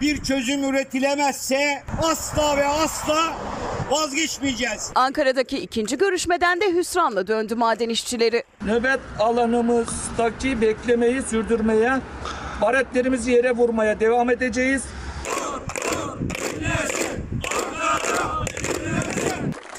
[0.00, 3.36] bir çözüm üretilemezse asla ve asla
[3.90, 4.90] vazgeçmeyeceğiz.
[4.94, 8.42] Ankara'daki ikinci görüşmeden de hüsranla döndü maden işçileri.
[8.66, 11.92] Nöbet alanımızdaki beklemeyi sürdürmeye,
[12.62, 14.82] baretlerimizi yere vurmaya devam edeceğiz.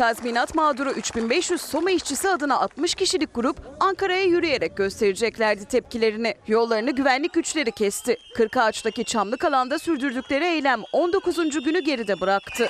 [0.02, 6.36] Tazminat mağduru 3500 Soma işçisi adına 60 kişilik grup Ankara'ya yürüyerek göstereceklerdi tepkilerini.
[6.48, 8.18] Yollarını güvenlik güçleri kesti.
[8.36, 11.64] Kırkağaç'taki çamlık alanda sürdürdükleri eylem 19.
[11.64, 12.68] günü geride bıraktı.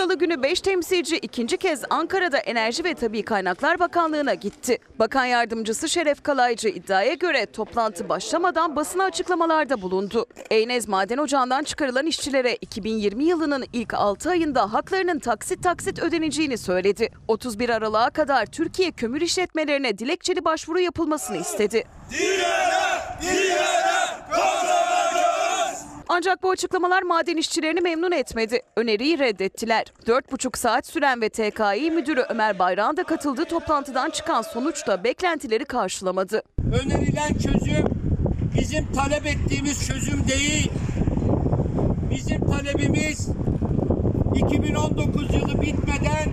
[0.00, 4.78] Salı günü 5 temsilci ikinci kez Ankara'da Enerji ve Tabi Kaynaklar Bakanlığı'na gitti.
[4.98, 10.26] Bakan yardımcısı Şeref Kalaycı iddiaya göre toplantı başlamadan basına açıklamalarda bulundu.
[10.50, 17.08] Eynez Maden Ocağı'ndan çıkarılan işçilere 2020 yılının ilk 6 ayında haklarının taksit taksit ödeneceğini söyledi.
[17.28, 21.84] 31 Aralık'a kadar Türkiye kömür işletmelerine dilekçeli başvuru yapılmasını istedi.
[26.12, 28.62] Ancak bu açıklamalar maden işçilerini memnun etmedi.
[28.76, 29.84] Öneriyi reddettiler.
[30.06, 35.64] 4,5 saat süren ve TKİ müdürü Ömer Bayrağ'ın da katıldığı toplantıdan çıkan sonuç da beklentileri
[35.64, 36.42] karşılamadı.
[36.82, 37.84] Önerilen çözüm
[38.58, 40.70] bizim talep ettiğimiz çözüm değil.
[42.10, 43.28] Bizim talebimiz
[44.34, 46.32] 2019 yılı bitmeden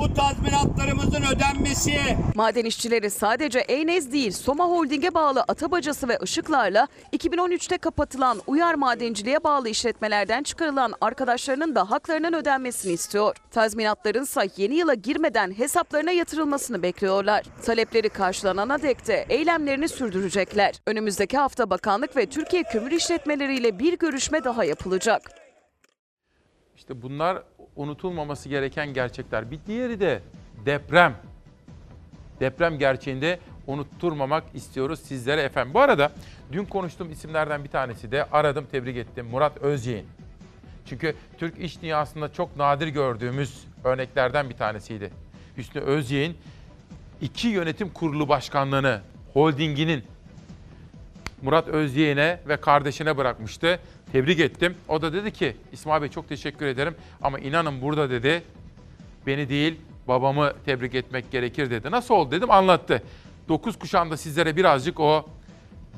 [0.00, 2.00] bu tazminatlarımızın ödenmesi.
[2.34, 9.44] Maden işçileri sadece Eynez değil Soma Holding'e bağlı Atabacası ve Işıklar'la 2013'te kapatılan Uyar Madenciliğe
[9.44, 13.36] bağlı işletmelerden çıkarılan arkadaşlarının da haklarının ödenmesini istiyor.
[13.50, 17.44] Tazminatların ise yeni yıla girmeden hesaplarına yatırılmasını bekliyorlar.
[17.64, 20.74] Talepleri karşılanana dek de eylemlerini sürdürecekler.
[20.86, 25.39] Önümüzdeki hafta bakanlık ve Türkiye Kömür İşletmeleri ile bir görüşme daha yapılacak.
[26.90, 27.42] İşte bunlar
[27.76, 29.50] unutulmaması gereken gerçekler.
[29.50, 30.22] Bir diğeri de
[30.66, 31.14] deprem.
[32.40, 35.74] Deprem gerçeğinde unutturmamak istiyoruz sizlere efendim.
[35.74, 36.12] Bu arada
[36.52, 39.26] dün konuştuğum isimlerden bir tanesi de aradım, tebrik ettim.
[39.26, 40.06] Murat Özyeğin.
[40.86, 45.10] Çünkü Türk iş dünyasında çok nadir gördüğümüz örneklerden bir tanesiydi.
[45.56, 46.36] Hüsnü Özyeğin
[47.20, 49.00] iki yönetim kurulu başkanlığını,
[49.32, 50.04] holdinginin
[51.42, 53.80] Murat Özyeğin'e ve kardeşine bırakmıştı.
[54.12, 54.74] Tebrik ettim.
[54.88, 58.42] O da dedi ki İsmail Bey çok teşekkür ederim ama inanın burada dedi
[59.26, 61.90] beni değil babamı tebrik etmek gerekir dedi.
[61.90, 63.02] Nasıl oldu dedim anlattı.
[63.48, 65.28] 9 kuşağında sizlere birazcık o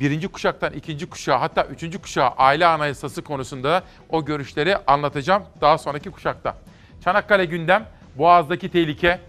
[0.01, 6.11] birinci kuşaktan ikinci kuşağa hatta üçüncü kuşağa aile anayasası konusunda o görüşleri anlatacağım daha sonraki
[6.11, 6.57] kuşakta.
[7.05, 7.87] Çanakkale gündem,
[8.19, 9.21] Boğaz'daki tehlike.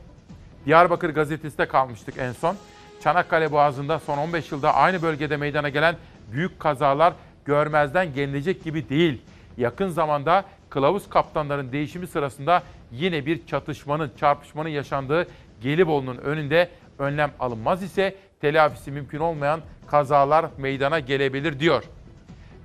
[0.65, 2.57] Diyarbakır gazetesinde kalmıştık en son.
[3.03, 5.95] Çanakkale Boğazı'nda son 15 yılda aynı bölgede meydana gelen
[6.31, 7.13] büyük kazalar
[7.45, 9.21] görmezden gelinecek gibi değil.
[9.57, 15.27] Yakın zamanda kılavuz kaptanların değişimi sırasında yine bir çatışmanın, çarpışmanın yaşandığı
[15.61, 21.83] Gelibolu'nun önünde önlem alınmaz ise telafisi mümkün olmayan kazalar meydana gelebilir diyor.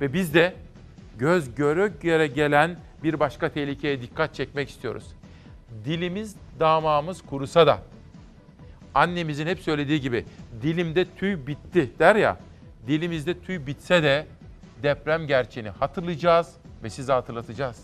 [0.01, 0.55] Ve biz de
[1.19, 5.05] göz göre göre gelen bir başka tehlikeye dikkat çekmek istiyoruz.
[5.85, 7.79] Dilimiz damağımız kurusa da
[8.95, 10.25] annemizin hep söylediği gibi
[10.63, 12.37] dilimde tüy bitti der ya.
[12.87, 14.27] Dilimizde tüy bitse de
[14.83, 16.49] deprem gerçeğini hatırlayacağız
[16.83, 17.77] ve size hatırlatacağız.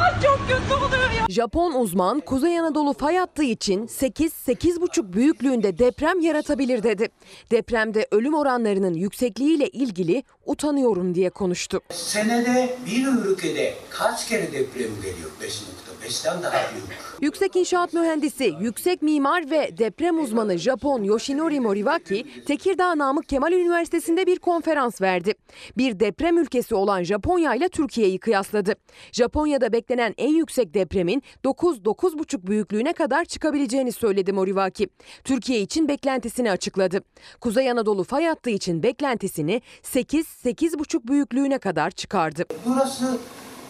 [0.00, 1.26] Ay çok kötü oluyor ya.
[1.28, 7.08] Japon uzman Kuzey Anadolu fay hattı için 8-8,5 büyüklüğünde deprem yaratabilir dedi.
[7.50, 11.80] Depremde ölüm oranlarının yüksekliğiyle ilgili utanıyorum diye konuştu.
[11.90, 15.30] Senede bir ülkede kaç kere deprem geliyor?
[15.42, 17.03] 5.5'ten daha büyük.
[17.20, 24.26] Yüksek inşaat mühendisi, yüksek mimar ve deprem uzmanı Japon Yoshinori Moriwaki, Tekirdağ Namık Kemal Üniversitesi'nde
[24.26, 25.34] bir konferans verdi.
[25.76, 28.74] Bir deprem ülkesi olan Japonya ile Türkiye'yi kıyasladı.
[29.12, 34.88] Japonya'da beklenen en yüksek depremin 9-9,5 büyüklüğüne kadar çıkabileceğini söyledi Moriwaki.
[35.24, 37.00] Türkiye için beklentisini açıkladı.
[37.40, 42.44] Kuzey Anadolu fay hattı için beklentisini 8-8,5 büyüklüğüne kadar çıkardı.
[42.66, 43.18] Burası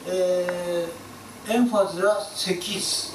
[0.07, 0.47] eee,
[1.49, 3.13] en fazla 8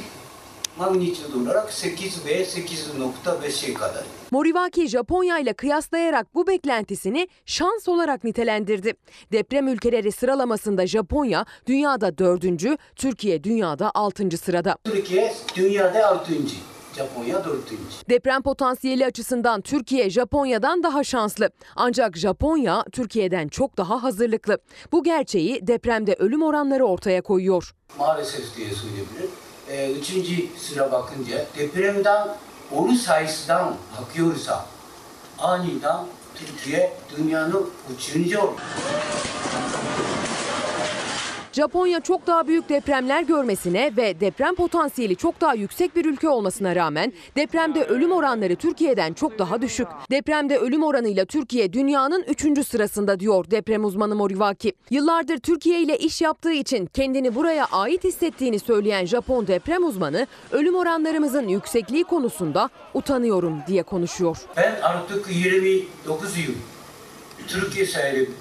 [0.80, 4.04] magnitude olarak 8 ve 8.5'e kadar.
[4.32, 8.94] Moriwaki Japonya ile kıyaslayarak bu beklentisini şans olarak nitelendirdi.
[9.32, 14.76] Deprem ülkeleri sıralamasında Japonya dünyada dördüncü, Türkiye dünyada altıncı sırada.
[14.84, 16.34] Türkiye dünyada 6.
[16.98, 17.58] Japonya 4.
[18.10, 21.50] Deprem potansiyeli açısından Türkiye Japonya'dan daha şanslı.
[21.76, 24.58] Ancak Japonya Türkiye'den çok daha hazırlıklı.
[24.92, 27.74] Bu gerçeği depremde ölüm oranları ortaya koyuyor.
[28.00, 29.30] Maalesef diye söyleyebilirim.
[29.70, 32.28] E, üçüncü sıra bakınca depremden
[32.72, 34.66] oru sayısından bakıyorsa
[35.40, 36.06] aniden
[36.36, 38.60] Türkiye dünyanın üçüncü olur.
[41.52, 46.76] Japonya çok daha büyük depremler görmesine ve deprem potansiyeli çok daha yüksek bir ülke olmasına
[46.76, 49.88] rağmen depremde ölüm oranları Türkiye'den çok daha düşük.
[50.12, 52.68] Depremde ölüm oranıyla Türkiye dünyanın 3.
[52.68, 54.74] sırasında diyor deprem uzmanı Moriwaki.
[54.90, 60.76] Yıllardır Türkiye ile iş yaptığı için kendini buraya ait hissettiğini söyleyen Japon deprem uzmanı ölüm
[60.76, 64.38] oranlarımızın yüksekliği konusunda utanıyorum diye konuşuyor.
[64.58, 66.54] Ben artık 29 yıl
[67.48, 67.86] Türkiye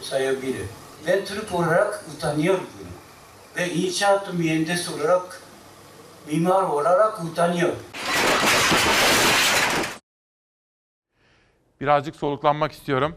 [0.02, 0.68] sayabilirim.
[1.06, 2.64] Ben Türk olarak utanıyorum.
[3.59, 5.43] Ve inşaat mühendisi olarak,
[6.32, 7.78] mimar olarak utanıyorum.
[11.80, 13.16] Birazcık soluklanmak istiyorum.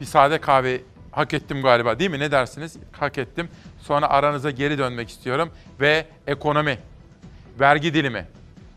[0.00, 0.80] Bir sade kahve
[1.12, 2.18] Hak ettim galiba değil mi?
[2.18, 2.76] Ne dersiniz?
[2.92, 3.48] Hak ettim.
[3.82, 5.50] Sonra aranıza geri dönmek istiyorum.
[5.80, 6.78] Ve ekonomi,
[7.60, 8.26] vergi dilimi,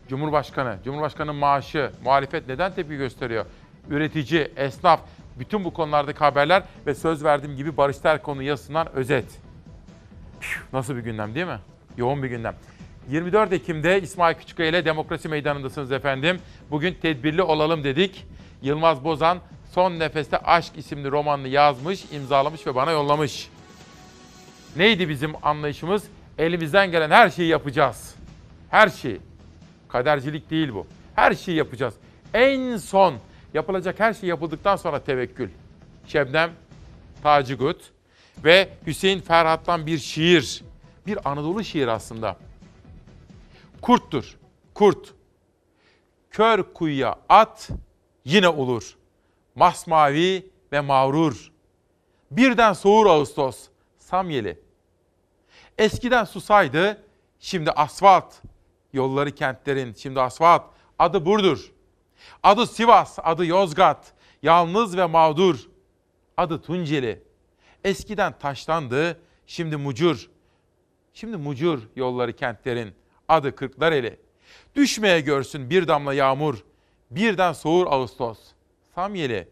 [0.08, 3.46] Cumhurbaşkanı, Cumhurbaşkanının maaşı, muhalefet neden tepki gösteriyor?
[3.90, 5.00] Üretici, esnaf,
[5.38, 9.49] bütün bu konulardaki haberler ve söz verdiğim gibi Barış Terkoğlu'nun yazısından özet.
[10.72, 11.58] Nasıl bir gündem değil mi?
[11.96, 12.54] Yoğun bir gündem.
[13.10, 16.38] 24 Ekim'de İsmail Küçükkaya ile Demokrasi Meydanı'ndasınız efendim.
[16.70, 18.26] Bugün tedbirli olalım dedik.
[18.62, 19.38] Yılmaz Bozan
[19.74, 23.48] Son Nefeste Aşk isimli romanını yazmış, imzalamış ve bana yollamış.
[24.76, 26.04] Neydi bizim anlayışımız?
[26.38, 28.14] Elimizden gelen her şeyi yapacağız.
[28.70, 29.20] Her şeyi.
[29.88, 30.86] Kadercilik değil bu.
[31.14, 31.94] Her şeyi yapacağız.
[32.34, 33.14] En son
[33.54, 35.48] yapılacak her şey yapıldıktan sonra tevekkül.
[36.06, 36.50] Şebnem
[37.22, 37.92] Tacigut
[38.44, 40.62] ve Hüseyin Ferhat'tan bir şiir.
[41.06, 42.36] Bir Anadolu şiiri aslında.
[43.82, 44.36] Kurttur.
[44.74, 45.14] Kurt.
[46.30, 47.70] Kör kuyuya at
[48.24, 48.96] yine olur.
[49.54, 51.52] Masmavi ve mağrur.
[52.30, 53.68] Birden soğur Ağustos.
[53.98, 54.58] Samyeli.
[55.78, 57.02] Eskiden susaydı,
[57.38, 58.34] şimdi asfalt.
[58.92, 60.62] Yolları kentlerin, şimdi asfalt.
[60.98, 61.72] Adı Burdur.
[62.42, 64.12] Adı Sivas, adı Yozgat.
[64.42, 65.68] Yalnız ve mağdur.
[66.36, 67.29] Adı Tunceli.
[67.84, 70.30] Eskiden taşlandı, şimdi mucur.
[71.14, 72.94] Şimdi mucur yolları kentlerin.
[73.28, 74.20] Adı Kırklareli.
[74.74, 76.64] Düşmeye görsün bir damla yağmur.
[77.10, 78.38] Birden soğur Ağustos.
[78.94, 79.48] Samyeli.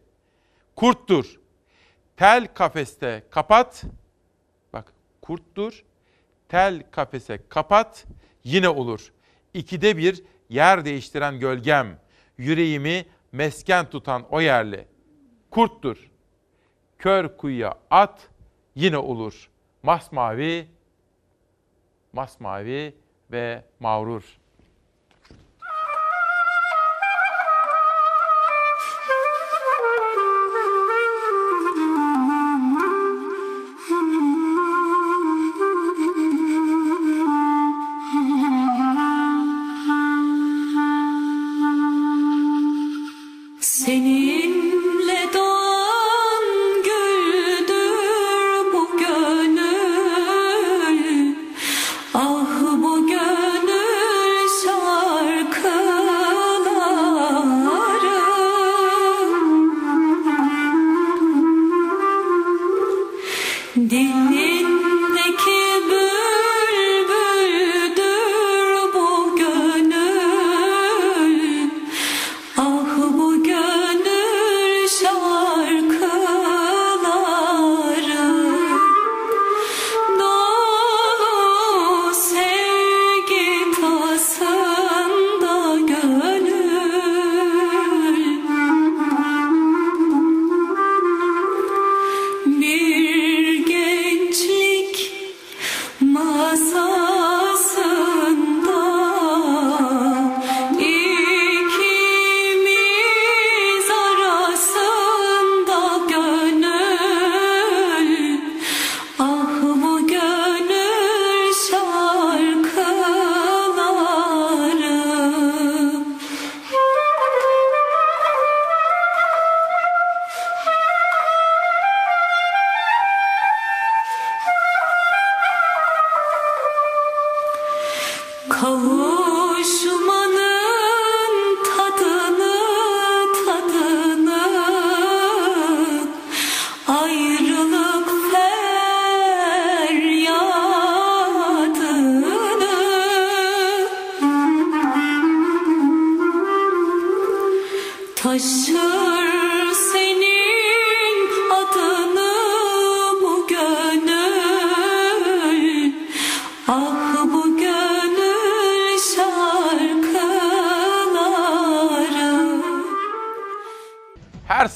[0.76, 1.40] Kurttur.
[2.16, 3.84] Tel kafeste kapat.
[4.72, 4.92] Bak
[5.22, 5.84] kurttur.
[6.48, 8.04] Tel kafese kapat.
[8.44, 9.12] Yine olur.
[9.54, 12.00] İkide bir yer değiştiren gölgem.
[12.38, 14.88] Yüreğimi mesken tutan o yerli.
[15.50, 16.10] Kurttur.
[16.98, 18.28] Kör kuyuya at.
[18.74, 19.50] Yine olur.
[19.82, 20.68] Masmavi,
[22.12, 22.94] masmavi
[23.30, 24.37] ve mağrur.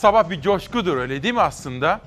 [0.03, 2.01] Sabah bir coşkudur öyle değil mi aslında?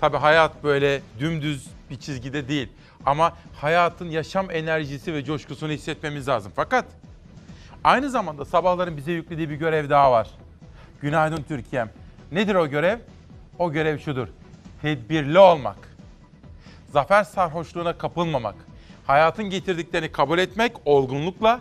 [0.00, 2.68] Tabii hayat böyle dümdüz bir çizgide değil.
[3.06, 6.52] Ama hayatın yaşam enerjisi ve coşkusunu hissetmemiz lazım.
[6.56, 6.84] Fakat
[7.84, 10.30] aynı zamanda sabahların bize yüklediği bir görev daha var.
[11.00, 11.90] Günaydın Türkiye'm.
[12.32, 12.98] Nedir o görev?
[13.58, 14.28] O görev şudur.
[14.82, 15.96] Tedbirli olmak.
[16.92, 18.54] Zafer sarhoşluğuna kapılmamak.
[19.06, 21.60] Hayatın getirdiklerini kabul etmek olgunlukla,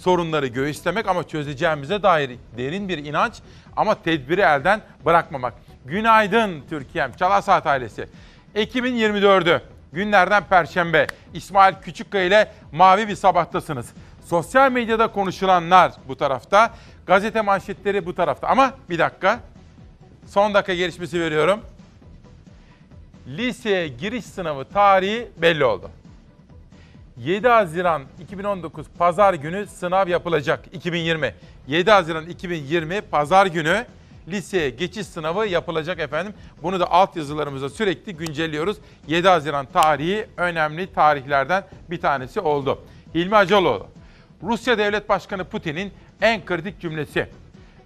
[0.00, 3.34] sorunları göğüslemek ama çözeceğimize dair derin bir inanç
[3.76, 5.54] ama tedbiri elden bırakmamak.
[5.84, 7.12] Günaydın Türkiye'm.
[7.12, 8.08] Çalar Saat ailesi.
[8.54, 9.60] Ekim'in 24'ü.
[9.92, 11.06] Günlerden Perşembe.
[11.34, 13.92] İsmail Küçükkaya ile Mavi bir sabahtasınız.
[14.26, 16.74] Sosyal medyada konuşulanlar bu tarafta.
[17.06, 18.48] Gazete manşetleri bu tarafta.
[18.48, 19.40] Ama bir dakika.
[20.26, 21.60] Son dakika gelişmesi veriyorum.
[23.26, 25.90] liseye giriş sınavı tarihi belli oldu.
[27.24, 31.34] 7 Haziran 2019 Pazar günü sınav yapılacak 2020.
[31.68, 33.86] 7 Haziran 2020 Pazar günü
[34.28, 36.34] liseye geçiş sınavı yapılacak efendim.
[36.62, 38.76] Bunu da altyazılarımıza sürekli güncelliyoruz.
[39.08, 42.78] 7 Haziran tarihi önemli tarihlerden bir tanesi oldu.
[43.14, 43.86] Hilmi Acaloğlu,
[44.42, 45.92] Rusya Devlet Başkanı Putin'in
[46.22, 47.26] en kritik cümlesi.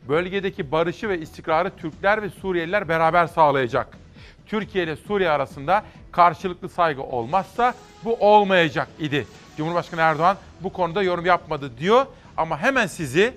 [0.08, 4.03] Bölgedeki barışı ve istikrarı Türkler ve Suriyeliler beraber sağlayacak.
[4.46, 9.26] Türkiye ile Suriye arasında karşılıklı saygı olmazsa bu olmayacak idi.
[9.56, 12.06] Cumhurbaşkanı Erdoğan bu konuda yorum yapmadı diyor
[12.36, 13.34] ama hemen sizi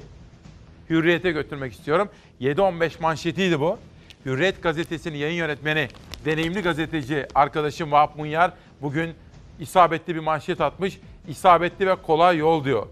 [0.90, 2.10] Hürriyet'e götürmek istiyorum.
[2.42, 3.78] 7-15 manşetiydi bu.
[4.26, 5.88] Hürriyet gazetesinin yayın yönetmeni,
[6.26, 8.52] deneyimli gazeteci arkadaşım Vahap Munyar
[8.82, 9.14] bugün
[9.60, 11.00] isabetli bir manşet atmış.
[11.28, 12.88] İsabetli ve kolay yol diyor.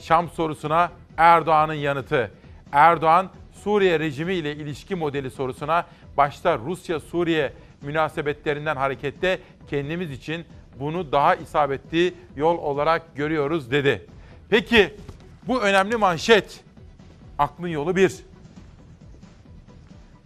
[0.00, 2.30] Şam sorusuna Erdoğan'ın yanıtı.
[2.72, 3.30] Erdoğan
[3.64, 5.86] Suriye rejimi ile ilişki modeli sorusuna
[6.16, 7.52] başta Rusya-Suriye
[7.82, 9.38] münasebetlerinden hareketle
[9.70, 10.44] kendimiz için
[10.80, 14.06] bunu daha isabetli yol olarak görüyoruz dedi.
[14.48, 14.94] Peki
[15.46, 16.60] bu önemli manşet
[17.38, 18.16] aklın yolu bir.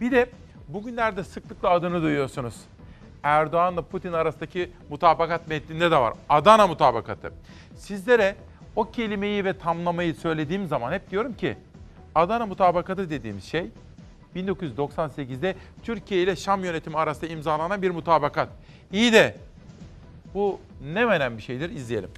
[0.01, 0.29] Bir de
[0.67, 2.55] bugünlerde sıklıkla adını duyuyorsunuz.
[3.23, 6.13] Erdoğan'la Putin arasındaki mutabakat metninde de var.
[6.29, 7.33] Adana mutabakatı.
[7.75, 8.35] Sizlere
[8.75, 11.57] o kelimeyi ve tamlamayı söylediğim zaman hep diyorum ki
[12.15, 13.69] Adana mutabakatı dediğimiz şey
[14.35, 18.49] 1998'de Türkiye ile Şam yönetimi arasında imzalanan bir mutabakat.
[18.93, 19.35] İyi de
[20.33, 20.59] bu
[20.93, 22.09] ne menen bir şeydir izleyelim.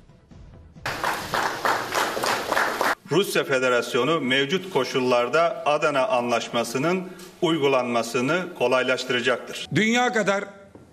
[3.11, 7.03] Rusya Federasyonu mevcut koşullarda Adana Anlaşması'nın
[7.41, 9.67] uygulanmasını kolaylaştıracaktır.
[9.75, 10.43] Dünya kadar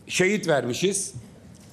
[0.08, 1.14] şehit vermişiz.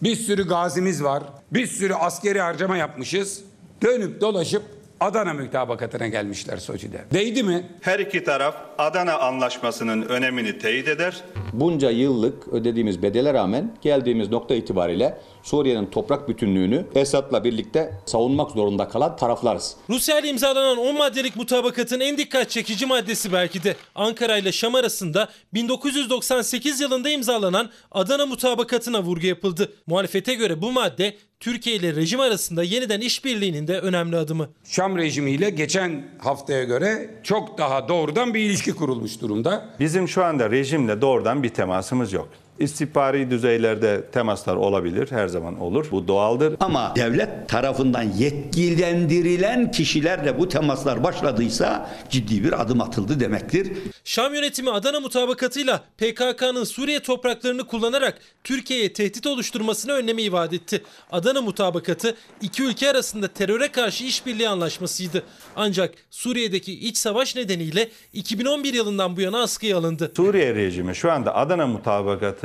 [0.03, 1.24] Bir sürü gazimiz var.
[1.52, 3.44] Bir sürü askeri harcama yapmışız.
[3.82, 4.64] Dönüp dolaşıp
[4.99, 7.06] Adana mütabakatına gelmişler Soçi'de.
[7.14, 7.65] Değdi mi?
[7.82, 11.24] Her iki taraf Adana Anlaşması'nın önemini teyit eder.
[11.53, 15.18] Bunca yıllık ödediğimiz bedele rağmen geldiğimiz nokta itibariyle
[15.48, 19.76] Suriye'nin toprak bütünlüğünü Esad'la birlikte savunmak zorunda kalan taraflarız.
[19.90, 24.76] Rusya ile imzalanan 10 maddelik mutabakatın en dikkat çekici maddesi belki de Ankara ile Şam
[24.76, 29.74] arasında 1998 yılında imzalanan Adana mutabakatına vurgu yapıldı.
[29.88, 34.49] Muhalefete göre bu madde Türkiye ile rejim arasında yeniden işbirliğinin de önemli adımı.
[34.64, 39.69] Şam rejimiyle geçen haftaya göre çok daha doğrudan bir ilişki kurulmuş durumda.
[39.80, 42.30] Bizim şu anda rejimle doğrudan bir temasımız yok.
[42.60, 45.88] İstihbari düzeylerde temaslar olabilir, her zaman olur.
[45.92, 46.56] Bu doğaldır.
[46.60, 53.72] Ama devlet tarafından yetkilendirilen kişilerle bu temaslar başladıysa ciddi bir adım atıldı demektir.
[54.04, 60.84] Şam yönetimi Adana mutabakatıyla PKK'nın Suriye topraklarını kullanarak Türkiye'ye tehdit oluşturmasını önlemeyi vaat etti.
[61.12, 65.24] Adana mutabakatı iki ülke arasında teröre karşı işbirliği anlaşmasıydı.
[65.56, 70.12] Ancak Suriye'deki iç savaş nedeniyle 2011 yılından bu yana askıya alındı.
[70.16, 71.68] Suriye rejimi şu anda Adana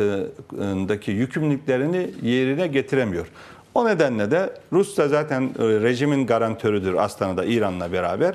[0.03, 3.27] mutabakatındaki yükümlülüklerini yerine getiremiyor.
[3.75, 8.35] O nedenle de Rusya zaten e, rejimin garantörüdür Astana'da İran'la beraber.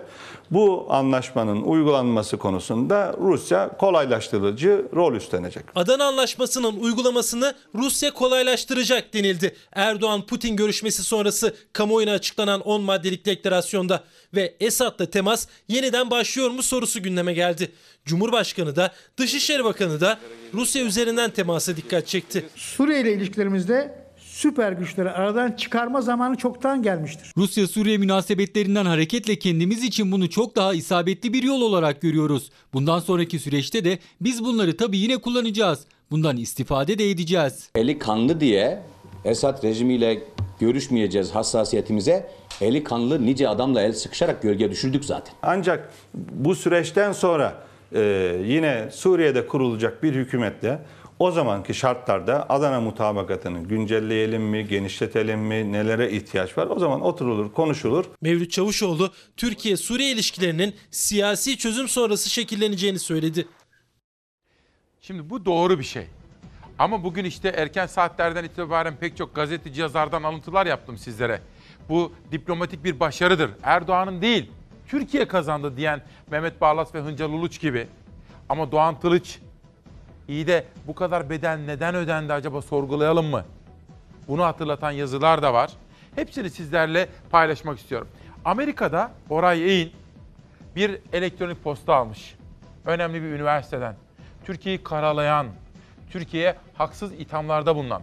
[0.51, 5.64] Bu anlaşmanın uygulanması konusunda Rusya kolaylaştırıcı rol üstlenecek.
[5.76, 9.55] Adana Anlaşması'nın uygulamasını Rusya kolaylaştıracak denildi.
[9.73, 14.03] Erdoğan-Putin görüşmesi sonrası kamuoyuna açıklanan 10 maddelik deklarasyonda
[14.35, 17.72] ve Esad'la temas yeniden başlıyor mu sorusu gündeme geldi.
[18.05, 20.19] Cumhurbaşkanı da Dışişleri Bakanı da
[20.53, 22.45] Rusya üzerinden temasa dikkat çekti.
[22.55, 23.97] Suriye ile ilişkilerimizde
[24.38, 27.31] süper güçleri aradan çıkarma zamanı çoktan gelmiştir.
[27.38, 32.51] Rusya-Suriye münasebetlerinden hareketle kendimiz için bunu çok daha isabetli bir yol olarak görüyoruz.
[32.73, 35.80] Bundan sonraki süreçte de biz bunları tabii yine kullanacağız.
[36.11, 37.69] Bundan istifade de edeceğiz.
[37.76, 38.81] Eli kanlı diye
[39.26, 40.23] Esad rejimiyle
[40.59, 42.30] görüşmeyeceğiz hassasiyetimize
[42.61, 45.34] eli kanlı nice adamla el sıkışarak gölge düşürdük zaten.
[45.41, 47.64] Ancak bu süreçten sonra
[47.95, 48.01] e,
[48.45, 50.80] yine Suriye'de kurulacak bir hükümetle
[51.19, 56.68] o zamanki şartlarda Adana mutabakatını güncelleyelim mi, genişletelim mi, nelere ihtiyaç var?
[56.68, 58.06] O zaman oturulur, konuşulur.
[58.22, 63.48] Mevlüt Çavuşoğlu Türkiye-Suriye ilişkilerinin siyasi çözüm sonrası şekilleneceğini söyledi.
[65.02, 66.07] Şimdi bu doğru bir şey.
[66.80, 71.41] Ama bugün işte erken saatlerden itibaren pek çok gazeteci yazardan alıntılar yaptım sizlere.
[71.89, 73.52] Bu diplomatik bir başarıdır.
[73.64, 74.52] Erdoğan'ın değil,
[74.88, 77.88] Türkiye kazandı diyen Mehmet Barlas ve Hıncal Uluç gibi.
[78.49, 79.39] Ama Doğan Tılıç,
[80.28, 83.45] iyi de bu kadar bedel neden ödendi acaba sorgulayalım mı?
[84.28, 85.72] Bunu hatırlatan yazılar da var.
[86.16, 88.08] Hepsini sizlerle paylaşmak istiyorum.
[88.45, 89.91] Amerika'da Oray Eğin
[90.76, 92.36] bir elektronik posta almış.
[92.86, 93.95] Önemli bir üniversiteden.
[94.45, 95.48] Türkiye'yi karalayan,
[96.12, 98.02] Türkiye'ye haksız ithamlarda bulunan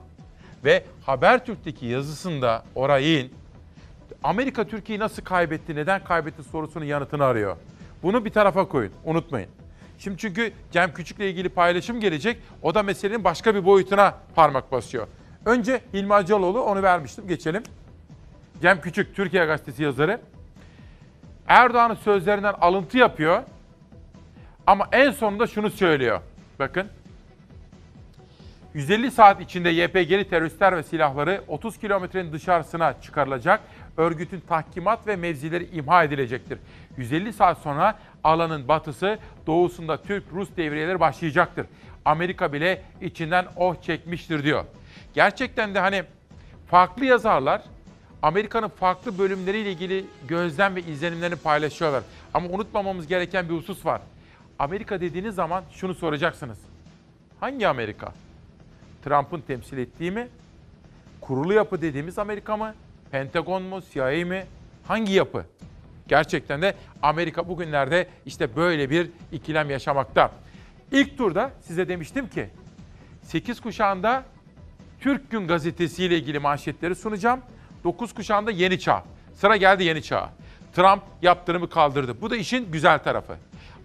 [0.65, 3.33] ve Habertürk'teki yazısında Oray Eğin
[4.25, 7.57] Amerika Türkiye'yi nasıl kaybetti, neden kaybetti sorusunun yanıtını arıyor.
[8.03, 9.49] Bunu bir tarafa koyun, unutmayın.
[9.99, 12.39] Şimdi çünkü Cem Küçük'le ilgili paylaşım gelecek.
[12.63, 15.07] O da meselenin başka bir boyutuna parmak basıyor.
[15.45, 17.29] Önce Hilmi Hacaloğlu onu vermiştim.
[17.29, 17.63] Geçelim.
[18.63, 20.21] Cem Küçük, Türkiye Gazetesi yazarı.
[21.49, 23.43] Erdoğan'ın sözlerinden alıntı yapıyor.
[24.67, 26.21] Ama en sonunda şunu söylüyor.
[26.59, 26.87] Bakın.
[28.75, 33.61] 150 saat içinde YPG'li teröristler ve silahları 30 kilometrenin dışarısına çıkarılacak.
[33.97, 36.59] Örgütün tahkimat ve mevzileri imha edilecektir.
[36.97, 41.67] 150 saat sonra alanın batısı, doğusunda Türk-Rus devriyeleri başlayacaktır.
[42.05, 44.65] Amerika bile içinden oh çekmiştir diyor.
[45.15, 46.03] Gerçekten de hani
[46.67, 47.63] farklı yazarlar
[48.23, 52.03] Amerika'nın farklı bölümleriyle ilgili gözlem ve izlenimlerini paylaşıyorlar.
[52.35, 54.01] Ama unutmamamız gereken bir husus var.
[54.59, 56.59] Amerika dediğiniz zaman şunu soracaksınız.
[57.41, 58.13] Hangi Amerika?
[59.05, 60.29] Trump'ın temsil ettiği mi?
[61.21, 62.75] Kurulu yapı dediğimiz Amerika mı?
[63.15, 63.81] Pentagon mu?
[63.93, 64.47] CIA mi?
[64.89, 65.45] Hangi yapı?
[66.09, 70.31] Gerçekten de Amerika bugünlerde işte böyle bir ikilem yaşamakta.
[70.93, 72.49] İlk turda size demiştim ki
[73.23, 74.25] 8 kuşağında
[75.01, 77.41] Türk Gün Gazetesi ile ilgili manşetleri sunacağım.
[77.85, 79.05] 9 kuşağında Yeni Çağ.
[79.35, 80.31] Sıra geldi Yeni Çağ.
[80.77, 82.21] Trump yaptırımı kaldırdı.
[82.21, 83.37] Bu da işin güzel tarafı.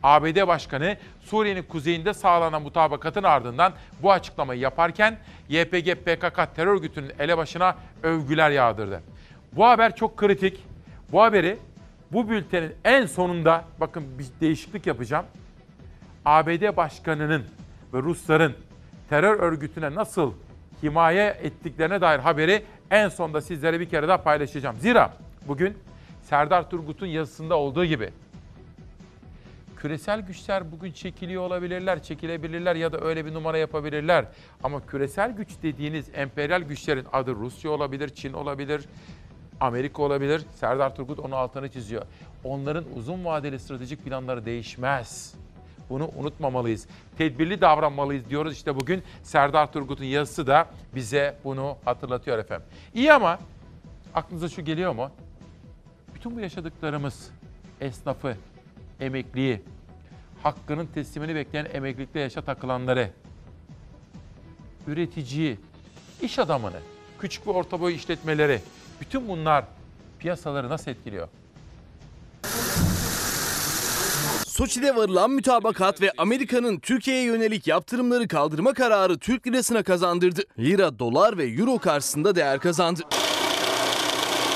[0.03, 5.17] ABD Başkanı Suriye'nin kuzeyinde sağlanan mutabakatın ardından bu açıklamayı yaparken
[5.49, 9.01] YPG PKK terör örgütünün elebaşına övgüler yağdırdı.
[9.53, 10.65] Bu haber çok kritik.
[11.11, 11.57] Bu haberi
[12.11, 15.25] bu bültenin en sonunda bakın bir değişiklik yapacağım.
[16.25, 17.45] ABD Başkanı'nın
[17.93, 18.53] ve Rusların
[19.09, 20.33] terör örgütüne nasıl
[20.83, 24.75] himaye ettiklerine dair haberi en sonda sizlere bir kere daha paylaşacağım.
[24.75, 25.13] Zira
[25.47, 25.77] bugün
[26.23, 28.09] Serdar Turgut'un yazısında olduğu gibi
[29.79, 34.25] küresel güçler bugün çekiliyor olabilirler, çekilebilirler ya da öyle bir numara yapabilirler.
[34.63, 38.85] Ama küresel güç dediğiniz emperyal güçlerin adı Rusya olabilir, Çin olabilir,
[39.59, 40.45] Amerika olabilir.
[40.55, 42.05] Serdar Turgut onun altını çiziyor.
[42.43, 45.33] Onların uzun vadeli stratejik planları değişmez.
[45.89, 46.87] Bunu unutmamalıyız.
[47.17, 48.53] Tedbirli davranmalıyız diyoruz.
[48.53, 52.67] İşte bugün Serdar Turgut'un yazısı da bize bunu hatırlatıyor efendim.
[52.93, 53.39] İyi ama
[54.13, 55.11] aklınıza şu geliyor mu?
[56.15, 57.31] Bütün bu yaşadıklarımız
[57.81, 58.35] esnafı,
[58.99, 59.61] emekliyi,
[60.43, 63.11] hakkının teslimini bekleyen emeklilikte yaşa takılanları,
[64.87, 65.57] üreticiyi,
[66.21, 66.79] iş adamını,
[67.19, 68.61] küçük ve orta boy işletmeleri,
[69.01, 69.65] bütün bunlar
[70.19, 71.27] piyasaları nasıl etkiliyor?
[74.47, 80.41] Soçi'de varılan mütabakat ve Amerika'nın Türkiye'ye yönelik yaptırımları kaldırma kararı Türk lirasına kazandırdı.
[80.59, 83.01] Lira, dolar ve euro karşısında değer kazandı.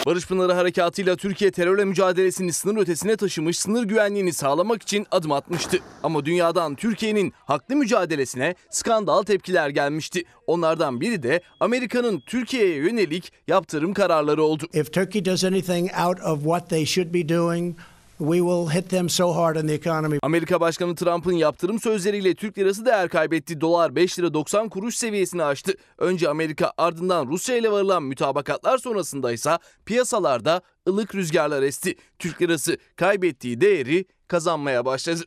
[0.06, 5.80] Barış Pınarı Harekatı'yla Türkiye terörle mücadelesini sınır ötesine taşımış, sınır güvenliğini sağlamak için adım atmıştı.
[6.04, 10.24] Ama dünyadan Türkiye'nin haklı mücadelesine skandal tepkiler gelmişti.
[10.48, 14.64] Onlardan biri de Amerika'nın Türkiye'ye yönelik yaptırım kararları oldu.
[14.74, 17.78] If Turkey does anything out of what they should be doing,
[18.24, 20.20] we will hit them so hard in the economy.
[20.22, 23.62] Amerika Başkanı Trump'ın yaptırım sözleriyle Türk lirası değer kaybetti.
[23.62, 25.74] Dolar 5 lira 90 kuruş seviyesini aştı.
[25.98, 31.96] Önce Amerika ardından Rusya ile varılan mütabakatlar sonrasında ise piyasalarda ılık rüzgarlar esti.
[32.20, 35.24] Türk lirası kaybettiği değeri kazanmaya başladı.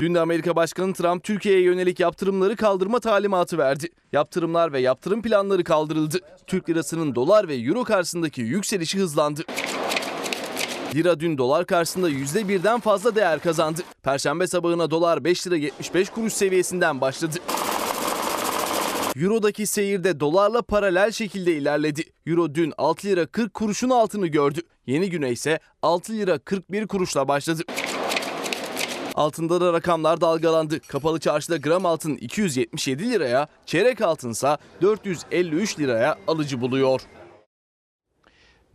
[0.00, 3.88] Dün de Amerika Başkanı Trump Türkiye'ye yönelik yaptırımları kaldırma talimatı verdi.
[4.12, 6.18] Yaptırımlar ve yaptırım planları kaldırıldı.
[6.46, 9.42] Türk lirasının dolar ve euro karşısındaki yükselişi hızlandı.
[10.94, 13.80] Lira dün dolar karşısında %1'den fazla değer kazandı.
[14.02, 17.38] Perşembe sabahına dolar 5 lira 75 kuruş seviyesinden başladı.
[19.16, 22.02] Euro'daki seyirde dolarla paralel şekilde ilerledi.
[22.26, 24.60] Euro dün 6 lira 40 kuruşun altını gördü.
[24.86, 27.62] Yeni güne ise 6 lira 41 kuruşla başladı.
[29.14, 30.80] Altında da rakamlar dalgalandı.
[30.80, 37.00] Kapalı çarşıda gram altın 277 liraya, çeyrek altınsa 453 liraya alıcı buluyor.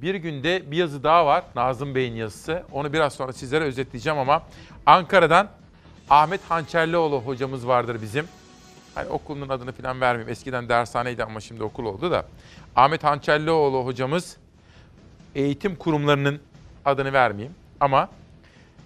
[0.01, 1.43] Bir günde bir yazı daha var.
[1.55, 2.63] Nazım Bey'in yazısı.
[2.71, 4.43] Onu biraz sonra sizlere özetleyeceğim ama
[4.85, 5.49] Ankara'dan
[6.09, 8.27] Ahmet Hançerlioğlu hocamız vardır bizim.
[8.95, 10.31] Hani okulun adını falan vermeyeyim.
[10.31, 12.25] Eskiden dershaneydi ama şimdi okul oldu da.
[12.75, 14.37] Ahmet Hançerlioğlu hocamız
[15.35, 16.39] eğitim kurumlarının
[16.85, 18.09] adını vermeyeyim ama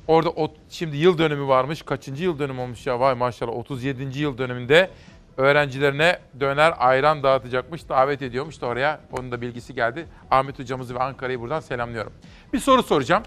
[0.08, 1.82] orada o, şimdi yıl dönümü varmış.
[1.82, 4.20] Kaçıncı yıl dönümü olmuş ya vay maşallah 37.
[4.20, 4.90] yıl dönümünde
[5.38, 9.02] öğrencilerine döner ayran dağıtacakmış, davet ediyormuş da oraya.
[9.12, 10.08] Onun da bilgisi geldi.
[10.32, 12.14] Ahmet hocamızı ve Ankara'yı buradan selamlıyorum.
[12.54, 13.24] Bir soru soracağım.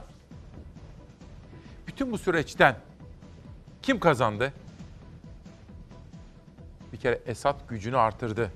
[1.86, 2.76] Bütün bu süreçten
[3.82, 4.52] kim kazandı?
[6.92, 8.52] Bir kere Esad gücünü artırdı.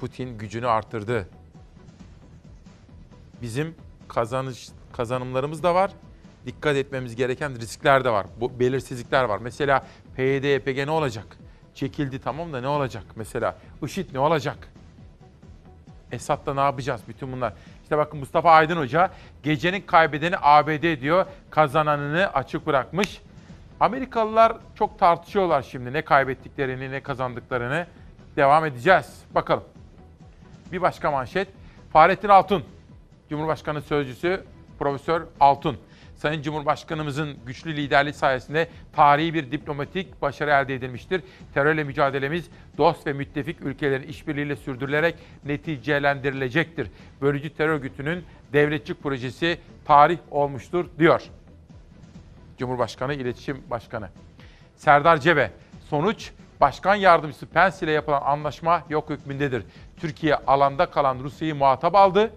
[0.00, 1.28] Putin gücünü artırdı.
[3.42, 3.74] Bizim
[4.08, 5.90] kazanış kazanımlarımız da var.
[6.46, 8.26] Dikkat etmemiz gereken riskler de var.
[8.40, 9.38] Bu belirsizlikler var.
[9.38, 11.36] Mesela PYD, YPG ne olacak?
[11.74, 13.56] Çekildi tamam da ne olacak mesela?
[13.82, 14.68] IŞİD ne olacak?
[16.12, 17.52] Esad'la ne yapacağız bütün bunlar?
[17.82, 19.10] İşte bakın Mustafa Aydın Hoca
[19.42, 21.26] gecenin kaybedeni ABD diyor.
[21.50, 23.20] Kazananını açık bırakmış.
[23.80, 27.86] Amerikalılar çok tartışıyorlar şimdi ne kaybettiklerini ne kazandıklarını.
[28.36, 29.22] Devam edeceğiz.
[29.34, 29.64] Bakalım.
[30.72, 31.48] Bir başka manşet.
[31.92, 32.64] Fahrettin Altun.
[33.30, 34.44] Cumhurbaşkanı Sözcüsü
[34.78, 35.78] Profesör Altun.
[36.20, 41.22] Sayın Cumhurbaşkanımızın güçlü liderliği sayesinde tarihi bir diplomatik başarı elde edilmiştir.
[41.54, 45.14] Terörle mücadelemiz dost ve müttefik ülkelerin işbirliğiyle sürdürülerek
[45.44, 46.90] neticelendirilecektir.
[47.20, 51.22] Bölücü terör örgütünün devletçik projesi tarih olmuştur diyor.
[52.58, 54.08] Cumhurbaşkanı İletişim Başkanı.
[54.76, 55.50] Serdar Cebe,
[55.88, 56.30] sonuç
[56.60, 59.64] Başkan Yardımcısı Pence ile yapılan anlaşma yok hükmündedir.
[59.96, 62.32] Türkiye alanda kalan Rusya'yı muhatap aldı.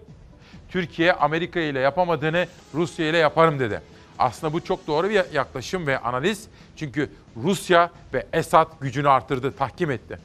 [0.74, 3.80] Türkiye Amerika ile yapamadığını Rusya ile yaparım dedi.
[4.18, 6.48] Aslında bu çok doğru bir yaklaşım ve analiz.
[6.76, 10.18] Çünkü Rusya ve Esad gücünü artırdı, tahkim etti.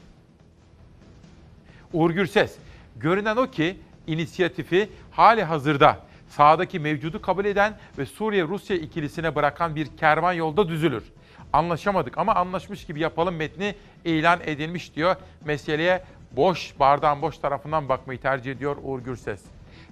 [1.92, 2.56] Uğur Gürses,
[2.96, 5.98] görünen o ki inisiyatifi hali hazırda
[6.28, 11.04] sahadaki mevcudu kabul eden ve Suriye-Rusya ikilisine bırakan bir kervan yolda düzülür.
[11.52, 13.74] Anlaşamadık ama anlaşmış gibi yapalım metni
[14.04, 15.16] ilan edilmiş diyor.
[15.44, 19.40] Meseleye boş, bardağın boş tarafından bakmayı tercih ediyor Uğur Gürses.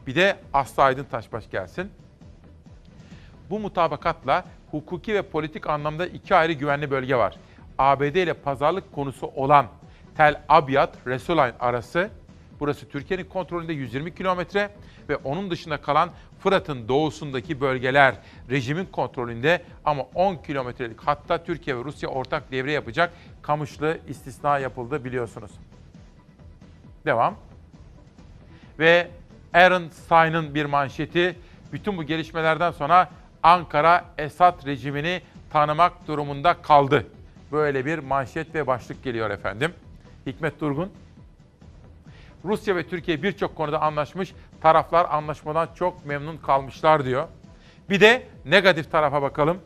[0.09, 1.91] Bir de Aslı Aydın Taşbaş gelsin.
[3.51, 7.37] Bu mutabakatla hukuki ve politik anlamda iki ayrı güvenli bölge var.
[7.79, 9.67] ABD ile pazarlık konusu olan
[10.17, 12.11] Tel Abyad, Resulayn arası,
[12.61, 14.71] burası Türkiye'nin kontrolünde 120 kilometre
[15.09, 16.11] ve onun dışında kalan
[16.41, 18.15] Fırat'ın doğusundaki bölgeler
[18.51, 23.13] rejimin kontrolünde ama 10 kilometrelik hatta Türkiye ve Rusya ortak devre yapacak
[23.43, 25.51] Kamışlı istisna yapıldı biliyorsunuz.
[27.07, 27.37] Devam.
[28.79, 29.11] Ve
[29.55, 31.37] Aaron Stein'ın bir manşeti
[31.73, 33.11] bütün bu gelişmelerden sonra
[33.43, 35.23] Ankara Esad rejimini
[35.53, 37.07] tanımak durumunda kaldı.
[37.53, 39.73] Böyle bir manşet ve başlık geliyor efendim.
[40.27, 40.91] Hikmet Durgun.
[42.45, 44.33] Rusya ve Türkiye birçok konuda anlaşmış.
[44.61, 47.29] Taraflar anlaşmadan çok memnun kalmışlar diyor.
[47.91, 49.59] Bir de negatif tarafa bakalım.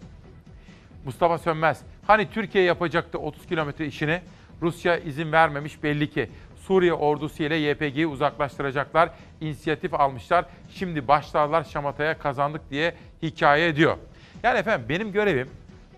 [1.05, 1.81] Mustafa Sönmez.
[2.07, 4.21] Hani Türkiye yapacaktı 30 kilometre işini.
[4.63, 6.31] Rusya izin vermemiş belli ki.
[6.73, 9.11] Suriye ordusu ile YPG'yi uzaklaştıracaklar.
[9.41, 10.45] İnisiyatif almışlar.
[10.71, 13.97] Şimdi başlarlar şamataya kazandık diye hikaye ediyor.
[14.43, 15.51] Yani efendim benim görevim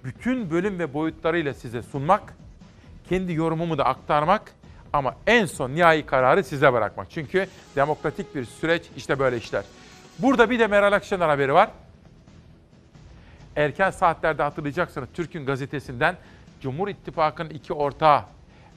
[0.05, 2.23] bütün bölüm ve boyutlarıyla size sunmak,
[3.09, 4.43] kendi yorumumu da aktarmak
[4.93, 7.11] ama en son nihai kararı size bırakmak.
[7.11, 7.47] Çünkü
[7.77, 9.65] demokratik bir süreç işte böyle işler.
[10.19, 11.71] Burada bir de Meral Akşener haberi var.
[13.57, 16.17] Erken saatlerde hatırlayacaksınız Türk'ün gazetesinden
[16.61, 18.23] Cumhur İttifakı'nın iki ortağı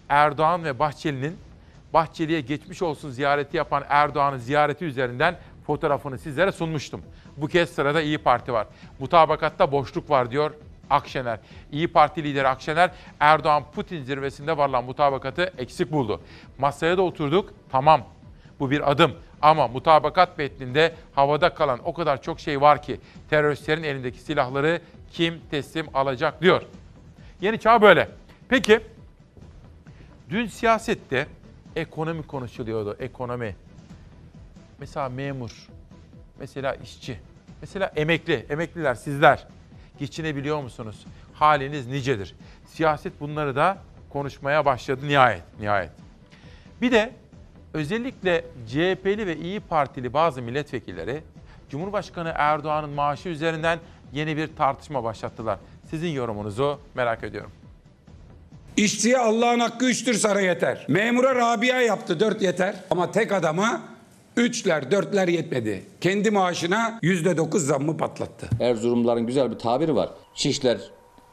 [0.10, 1.47] Erdoğan ve Bahçeli'nin
[1.94, 5.38] Bahçeli'ye geçmiş olsun ziyareti yapan Erdoğan'ın ziyareti üzerinden
[5.68, 7.02] fotoğrafını sizlere sunmuştum.
[7.38, 8.68] Bu kez sırada İyi Parti var.
[9.00, 10.52] Mutabakatta boşluk var diyor
[10.90, 11.40] Akşener.
[11.72, 16.22] İyi Parti lideri Akşener Erdoğan-Putin zirvesinde varılan mutabakatı eksik buldu.
[16.58, 17.54] Masaya da oturduk.
[17.72, 18.02] Tamam
[18.60, 19.12] bu bir adım
[19.42, 23.00] ama mutabakat metninde havada kalan o kadar çok şey var ki
[23.30, 24.82] teröristlerin elindeki silahları
[25.12, 26.62] kim teslim alacak diyor.
[27.42, 28.10] Yeni çağ böyle.
[28.50, 28.80] Peki
[30.30, 31.28] dün siyasette
[31.78, 32.98] ekonomi konuşuluyordu.
[33.00, 33.56] Ekonomi.
[34.80, 35.68] Mesela memur,
[36.40, 37.20] mesela işçi,
[37.62, 39.48] mesela emekli, emekliler sizler
[40.00, 41.06] geçinebiliyor musunuz?
[41.34, 42.36] Haliniz nicedir?
[42.66, 43.78] Siyaset bunları da
[44.10, 45.92] konuşmaya başladı nihayet, nihayet.
[46.82, 47.14] Bir de
[47.74, 51.24] özellikle CHP'li ve İyi Partili bazı milletvekilleri
[51.70, 53.80] Cumhurbaşkanı Erdoğan'ın maaşı üzerinden
[54.14, 55.60] yeni bir tartışma başlattılar.
[55.90, 57.52] Sizin yorumunuzu merak ediyorum.
[58.78, 60.86] İşçiye Allah'ın hakkı üçtür sana yeter.
[60.88, 62.76] Memura Rabia yaptı dört yeter.
[62.92, 63.82] Ama tek adama
[64.38, 65.86] üçler dörtler yetmedi.
[66.02, 68.50] Kendi maaşına yüzde dokuz zammı patlattı.
[68.60, 70.10] Erzurumluların güzel bir tabiri var.
[70.36, 70.78] Şişler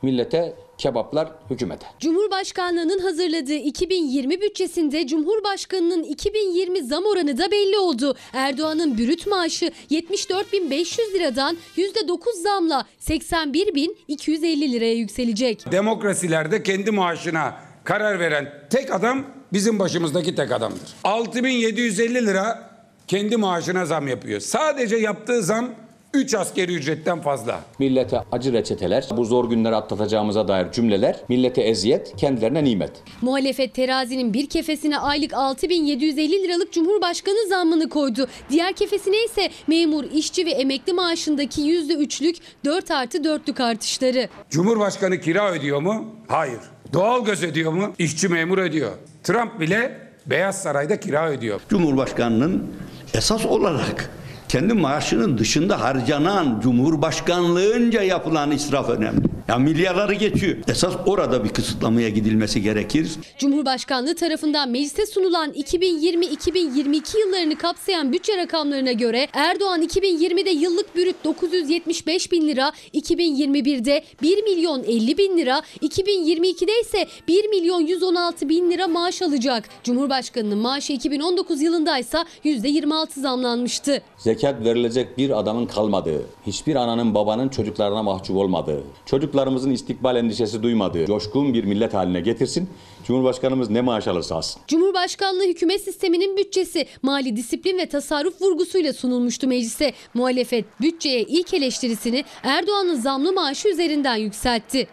[0.02, 1.86] millete, kebaplar hükümete.
[2.00, 8.16] Cumhurbaşkanlığının hazırladığı 2020 bütçesinde Cumhurbaşkanının 2020 zam oranı da belli oldu.
[8.32, 15.72] Erdoğan'ın brüt maaşı 74.500 liradan %9 zamla 81.250 liraya yükselecek.
[15.72, 20.94] Demokrasilerde kendi maaşına karar veren tek adam bizim başımızdaki tek adamdır.
[21.04, 22.70] 6750 lira
[23.08, 24.40] kendi maaşına zam yapıyor.
[24.40, 25.70] Sadece yaptığı zam
[26.14, 27.60] 3 askeri ücretten fazla.
[27.78, 32.90] Millete acı reçeteler, bu zor günleri atlatacağımıza dair cümleler, millete eziyet, kendilerine nimet.
[33.22, 38.28] Muhalefet terazinin bir kefesine aylık 6750 liralık Cumhurbaşkanı zammını koydu.
[38.50, 44.28] Diğer kefesine ise memur, işçi ve emekli maaşındaki %3'lük 4 artı 4'lük artışları.
[44.50, 46.06] Cumhurbaşkanı kira ödüyor mu?
[46.28, 46.60] Hayır.
[46.92, 47.92] Doğalgaz ödüyor mu?
[47.98, 48.92] İşçi memur ödüyor.
[49.22, 51.60] Trump bile Beyaz Saray'da kira ödüyor.
[51.68, 52.74] Cumhurbaşkanının
[53.14, 54.10] esas olarak
[54.54, 59.34] kendi maaşının dışında harcanan cumhurbaşkanlığınca yapılan israf önemli.
[59.48, 60.56] Ya milyarları geçiyor.
[60.68, 63.08] Esas orada bir kısıtlamaya gidilmesi gerekir.
[63.38, 72.32] Cumhurbaşkanlığı tarafından meclise sunulan 2020-2022 yıllarını kapsayan bütçe rakamlarına göre Erdoğan 2020'de yıllık bürüt 975
[72.32, 78.88] bin lira, 2021'de 1 milyon 50 bin lira, 2022'de ise 1 milyon 116 bin lira
[78.88, 79.64] maaş alacak.
[79.84, 84.02] Cumhurbaşkanının maaşı 2019 yılında ise %26 zamlanmıştı.
[84.44, 91.06] Zekat verilecek bir adamın kalmadığı, hiçbir ananın babanın çocuklarına mahcup olmadığı, çocuklarımızın istikbal endişesi duymadığı
[91.06, 92.70] coşkun bir millet haline getirsin.
[93.04, 94.62] Cumhurbaşkanımız ne maaş alırsa alsın.
[94.68, 99.92] Cumhurbaşkanlığı hükümet sisteminin bütçesi mali disiplin ve tasarruf vurgusuyla sunulmuştu meclise.
[100.14, 104.88] Muhalefet bütçeye ilk eleştirisini Erdoğan'ın zamlı maaşı üzerinden yükseltti.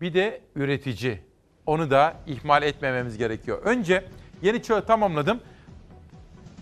[0.00, 1.18] Bir de üretici.
[1.66, 3.62] Onu da ihmal etmememiz gerekiyor.
[3.64, 4.04] Önce
[4.42, 5.40] yeni çağı tamamladım.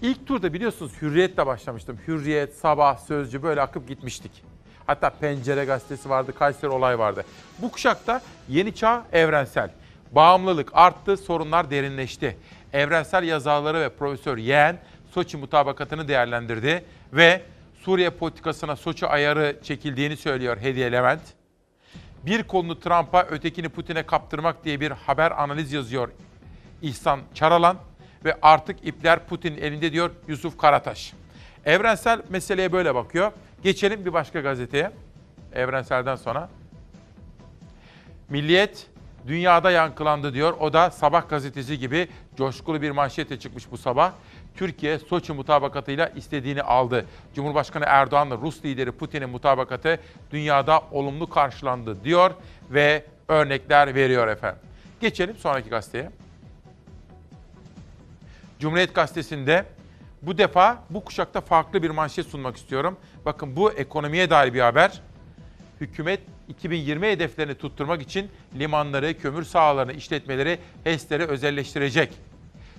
[0.03, 1.99] İlk turda biliyorsunuz Hürriyet'le başlamıştım.
[2.09, 4.33] Hürriyet, Sabah, Sözcü böyle akıp gitmiştik.
[4.87, 7.25] Hatta Pencere gazetesi vardı, Kayseri olay vardı.
[7.59, 9.71] Bu kuşakta yeni çağ evrensel.
[10.13, 12.37] Bağımlılık arttı, sorunlar derinleşti.
[12.73, 14.79] Evrensel yazarları ve Profesör Yeğen
[15.11, 17.43] Soçi mutabakatını değerlendirdi ve
[17.81, 21.23] Suriye politikasına Soçi ayarı çekildiğini söylüyor Hediye Levent.
[22.27, 26.09] Bir kolunu Trump'a, ötekini Putin'e kaptırmak diye bir haber analiz yazıyor
[26.83, 27.77] İhsan Çaralan
[28.25, 31.13] ve artık ipler Putin elinde diyor Yusuf Karataş.
[31.65, 33.33] Evrensel meseleye böyle bakıyor.
[33.63, 34.91] Geçelim bir başka gazeteye.
[35.53, 36.49] Evrensel'den sonra.
[38.29, 38.87] Milliyet
[39.27, 40.57] dünyada yankılandı diyor.
[40.61, 44.13] O da Sabah gazetesi gibi coşkulu bir manşete çıkmış bu sabah.
[44.57, 47.07] Türkiye Soçi mutabakatıyla istediğini aldı.
[47.35, 50.01] Cumhurbaşkanı Erdoğan'la Rus lideri Putin'in mutabakatı
[50.31, 52.31] dünyada olumlu karşılandı diyor
[52.71, 54.61] ve örnekler veriyor efendim.
[55.01, 56.11] Geçelim sonraki gazeteye.
[58.59, 59.67] Cumhuriyet Gazetesi'nde
[60.23, 62.97] bu defa bu kuşakta farklı bir manşet sunmak istiyorum.
[63.25, 65.01] Bakın bu ekonomiye dair bir haber.
[65.81, 72.13] Hükümet 2020 hedeflerini tutturmak için limanları, kömür sahalarını, işletmeleri, HES'leri özelleştirecek.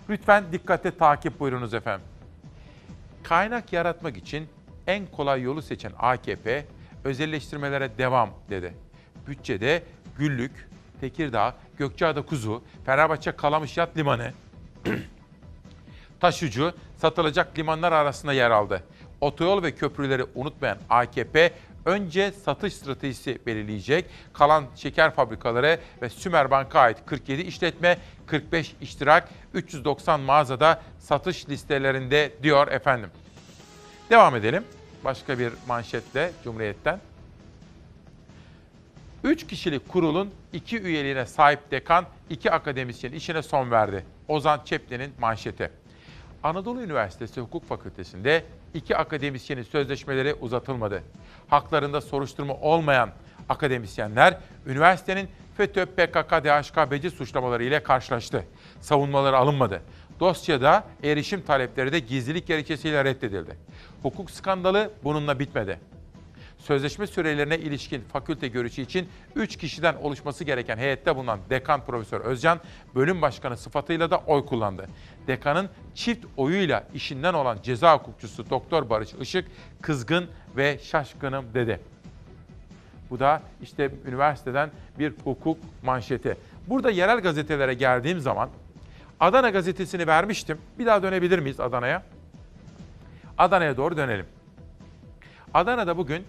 [0.10, 2.06] Lütfen dikkate takip buyurunuz efendim.
[3.24, 4.48] Kaynak yaratmak için
[4.88, 6.66] en kolay yolu seçen AKP
[7.04, 8.74] özelleştirmelere devam dedi.
[9.28, 9.84] Bütçede
[10.18, 10.70] Güllük,
[11.02, 14.32] Tekirdağ, Gökçeada Kuzu, Fenerbahçe Kalamış Yat Limanı,
[16.20, 18.84] taşıcı satılacak limanlar arasında yer aldı.
[19.22, 21.52] Otoyol ve köprüleri unutmayan AKP
[21.86, 24.06] önce satış stratejisi belirleyecek.
[24.34, 27.98] Kalan şeker fabrikaları ve Sümerbank'a ait 47 işletme,
[28.28, 33.10] 45 iştirak, 390 mağazada satış listelerinde diyor efendim.
[34.10, 34.64] Devam edelim.
[35.04, 37.00] Başka bir manşetle Cumhuriyet'ten.
[39.24, 44.06] 3 kişilik kurulun 2 üyeliğine sahip dekan 2 akademisyen işine son verdi.
[44.28, 45.72] Ozan Çeplin'in manşeti.
[46.44, 48.44] Anadolu Üniversitesi Hukuk Fakültesi'nde
[48.74, 51.04] iki akademisyenin sözleşmeleri uzatılmadı.
[51.48, 53.10] Haklarında soruşturma olmayan
[53.50, 58.46] akademisyenler üniversitenin FETÖ, PKK, DHKPC suçlamaları ile karşılaştı.
[58.82, 59.82] Savunmaları alınmadı.
[60.20, 63.58] Dosyada erişim talepleri de gizlilik gerekçesiyle reddedildi.
[64.02, 65.80] Hukuk skandalı bununla bitmedi.
[66.60, 72.60] Sözleşme sürelerine ilişkin fakülte görüşü için 3 kişiden oluşması gereken heyette bulunan dekan Profesör Özcan,
[72.96, 74.88] bölüm başkanı sıfatıyla da oy kullandı.
[75.30, 79.48] Dekanın çift oyuyla işinden olan ceza hukukçusu Doktor Barış Işık,
[79.82, 80.28] kızgın
[80.58, 81.80] ve şaşkınım dedi.
[83.10, 84.70] Bu da işte üniversiteden
[85.00, 86.38] bir hukuk manşeti.
[86.68, 88.50] Burada yerel gazetelere geldiğim zaman
[89.20, 90.58] Adana gazetesini vermiştim.
[90.80, 92.04] Bir daha dönebilir miyiz Adana'ya?
[93.38, 94.26] Adana'ya doğru dönelim.
[95.54, 96.24] Adana'da bugün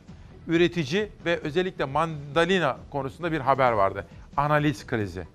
[0.48, 4.06] üretici ve özellikle mandalina konusunda bir haber vardı.
[4.36, 5.26] Analiz krizi.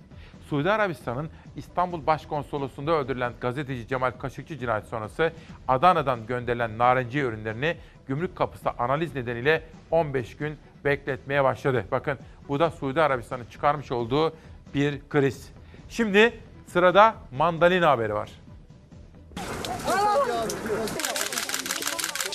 [0.50, 5.32] Suudi Arabistan'ın İstanbul Başkonsolosluğu'nda öldürülen gazeteci Cemal Kaşıkçı cinayeti sonrası
[5.68, 7.76] Adana'dan gönderilen narenciye ürünlerini
[8.08, 11.84] gümrük kapısı analiz nedeniyle 15 gün bekletmeye başladı.
[11.90, 12.18] Bakın
[12.48, 14.32] bu da Suudi Arabistan'ın çıkarmış olduğu
[14.74, 15.48] bir kriz.
[15.88, 18.30] Şimdi sırada mandalina haberi var.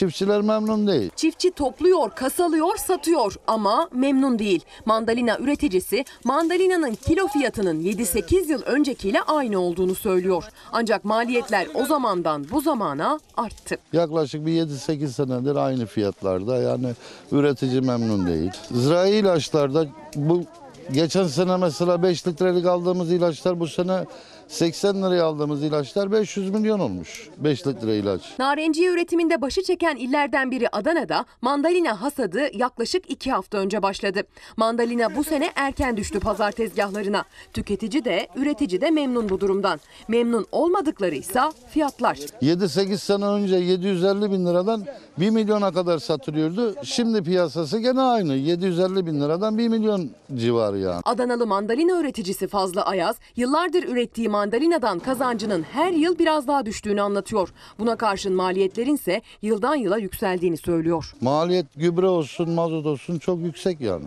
[0.02, 1.11] Çiftçiler memnun değil.
[1.15, 4.65] Çiftçi topluyor, kasalıyor, satıyor ama memnun değil.
[4.86, 10.44] Mandalina üreticisi mandalinanın kilo fiyatının 7-8 yıl öncekiyle aynı olduğunu söylüyor.
[10.72, 13.76] Ancak maliyetler o zamandan bu zamana arttı.
[13.94, 16.88] Yaklaşık bir 7-8 senedir aynı fiyatlarda yani
[17.32, 18.52] üretici memnun değil.
[18.72, 20.44] Zirai ilaçlarda bu
[20.91, 24.06] geçen sene mesela 5 litrelik aldığımız ilaçlar bu sene
[24.52, 27.30] 80 liraya aldığımız ilaçlar 500 milyon olmuş.
[27.38, 28.22] 5 litre ilaç.
[28.40, 34.22] Narenciye üretiminde başı çeken illerden biri Adana'da mandalina hasadı yaklaşık iki hafta önce başladı.
[34.57, 37.23] Mandalina bu sene erken düştü pazar tezgahlarına.
[37.53, 39.80] Tüketici de üretici de memnun bu durumdan.
[40.07, 42.15] Memnun olmadıkları ise fiyatlar.
[42.15, 44.86] 7-8 sene önce 750 bin liradan
[45.18, 46.76] 1 milyona kadar satılıyordu.
[46.84, 48.34] Şimdi piyasası gene aynı.
[48.36, 51.02] 750 bin liradan 1 milyon civarı yani.
[51.06, 57.49] Adanalı mandalina üreticisi Fazlı Ayaz, yıllardır ürettiği mandalinadan kazancının her yıl biraz daha düştüğünü anlatıyor.
[57.80, 61.13] Buna karşın maliyetlerin ise yıldan yıla yükseldiğini söylüyor.
[61.22, 64.05] Maliyet gübre olsun, mazot olsun çok yüksek yani.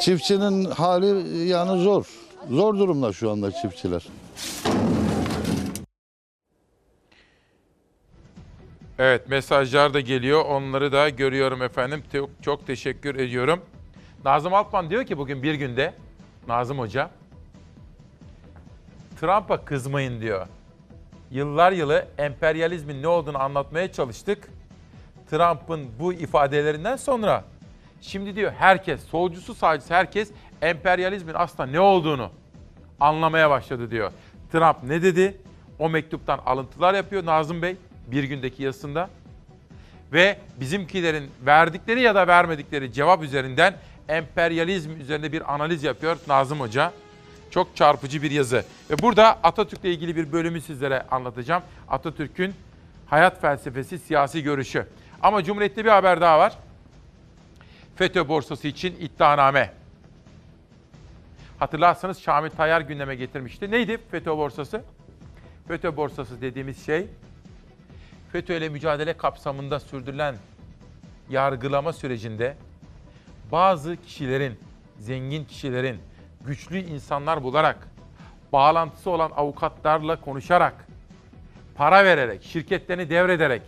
[0.00, 2.06] Çiftçinin hali yani zor.
[2.50, 4.06] Zor durumda şu anda çiftçiler.
[8.98, 10.44] Evet mesajlar da geliyor.
[10.44, 12.02] Onları da görüyorum efendim.
[12.12, 13.60] Çok, çok teşekkür ediyorum.
[14.24, 15.94] Nazım Altman diyor ki bugün bir günde
[16.48, 17.10] Nazım Hoca
[19.20, 20.46] Trump'a kızmayın diyor.
[21.30, 24.48] Yıllar yılı emperyalizmin ne olduğunu anlatmaya çalıştık.
[25.30, 27.44] Trump'ın bu ifadelerinden sonra
[28.00, 30.30] şimdi diyor herkes, solcusu sağcısı herkes
[30.62, 32.30] emperyalizmin aslında ne olduğunu
[33.00, 34.12] anlamaya başladı diyor.
[34.52, 35.36] Trump ne dedi?
[35.78, 37.76] O mektuptan alıntılar yapıyor Nazım Bey
[38.06, 39.10] bir gündeki yazısında.
[40.12, 43.74] Ve bizimkilerin verdikleri ya da vermedikleri cevap üzerinden
[44.08, 46.92] emperyalizm üzerinde bir analiz yapıyor Nazım Hoca.
[47.54, 48.64] Çok çarpıcı bir yazı.
[48.90, 51.62] Ve burada Atatürk'le ilgili bir bölümü sizlere anlatacağım.
[51.88, 52.54] Atatürk'ün
[53.06, 54.86] hayat felsefesi, siyasi görüşü.
[55.22, 56.58] Ama Cumhuriyet'te bir haber daha var.
[57.96, 59.72] FETÖ borsası için iddianame.
[61.58, 63.70] Hatırlarsanız Şamil Tayyar gündeme getirmişti.
[63.70, 64.82] Neydi FETÖ borsası?
[65.68, 67.06] FETÖ borsası dediğimiz şey
[68.32, 70.36] FETÖ ile mücadele kapsamında sürdürülen
[71.30, 72.56] yargılama sürecinde
[73.52, 74.58] bazı kişilerin,
[74.98, 75.98] zengin kişilerin,
[76.46, 77.88] güçlü insanlar bularak,
[78.52, 80.86] bağlantısı olan avukatlarla konuşarak,
[81.74, 83.62] para vererek, şirketlerini devrederek,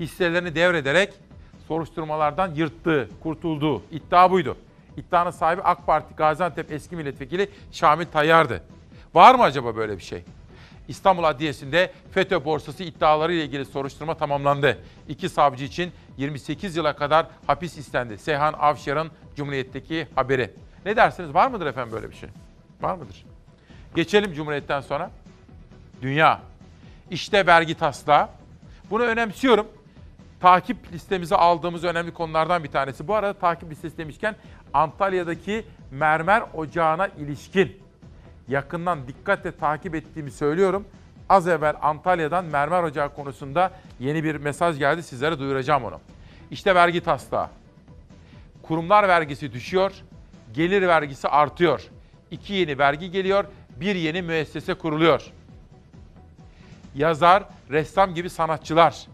[0.00, 1.14] hisselerini devrederek
[1.68, 4.56] soruşturmalardan yırttığı, kurtulduğu iddia buydu.
[4.96, 8.62] İddianın sahibi AK Parti Gaziantep eski milletvekili Şamil Tayyar'dı.
[9.14, 10.24] Var mı acaba böyle bir şey?
[10.88, 14.78] İstanbul Adliyesi'nde FETÖ borsası iddiaları ile ilgili soruşturma tamamlandı.
[15.08, 18.18] İki savcı için 28 yıla kadar hapis istendi.
[18.18, 20.50] Seyhan Avşar'ın Cumhuriyet'teki haberi.
[20.84, 21.34] Ne dersiniz?
[21.34, 22.28] Var mıdır efendim böyle bir şey?
[22.80, 23.24] Var mıdır?
[23.94, 25.10] Geçelim Cumhuriyet'ten sonra.
[26.02, 26.40] Dünya.
[27.10, 28.28] İşte vergi taslağı.
[28.90, 29.66] Bunu önemsiyorum.
[30.40, 33.08] Takip listemize aldığımız önemli konulardan bir tanesi.
[33.08, 34.36] Bu arada takip listesi demişken
[34.74, 37.82] Antalya'daki mermer ocağına ilişkin
[38.48, 40.84] yakından dikkatle takip ettiğimi söylüyorum.
[41.28, 43.70] Az evvel Antalya'dan mermer ocağı konusunda
[44.00, 45.02] yeni bir mesaj geldi.
[45.02, 46.00] Sizlere duyuracağım onu.
[46.50, 47.48] İşte vergi taslağı.
[48.62, 49.92] Kurumlar vergisi düşüyor,
[50.54, 51.82] gelir vergisi artıyor.
[52.30, 53.44] İki yeni vergi geliyor,
[53.76, 55.22] bir yeni müessese kuruluyor.
[56.94, 59.06] Yazar, ressam gibi sanatçılar,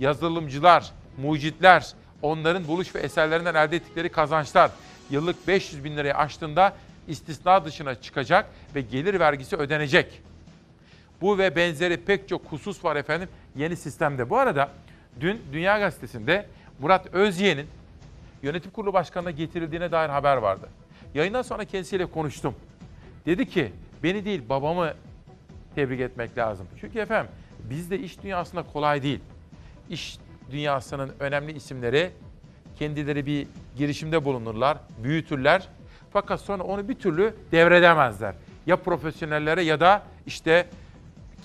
[0.00, 0.92] yazılımcılar,
[1.22, 1.92] mucitler,
[2.22, 4.70] onların buluş ve eserlerinden elde ettikleri kazançlar
[5.10, 6.72] yıllık 500 bin lirayı aştığında
[7.08, 10.22] istisna dışına çıkacak ve gelir vergisi ödenecek.
[11.20, 14.30] Bu ve benzeri pek çok husus var efendim yeni sistemde.
[14.30, 14.70] Bu arada
[15.20, 16.46] dün Dünya Gazetesi'nde
[16.78, 17.66] Murat Özyeğin'in
[18.42, 20.68] yönetim kurulu başkanına getirildiğine dair haber vardı.
[21.14, 22.54] Yayından sonra kendisiyle konuştum.
[23.26, 23.72] Dedi ki
[24.02, 24.94] beni değil babamı
[25.74, 26.66] tebrik etmek lazım.
[26.80, 27.32] Çünkü efendim
[27.70, 29.20] bizde iş dünyasında kolay değil.
[29.90, 30.18] İş
[30.50, 32.10] dünyasının önemli isimleri
[32.78, 33.46] kendileri bir
[33.76, 35.68] girişimde bulunurlar, büyütürler.
[36.12, 38.34] Fakat sonra onu bir türlü devredemezler.
[38.66, 40.66] Ya profesyonellere ya da işte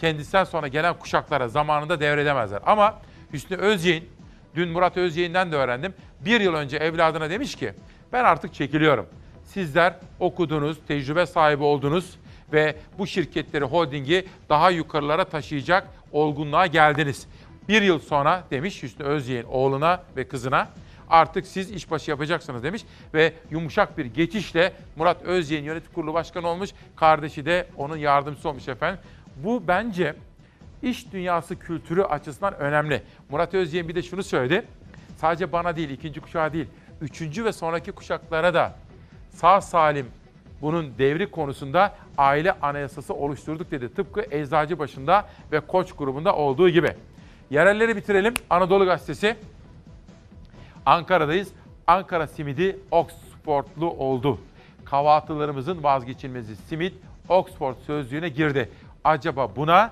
[0.02, 2.60] kendisinden sonra gelen kuşaklara zamanında devredemezler.
[2.66, 3.02] Ama
[3.34, 4.10] Hüsnü Özyeğin,
[4.56, 5.94] dün Murat Özyeğin'den de öğrendim.
[6.26, 7.74] Bir yıl önce evladına demiş ki
[8.14, 9.06] ben artık çekiliyorum.
[9.54, 12.16] Sizler okudunuz, tecrübe sahibi oldunuz
[12.54, 17.28] ve bu şirketleri, holdingi daha yukarılara taşıyacak olgunluğa geldiniz.
[17.70, 20.70] Bir yıl sonra demiş Hüsnü Özyeğin oğluna ve kızına
[21.10, 26.70] artık siz işbaşı yapacaksınız demiş ve yumuşak bir geçişle Murat Özyeğin yönetim kurulu başkanı olmuş.
[26.96, 29.00] Kardeşi de onun yardımcısı olmuş efendim.
[29.36, 30.16] Bu bence
[30.82, 33.02] iş dünyası kültürü açısından önemli.
[33.30, 34.66] Murat Özyeğin bir de şunu söyledi.
[35.18, 36.68] Sadece bana değil, ikinci kuşağa değil,
[37.02, 38.76] üçüncü ve sonraki kuşaklara da
[39.30, 40.08] sağ salim
[40.62, 43.94] bunun devri konusunda aile anayasası oluşturduk dedi.
[43.94, 46.96] Tıpkı Eczacı başında ve Koç grubunda olduğu gibi.
[47.50, 48.34] Yerelleri bitirelim.
[48.50, 49.36] Anadolu Gazetesi.
[50.86, 51.50] Ankara'dayız.
[51.88, 54.40] Ankara simidi Oxfordlu oldu.
[54.86, 56.94] Kahvaltılarımızın vazgeçilmezi simit
[57.30, 58.70] Oxford sözlüğüne girdi.
[59.04, 59.92] Acaba buna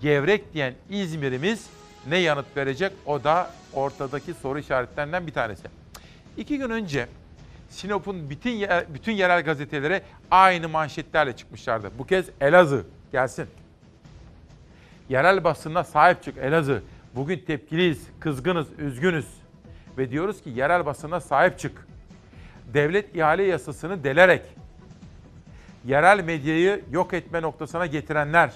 [0.00, 1.70] gevrek diyen İzmir'imiz
[2.08, 2.92] ne yanıt verecek?
[3.06, 5.62] O da ortadaki soru işaretlerinden bir tanesi.
[6.36, 7.06] İki gün önce
[7.74, 11.90] Sinop'un bütün bütün yerel gazetelere aynı manşetlerle çıkmışlardı.
[11.98, 13.46] Bu kez Elazığ Gelsin.
[15.08, 16.82] Yerel basına sahip çık Elazığ.
[17.16, 19.26] Bugün tepkiliyiz, kızgınız, üzgünüz.
[19.98, 21.86] Ve diyoruz ki yerel basına sahip çık.
[22.74, 24.42] Devlet ihale yasasını delerek
[25.84, 28.52] yerel medyayı yok etme noktasına getirenler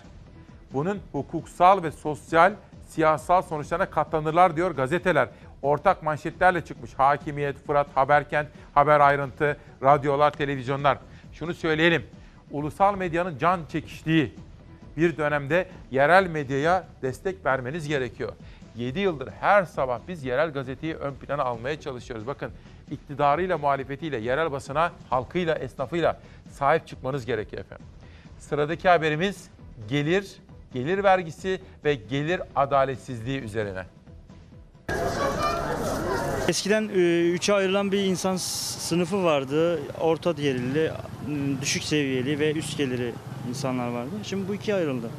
[0.73, 2.53] bunun hukuksal ve sosyal
[2.89, 5.29] siyasal sonuçlarına katlanırlar diyor gazeteler.
[5.63, 6.95] Ortak manşetlerle çıkmış.
[6.95, 10.99] Hakimiyet, Fırat, Haberkent, Haber Ayrıntı, radyolar, televizyonlar.
[11.33, 12.07] Şunu söyleyelim.
[12.51, 14.35] Ulusal medyanın can çekiştiği
[14.97, 18.33] bir dönemde yerel medyaya destek vermeniz gerekiyor.
[18.77, 22.27] 7 yıldır her sabah biz yerel gazeteyi ön plana almaya çalışıyoruz.
[22.27, 22.51] Bakın
[22.91, 26.21] iktidarıyla, muhalefetiyle, yerel basına, halkıyla, esnafıyla
[26.51, 27.87] sahip çıkmanız gerekiyor efendim.
[28.39, 29.51] Sıradaki haberimiz
[29.89, 30.37] gelir,
[30.73, 33.85] gelir vergisi ve gelir adaletsizliği üzerine.
[36.49, 39.81] Eskiden e, üçe ayrılan bir insan sınıfı vardı.
[40.01, 40.91] Orta gelirli,
[41.63, 43.13] düşük seviyeli ve üst geliri
[43.49, 44.11] insanlar vardı.
[44.23, 45.11] Şimdi bu ikiye ayrıldı.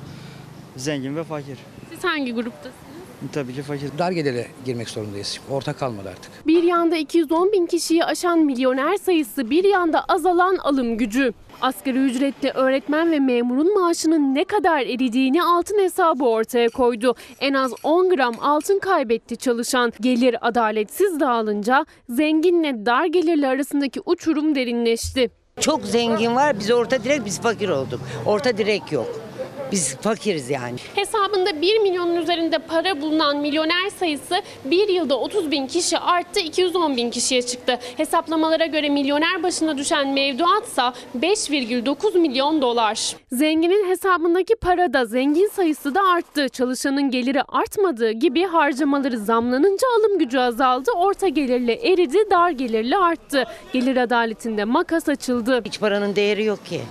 [0.78, 1.58] Zengin ve fakir.
[1.90, 2.89] Siz hangi gruptasınız?
[3.34, 3.90] Tabii ki fakir.
[3.98, 5.40] Dar gelire girmek zorundayız.
[5.50, 6.48] Orta kalmadı artık.
[6.48, 11.34] Bir yanda 210 bin kişiyi aşan milyoner sayısı, bir yanda azalan alım gücü.
[11.62, 17.16] Asgari ücretli öğretmen ve memurun maaşının ne kadar eridiğini altın hesabı ortaya koydu.
[17.40, 19.94] En az 10 gram altın kaybetti çalışan.
[20.02, 25.30] Gelir adaletsiz dağılınca zenginle dar gelirli arasındaki uçurum derinleşti.
[25.60, 28.00] Çok zengin var, biz orta direk, biz fakir olduk.
[28.26, 29.29] Orta direk yok.
[29.72, 30.76] Biz fakiriz yani.
[30.96, 36.98] Hesabında 1 milyonun üzerinde para bulunan milyoner sayısı bir yılda 30 bin kişi arttı 210
[36.98, 37.80] bin kişiye çıktı.
[37.98, 43.16] Hesaplamalara göre milyoner başına düşen mevduatsa 5,9 milyon dolar.
[43.32, 46.50] Zenginin hesabındaki para da zengin sayısı da arttı.
[46.50, 50.92] Çalışanın geliri artmadığı gibi harcamaları zamlanınca alım gücü azaldı.
[50.96, 53.44] Orta gelirli eridi, dar gelirli arttı.
[53.74, 55.62] Gelir adaletinde makas açıldı.
[55.66, 56.82] Hiç paranın değeri yok ki.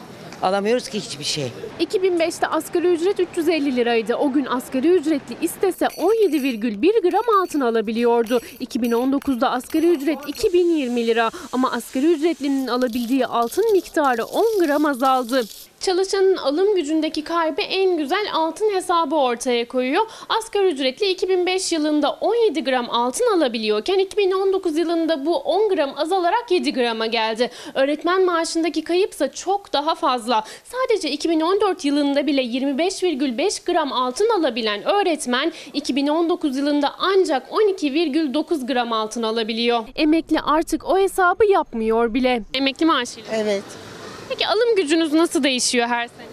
[0.42, 1.52] Alamıyoruz ki hiçbir şey.
[1.80, 4.14] 2005'te asgari ücret 350 liraydı.
[4.14, 8.40] O gün asgari ücretli istese 17,1 gram altın alabiliyordu.
[8.60, 15.44] 2019'da asgari ücret 2020 lira ama asgari ücretlinin alabildiği altın miktarı 10 gram azaldı.
[15.80, 20.02] Çalışanın alım gücündeki kaybı en güzel altın hesabı ortaya koyuyor.
[20.28, 26.72] Asgari ücretli 2005 yılında 17 gram altın alabiliyorken 2019 yılında bu 10 gram azalarak 7
[26.72, 27.50] grama geldi.
[27.74, 30.44] Öğretmen maaşındaki kayıpsa çok daha fazla.
[30.64, 39.22] Sadece 2014 yılında bile 25,5 gram altın alabilen öğretmen 2019 yılında ancak 12,9 gram altın
[39.22, 39.84] alabiliyor.
[39.96, 42.42] Emekli artık o hesabı yapmıyor bile.
[42.54, 43.30] Emekli maaşıyla.
[43.34, 43.87] Evet.
[44.28, 46.26] Peki alım gücünüz nasıl değişiyor her sene?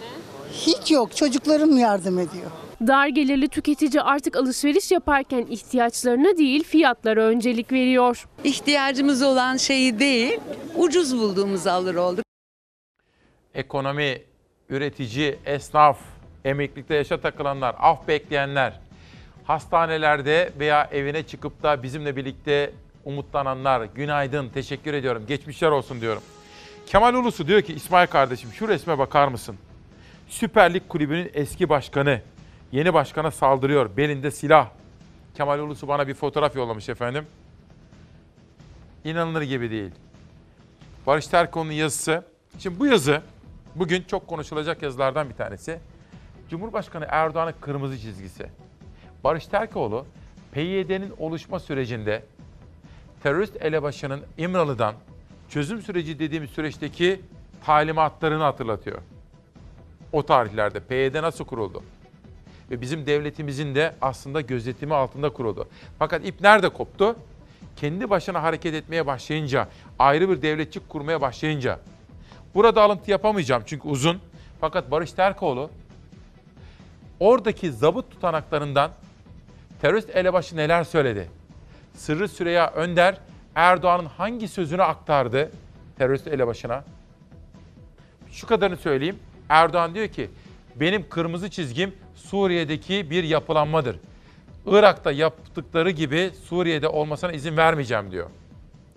[0.52, 1.16] Hiç yok.
[1.16, 2.50] Çocuklarım yardım ediyor.
[2.86, 8.26] Dar gelirli tüketici artık alışveriş yaparken ihtiyaçlarına değil fiyatlara öncelik veriyor.
[8.44, 10.40] İhtiyacımız olan şeyi değil,
[10.76, 12.24] ucuz bulduğumuz alır olduk.
[13.54, 14.22] Ekonomi,
[14.68, 15.98] üretici, esnaf,
[16.44, 18.80] emeklilikte yaşa takılanlar, af bekleyenler,
[19.44, 22.72] hastanelerde veya evine çıkıp da bizimle birlikte
[23.04, 26.22] umutlananlar, günaydın, teşekkür ediyorum, geçmişler olsun diyorum.
[26.86, 29.56] Kemal Ulusu diyor ki İsmail kardeşim şu resme bakar mısın?
[30.28, 32.20] Süper Lig kulübünün eski başkanı
[32.72, 33.96] yeni başkana saldırıyor.
[33.96, 34.70] Belinde silah.
[35.34, 37.26] Kemal Ulusu bana bir fotoğraf yollamış efendim.
[39.04, 39.90] İnanılır gibi değil.
[41.06, 42.24] Barış Terkoğlu'nun yazısı.
[42.58, 43.22] Şimdi bu yazı
[43.74, 45.78] bugün çok konuşulacak yazılardan bir tanesi.
[46.50, 48.46] Cumhurbaşkanı Erdoğan'ın kırmızı çizgisi.
[49.24, 50.06] Barış Terkoğlu
[50.52, 52.22] PYD'nin oluşma sürecinde
[53.22, 54.94] terörist elebaşının İmralı'dan
[55.48, 57.20] çözüm süreci dediğimiz süreçteki
[57.64, 58.98] talimatlarını hatırlatıyor.
[60.12, 61.82] O tarihlerde PYD nasıl kuruldu?
[62.70, 65.68] Ve bizim devletimizin de aslında gözetimi altında kuruldu.
[65.98, 67.16] Fakat ip nerede koptu?
[67.76, 69.68] Kendi başına hareket etmeye başlayınca,
[69.98, 71.78] ayrı bir devletçik kurmaya başlayınca.
[72.54, 74.20] Burada alıntı yapamayacağım çünkü uzun.
[74.60, 75.70] Fakat Barış Terkoğlu
[77.20, 78.90] oradaki zabıt tutanaklarından
[79.80, 81.28] terörist elebaşı neler söyledi?
[81.94, 83.18] Sırrı Süreyya Önder
[83.56, 85.50] Erdoğan'ın hangi sözünü aktardı
[85.98, 86.84] terörist elebaşına?
[88.30, 89.18] Şu kadarını söyleyeyim.
[89.48, 90.30] Erdoğan diyor ki
[90.74, 93.96] benim kırmızı çizgim Suriye'deki bir yapılanmadır.
[94.66, 98.30] Irak'ta yaptıkları gibi Suriye'de olmasına izin vermeyeceğim diyor.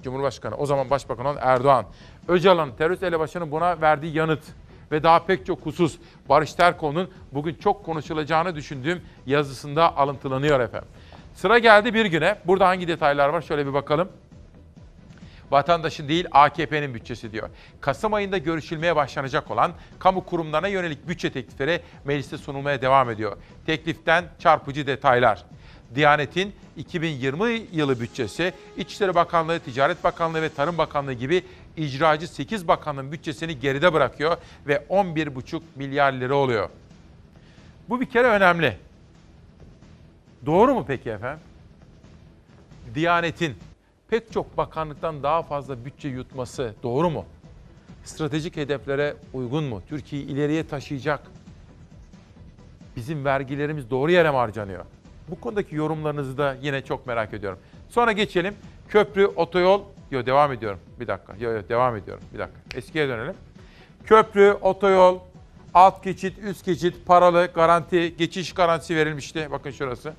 [0.01, 1.85] Cumhurbaşkanı o zaman Başbakan olan Erdoğan.
[2.27, 4.43] Öcalan terörist elebaşının buna verdiği yanıt
[4.91, 5.97] ve daha pek çok husus
[6.29, 10.89] Barış Terkoğlu'nun bugün çok konuşulacağını düşündüğüm yazısında alıntılanıyor efendim.
[11.35, 12.37] Sıra geldi bir güne.
[12.45, 14.09] Burada hangi detaylar var şöyle bir bakalım.
[15.51, 17.49] Vatandaşın değil AKP'nin bütçesi diyor.
[17.81, 23.37] Kasım ayında görüşülmeye başlanacak olan kamu kurumlarına yönelik bütçe teklifleri mecliste sunulmaya devam ediyor.
[23.65, 25.45] Tekliften çarpıcı detaylar.
[25.95, 31.43] Diyanet'in 2020 yılı bütçesi, İçişleri Bakanlığı, Ticaret Bakanlığı ve Tarım Bakanlığı gibi
[31.77, 36.69] icracı 8 bakanlığın bütçesini geride bırakıyor ve 11,5 milyar lira oluyor.
[37.89, 38.77] Bu bir kere önemli.
[40.45, 41.39] Doğru mu peki efendim?
[42.95, 43.55] Diyanetin
[44.09, 47.25] pek çok bakanlıktan daha fazla bütçe yutması doğru mu?
[48.03, 49.81] Stratejik hedeflere uygun mu?
[49.89, 51.19] Türkiye'yi ileriye taşıyacak.
[52.95, 54.85] Bizim vergilerimiz doğru yere mi harcanıyor?
[55.27, 57.59] Bu konudaki yorumlarınızı da yine çok merak ediyorum.
[57.89, 58.55] Sonra geçelim.
[58.87, 59.81] Köprü, otoyol.
[60.11, 60.79] Yo devam ediyorum.
[60.99, 61.35] Bir dakika.
[61.39, 62.23] Yo yo devam ediyorum.
[62.33, 62.59] Bir dakika.
[62.75, 63.33] Eskiye dönelim.
[64.05, 65.19] Köprü, otoyol,
[65.73, 69.47] alt geçit, üst geçit, paralı, garanti, geçiş garantisi verilmişti.
[69.51, 70.13] Bakın şurası.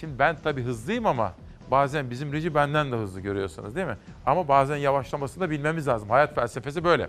[0.00, 1.34] Şimdi ben tabii hızlıyım ama
[1.72, 3.96] bazen bizim reji benden de hızlı görüyorsunuz değil mi?
[4.26, 6.10] Ama bazen yavaşlamasını da bilmemiz lazım.
[6.10, 7.08] Hayat felsefesi böyle.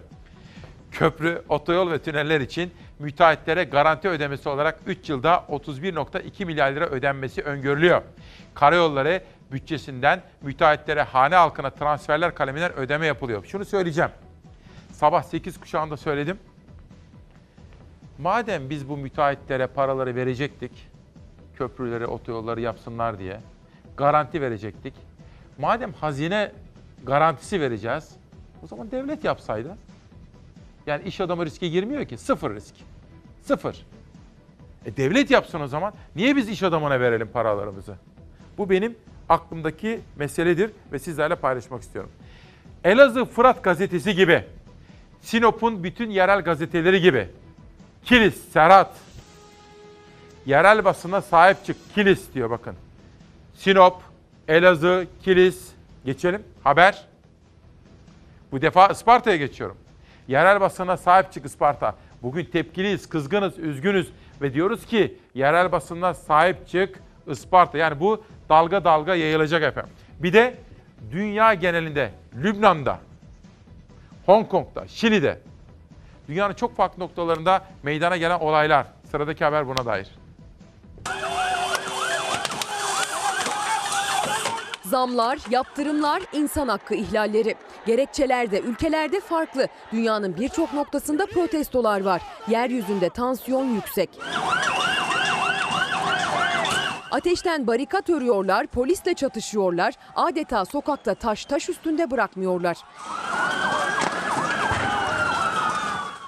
[0.92, 7.42] Köprü, otoyol ve tüneller için müteahhitlere garanti ödemesi olarak 3 yılda 31.2 milyar lira ödenmesi
[7.42, 8.02] öngörülüyor.
[8.54, 13.46] Karayolları bütçesinden müteahhitlere hane halkına transferler kaleminden ödeme yapılıyor.
[13.46, 14.12] Şunu söyleyeceğim.
[14.92, 16.40] Sabah 8 kuşağında söyledim.
[18.18, 20.88] Madem biz bu müteahhitlere paraları verecektik,
[21.58, 23.40] köprüleri, otoyolları yapsınlar diye
[23.98, 24.94] garanti verecektik.
[25.58, 26.52] Madem hazine
[27.04, 28.10] garantisi vereceğiz,
[28.64, 29.78] o zaman devlet yapsaydı.
[30.88, 32.18] Yani iş adamı riske girmiyor ki.
[32.18, 32.76] Sıfır risk.
[33.42, 33.86] Sıfır.
[34.86, 35.94] E devlet yapsın o zaman.
[36.16, 37.96] Niye biz iş adamına verelim paralarımızı?
[38.58, 38.96] Bu benim
[39.30, 42.12] aklımdaki meseledir ve sizlerle paylaşmak istiyorum.
[42.84, 44.46] Elazığ Fırat gazetesi gibi,
[45.22, 47.30] Sinop'un bütün yerel gazeteleri gibi,
[48.04, 48.92] Kilis, Serhat,
[50.46, 51.78] yerel basına sahip çık.
[51.96, 52.76] Kilis diyor bakın.
[53.54, 54.02] Sinop,
[54.48, 55.72] Elazığ, Kilis,
[56.06, 56.44] geçelim.
[56.64, 57.06] Haber.
[58.52, 59.78] Bu defa Isparta'ya geçiyorum.
[60.28, 61.96] Yerel basına sahip çık Isparta.
[62.24, 64.12] Bugün tepkiliyiz, kızgınız, üzgünüz
[64.42, 67.78] ve diyoruz ki yerel basına sahip çık Isparta.
[67.78, 69.94] Yani bu dalga dalga yayılacak efendim.
[70.20, 70.56] Bir de
[71.12, 73.00] dünya genelinde, Lübnan'da,
[74.26, 75.40] Hong Kong'da, Şili'de,
[76.28, 78.86] dünyanın çok farklı noktalarında meydana gelen olaylar.
[79.12, 80.08] Sıradaki haber buna dair.
[84.94, 87.56] Zamlar, yaptırımlar, insan hakkı ihlalleri.
[87.86, 89.68] Gerekçeler de ülkelerde farklı.
[89.92, 92.22] Dünyanın birçok noktasında protestolar var.
[92.48, 94.10] Yeryüzünde tansiyon yüksek.
[97.12, 99.94] Ateşten barikat örüyorlar, polisle çatışıyorlar.
[100.16, 102.78] Adeta sokakta taş taş üstünde bırakmıyorlar.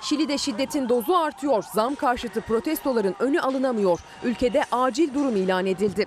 [0.01, 1.63] Şili'de şiddetin dozu artıyor.
[1.73, 3.99] Zam karşıtı protestoların önü alınamıyor.
[4.23, 6.05] Ülkede acil durum ilan edildi.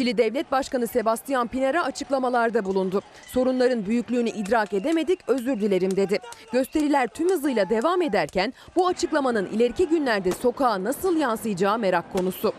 [0.00, 3.02] Şili Devlet Başkanı Sebastian Pinera açıklamalarda bulundu.
[3.26, 6.18] Sorunların büyüklüğünü idrak edemedik, özür dilerim dedi.
[6.52, 12.52] Gösteriler tüm hızıyla devam ederken bu açıklamanın ileriki günlerde sokağa nasıl yansıyacağı merak konusu.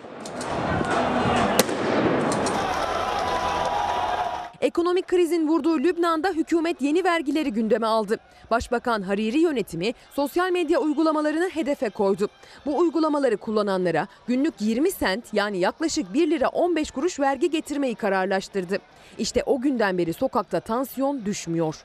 [4.61, 8.17] Ekonomik krizin vurduğu Lübnan'da hükümet yeni vergileri gündeme aldı.
[8.51, 12.29] Başbakan Hariri yönetimi sosyal medya uygulamalarını hedefe koydu.
[12.65, 18.77] Bu uygulamaları kullananlara günlük 20 sent yani yaklaşık 1 lira 15 kuruş vergi getirmeyi kararlaştırdı.
[19.17, 21.75] İşte o günden beri sokakta tansiyon düşmüyor.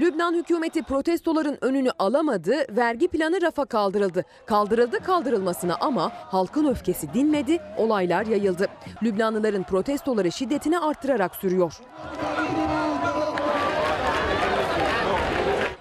[0.00, 4.24] Lübnan hükümeti protestoların önünü alamadı, vergi planı rafa kaldırıldı.
[4.46, 8.66] Kaldırıldı kaldırılmasına ama halkın öfkesi dinmedi, olaylar yayıldı.
[9.02, 11.80] Lübnanlıların protestoları şiddetini arttırarak sürüyor.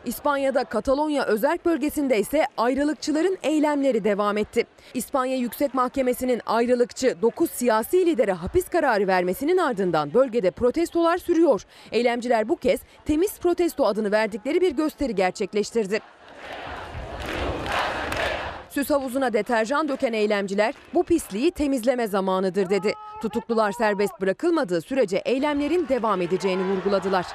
[0.06, 4.64] İspanya'da Katalonya özerk bölgesinde ise ayrılıkçıların eylemleri devam etti.
[4.94, 11.62] İspanya Yüksek Mahkemesi'nin ayrılıkçı 9 siyasi lidere hapis kararı vermesinin ardından bölgede protestolar sürüyor.
[11.92, 16.00] Eylemciler bu kez temiz protesto adını verdikleri bir gösteri gerçekleştirdi.
[18.70, 22.94] Süs havuzuna deterjan döken eylemciler bu pisliği temizleme zamanıdır dedi.
[23.22, 27.26] Tutuklular serbest bırakılmadığı sürece eylemlerin devam edeceğini vurguladılar.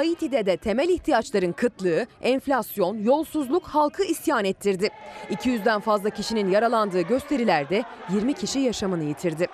[0.00, 4.88] Haiti'de de temel ihtiyaçların kıtlığı, enflasyon, yolsuzluk halkı isyan ettirdi.
[5.30, 9.46] 200'den fazla kişinin yaralandığı gösterilerde 20 kişi yaşamını yitirdi.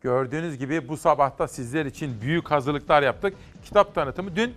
[0.00, 3.34] Gördüğünüz gibi bu sabahta sizler için büyük hazırlıklar yaptık.
[3.64, 4.54] Kitap tanıtımı dün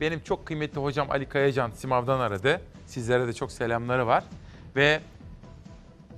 [0.00, 2.60] benim çok kıymetli hocam Ali Kayacan Simav'dan aradı.
[2.86, 4.24] Sizlere de çok selamları var.
[4.76, 5.00] Ve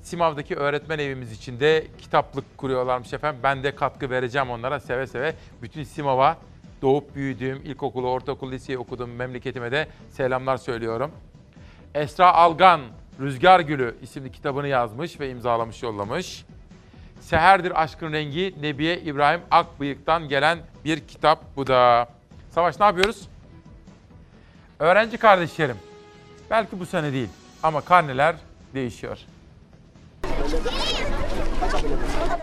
[0.04, 3.40] Simav'daki öğretmen evimiz için de kitaplık kuruyorlarmış efendim.
[3.42, 5.34] Ben de katkı vereceğim onlara seve seve.
[5.62, 6.36] Bütün Simav'a
[6.82, 11.10] doğup büyüdüğüm, ilkokulu, ortaokul, liseyi okuduğum memleketime de selamlar söylüyorum.
[11.94, 12.80] Esra Algan,
[13.20, 16.44] Rüzgar Gülü isimli kitabını yazmış ve imzalamış, yollamış.
[17.20, 22.08] Seherdir Aşkın Rengi Nebiye İbrahim Akbıyık'tan gelen bir kitap bu da.
[22.50, 23.28] Savaş ne yapıyoruz?
[24.78, 25.76] Öğrenci kardeşlerim,
[26.50, 27.28] belki bu sene değil
[27.62, 28.36] ama karneler
[28.74, 29.18] değişiyor.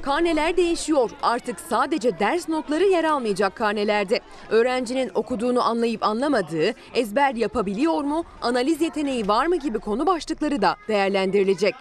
[0.01, 1.09] Karneler değişiyor.
[1.21, 4.19] Artık sadece ders notları yer almayacak karnelerde.
[4.49, 10.75] Öğrencinin okuduğunu anlayıp anlamadığı, ezber yapabiliyor mu, analiz yeteneği var mı gibi konu başlıkları da
[10.87, 11.75] değerlendirilecek.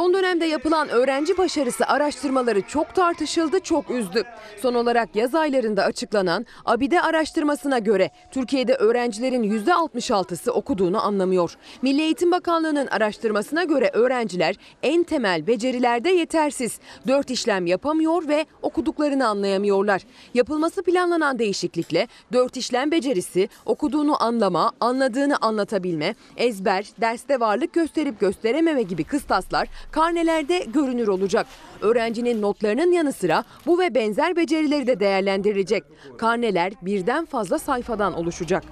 [0.00, 4.24] Son dönemde yapılan öğrenci başarısı araştırmaları çok tartışıldı, çok üzdü.
[4.62, 11.54] Son olarak yaz aylarında açıklanan ABİDE araştırmasına göre Türkiye'de öğrencilerin %66'sı okuduğunu anlamıyor.
[11.82, 16.78] Milli Eğitim Bakanlığı'nın araştırmasına göre öğrenciler en temel becerilerde yetersiz.
[17.06, 20.02] Dört işlem yapamıyor ve okuduklarını anlayamıyorlar.
[20.34, 28.82] Yapılması planlanan değişiklikle dört işlem becerisi, okuduğunu anlama, anladığını anlatabilme, ezber, derste varlık gösterip gösterememe
[28.82, 31.46] gibi kıstaslar karnelerde görünür olacak.
[31.80, 35.84] Öğrencinin notlarının yanı sıra bu ve benzer becerileri de değerlendirilecek.
[36.18, 38.64] Karneler birden fazla sayfadan oluşacak.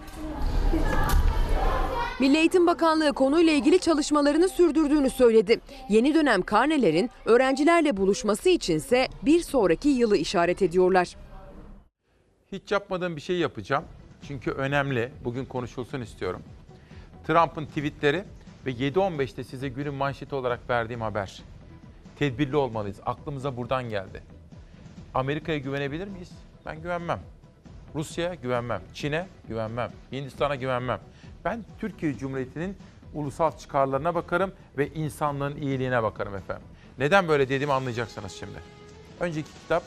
[2.20, 5.60] Milli Eğitim Bakanlığı konuyla ilgili çalışmalarını sürdürdüğünü söyledi.
[5.88, 11.16] Yeni dönem karnelerin öğrencilerle buluşması içinse bir sonraki yılı işaret ediyorlar.
[12.52, 13.84] Hiç yapmadığım bir şey yapacağım.
[14.28, 15.12] Çünkü önemli.
[15.24, 16.42] Bugün konuşulsun istiyorum.
[17.26, 18.24] Trump'ın tweetleri
[18.66, 21.42] ve 7.15'te size günün manşeti olarak verdiğim haber.
[22.18, 23.00] Tedbirli olmalıyız.
[23.06, 24.22] Aklımıza buradan geldi.
[25.14, 26.30] Amerika'ya güvenebilir miyiz?
[26.66, 27.20] Ben güvenmem.
[27.94, 28.82] Rusya'ya güvenmem.
[28.94, 29.92] Çin'e güvenmem.
[30.12, 31.00] Hindistan'a güvenmem.
[31.44, 32.76] Ben Türkiye Cumhuriyeti'nin
[33.14, 36.66] ulusal çıkarlarına bakarım ve insanlığın iyiliğine bakarım efendim.
[36.98, 38.58] Neden böyle dediğimi anlayacaksınız şimdi.
[39.20, 39.82] Önceki kitap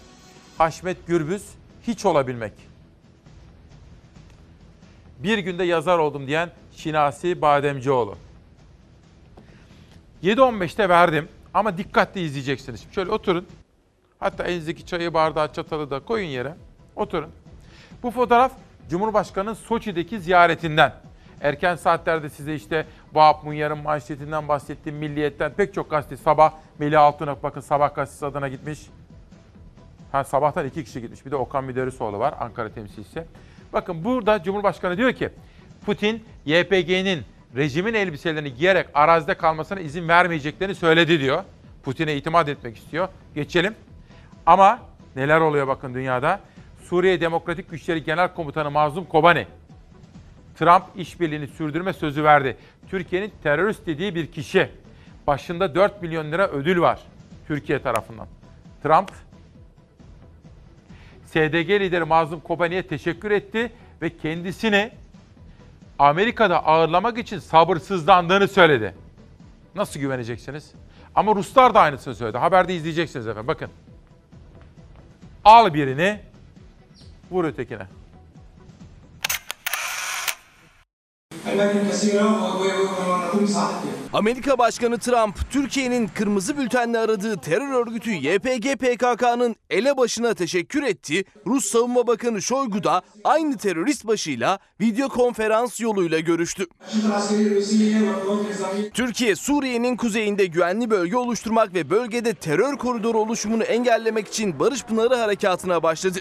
[0.58, 1.50] Haşmet Gürbüz
[1.84, 2.54] Hiç Olabilmek.
[5.20, 8.18] Bir günde yazar oldum diyen Şinasi Bademcioğlu.
[10.24, 12.86] 7.15'te verdim ama dikkatli izleyeceksiniz.
[12.92, 13.48] Şöyle oturun.
[14.20, 16.56] Hatta elinizdeki çayı, bardağı, çatalı da koyun yere.
[16.96, 17.30] Oturun.
[18.04, 18.52] Bu fotoğraf
[18.90, 20.94] Cumhurbaşkanı'nın Soçi'deki ziyaretinden.
[21.42, 27.44] Erken saatlerde size işte Vahap Munyar'ın manşetinden bahsettiğim Milliyet'ten pek çok gazete sabah Melih Altınok
[27.44, 28.80] bakın Sabah gazetesi adına gitmiş.
[30.12, 31.26] Ha sabahtan iki kişi gitmiş.
[31.26, 33.24] Bir de Okan Müderrisoğlu var Ankara temsilcisi.
[33.74, 35.30] Bakın burada Cumhurbaşkanı diyor ki
[35.86, 37.24] Putin YPG'nin
[37.56, 41.44] rejimin elbiselerini giyerek arazide kalmasına izin vermeyeceklerini söyledi diyor.
[41.84, 43.08] Putin'e itimat etmek istiyor.
[43.36, 43.76] Geçelim.
[44.46, 44.80] Ama
[45.16, 46.40] neler oluyor bakın dünyada.
[46.84, 49.48] Suriye Demokratik Güçleri Genel Komutanı Mazlum Kobani.
[50.56, 52.58] Trump işbirliğini sürdürme sözü verdi.
[52.90, 54.70] Türkiye'nin terörist dediği bir kişi.
[55.28, 57.00] Başında 4 milyon lira ödül var
[57.48, 58.28] Türkiye tarafından.
[58.84, 59.12] Trump
[61.26, 63.72] SDG lideri Mazlum Kobani'ye teşekkür etti
[64.02, 64.92] ve kendisini
[66.02, 68.96] Amerika'da ağırlamak için sabırsızlandığını söyledi.
[69.76, 70.72] Nasıl güveneceksiniz?
[71.16, 72.38] Ama Ruslar da aynısını söyledi.
[72.38, 73.48] Haberde izleyeceksiniz efendim.
[73.48, 73.70] Bakın.
[75.46, 76.20] Al birini,
[77.32, 77.88] vur ötekine.
[84.14, 91.26] Amerika Başkanı Trump, Türkiye'nin kırmızı bültenle aradığı terör örgütü YPG PKK'nın elebaşına teşekkür etti.
[91.48, 96.66] Rus Savunma Bakanı Şoygu da aynı terörist başıyla video konferans yoluyla görüştü.
[98.94, 105.16] Türkiye, Suriye'nin kuzeyinde güvenli bölge oluşturmak ve bölgede terör koridoru oluşumunu engellemek için Barış Pınarı
[105.16, 106.20] Harekatı'na başladı.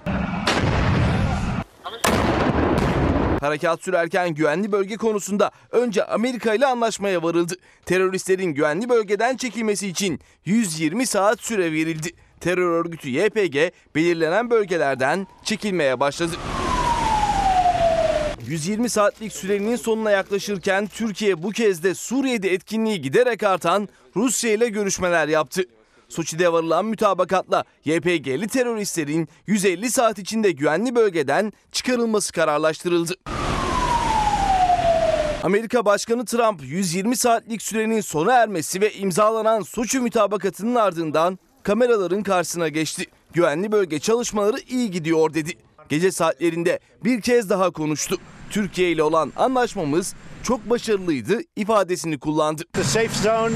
[3.40, 7.54] Harekat sürerken güvenli bölge konusunda önce Amerika ile anlaşmaya varıldı.
[7.86, 12.08] Teröristlerin güvenli bölgeden çekilmesi için 120 saat süre verildi.
[12.40, 13.56] Terör örgütü YPG
[13.94, 16.32] belirlenen bölgelerden çekilmeye başladı.
[18.46, 24.68] 120 saatlik sürenin sonuna yaklaşırken Türkiye bu kez de Suriye'de etkinliği giderek artan Rusya ile
[24.68, 25.64] görüşmeler yaptı.
[26.10, 33.14] Soçi'de varılan mütabakatla YPG'li teröristlerin 150 saat içinde güvenli bölgeden çıkarılması kararlaştırıldı.
[35.42, 42.68] Amerika Başkanı Trump 120 saatlik sürenin sona ermesi ve imzalanan Soçi mütabakatının ardından kameraların karşısına
[42.68, 43.06] geçti.
[43.32, 45.52] Güvenli bölge çalışmaları iyi gidiyor dedi.
[45.88, 48.16] Gece saatlerinde bir kez daha konuştu.
[48.50, 52.62] Türkiye ile olan anlaşmamız çok başarılıydı ifadesini kullandı.
[52.72, 53.54] The safe zone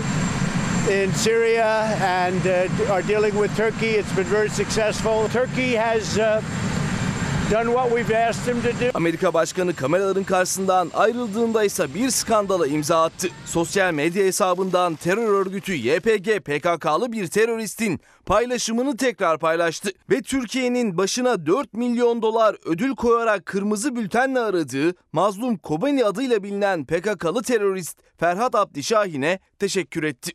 [0.88, 3.96] in Syria and uh, are dealing with Turkey.
[3.96, 5.28] It's been very successful.
[5.28, 6.42] Turkey has uh,
[7.50, 8.90] done what we've asked him to do.
[8.94, 13.28] Amerika Başkanı kameraların karşısından ayrıldığında ise bir skandala imza attı.
[13.44, 19.90] Sosyal medya hesabından terör örgütü YPG PKK'lı bir teröristin paylaşımını tekrar paylaştı.
[20.10, 26.84] Ve Türkiye'nin başına 4 milyon dolar ödül koyarak kırmızı bültenle aradığı Mazlum Kobani adıyla bilinen
[26.84, 30.32] PKK'lı terörist Ferhat Abdi Şahin'e teşekkür etti.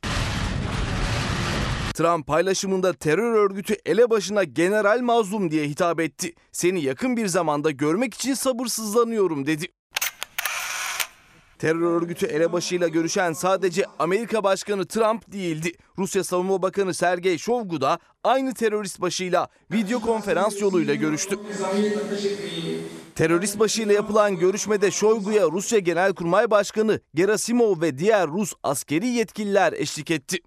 [2.00, 6.34] Trump paylaşımında terör örgütü elebaşına General Mazlum diye hitap etti.
[6.52, 9.66] Seni yakın bir zamanda görmek için sabırsızlanıyorum dedi.
[11.58, 15.72] Terör örgütü elebaşıyla görüşen sadece Amerika Başkanı Trump değildi.
[15.98, 21.40] Rusya Savunma Bakanı Sergey Shoigu da aynı terörist başıyla video konferans yoluyla görüştü.
[23.16, 30.12] Terörist başıyla yapılan görüşmede Shoigu'ya Rusya Genelkurmay Başkanı Gerasimov ve diğer Rus askeri yetkililer eşlik
[30.12, 30.38] etti.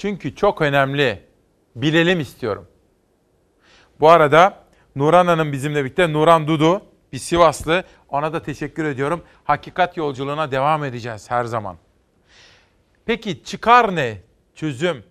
[0.00, 1.22] Çünkü çok önemli.
[1.76, 2.66] Bilelim istiyorum.
[4.00, 4.64] Bu arada
[4.96, 6.12] Nuran Hanım bizimle birlikte.
[6.12, 6.82] Nuran Dudu,
[7.12, 7.84] bir Sivaslı.
[8.08, 9.24] Ona da teşekkür ediyorum.
[9.44, 11.76] Hakikat yolculuğuna devam edeceğiz her zaman.
[13.06, 14.20] Peki çıkar ne?
[14.54, 15.04] Çözüm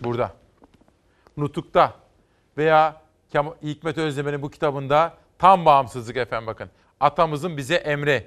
[0.00, 0.32] burada.
[1.36, 1.94] Nutuk'ta
[2.58, 3.02] veya
[3.62, 6.70] Hikmet Özdemir'in bu kitabında tam bağımsızlık efendim bakın.
[7.00, 8.26] Atamızın bize emri.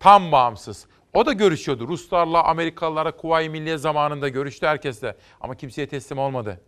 [0.00, 0.86] Tam bağımsız.
[1.14, 1.88] O da görüşüyordu.
[1.88, 5.16] Ruslarla, Amerikalılara, Kuvayi Milliye zamanında görüştü herkesle.
[5.40, 6.60] Ama kimseye teslim olmadı.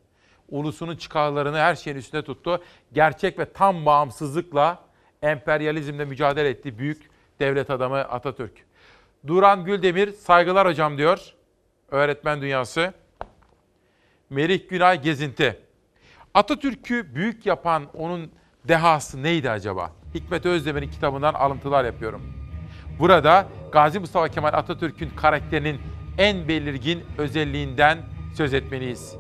[0.49, 2.63] Ulusunun çıkarlarını her şeyin üstüne tuttu.
[2.93, 4.79] Gerçek ve tam bağımsızlıkla
[5.23, 7.11] emperyalizmle mücadele etti büyük
[7.41, 8.53] devlet adamı Atatürk.
[9.27, 11.35] Duran Güldemir saygılar hocam diyor.
[11.91, 12.93] Öğretmen dünyası.
[14.31, 15.61] Merih Günay Gezinti.
[16.35, 18.31] Atatürk'ü büyük yapan onun
[18.65, 19.93] dehası neydi acaba?
[20.15, 22.46] Hikmet Özdemir'in kitabından alıntılar yapıyorum.
[22.99, 25.81] Burada Gazi Mustafa Kemal Atatürk'ün karakterinin
[26.19, 27.99] en belirgin özelliğinden
[28.35, 29.17] söz etmeliyiz.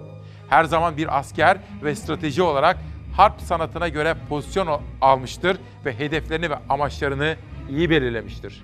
[0.48, 2.76] Her zaman bir asker ve strateji olarak
[3.16, 7.36] harp sanatına göre pozisyon al- almıştır ve hedeflerini ve amaçlarını
[7.70, 8.62] iyi belirlemiştir.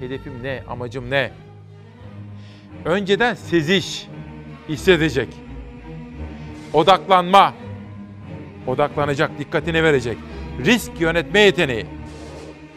[0.00, 1.32] Hedefim ne, amacım ne?
[2.84, 4.06] Önceden seziş,
[4.68, 5.28] hissedecek.
[6.72, 7.54] Odaklanma,
[8.66, 10.18] odaklanacak, dikkatini verecek.
[10.64, 11.86] Risk yönetme yeteneği,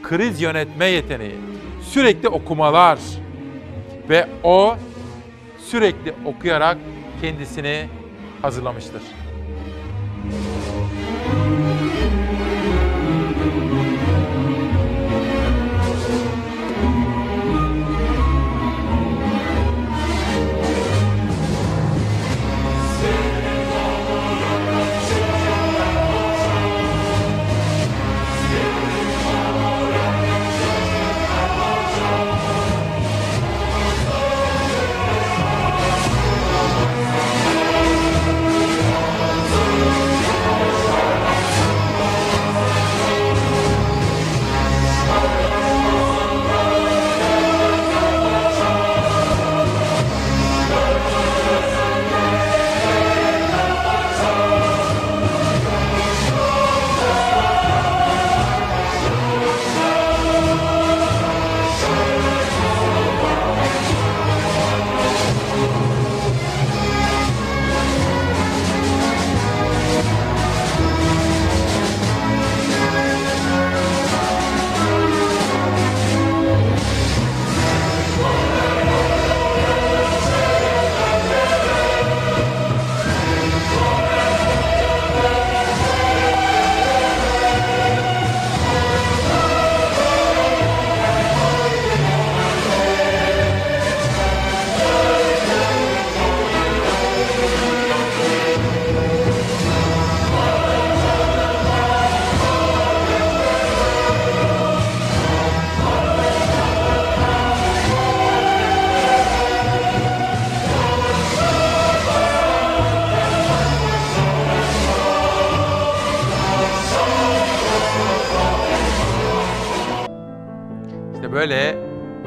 [0.04, 1.36] kriz yönetme yeteneği,
[1.82, 3.00] sürekli okumalar
[4.10, 4.76] ve o
[5.60, 6.78] sürekli okuyarak
[7.22, 7.86] kendisini
[8.42, 9.02] hazırlamıştır.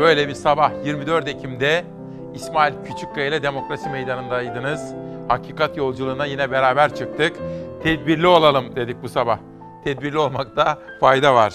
[0.07, 1.85] Böyle bir sabah 24 Ekim'de
[2.35, 4.95] İsmail Küçükkaya ile Demokrasi Meydanı'ndaydınız.
[5.29, 7.37] Hakikat yolculuğuna yine beraber çıktık.
[7.83, 9.39] Tedbirli olalım dedik bu sabah.
[9.85, 11.55] Tedbirli olmakta fayda var.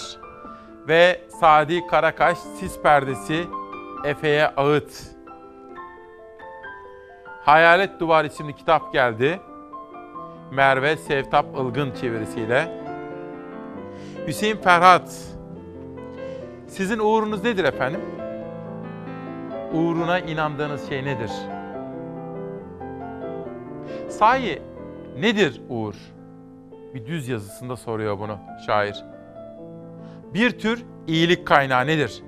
[0.88, 3.44] Ve Sadi Karakaş Sis Perdesi
[4.04, 4.90] Efe'ye Ağıt.
[7.44, 9.40] Hayalet Duvar isimli kitap geldi.
[10.50, 12.82] Merve Sevtap Ilgın çevirisiyle.
[14.26, 15.14] Hüseyin Ferhat
[16.68, 18.00] sizin uğrunuz nedir efendim?
[19.72, 21.30] Uğruna inandığınız şey nedir?
[24.08, 24.62] Sahi
[25.18, 25.94] nedir uğur?
[26.94, 29.04] Bir düz yazısında soruyor bunu şair.
[30.34, 32.22] Bir tür iyilik kaynağı nedir?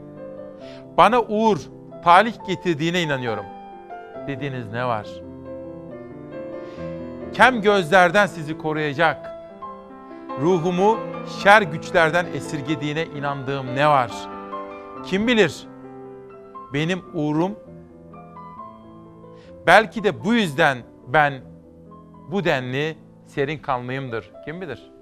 [0.96, 1.58] Bana uğur,
[2.04, 3.44] talih getirdiğine inanıyorum.
[4.26, 5.06] Dediğiniz ne var?
[7.32, 9.30] Kem gözlerden sizi koruyacak,
[10.40, 10.98] ruhumu
[11.42, 14.10] şer güçlerden esirgediğine inandığım ne var?
[15.04, 15.66] Kim bilir?
[16.74, 17.58] Benim uğrum
[19.66, 21.42] belki de bu yüzden ben
[22.30, 24.30] bu denli serin kanlıyımdır.
[24.44, 24.93] Kim bilir?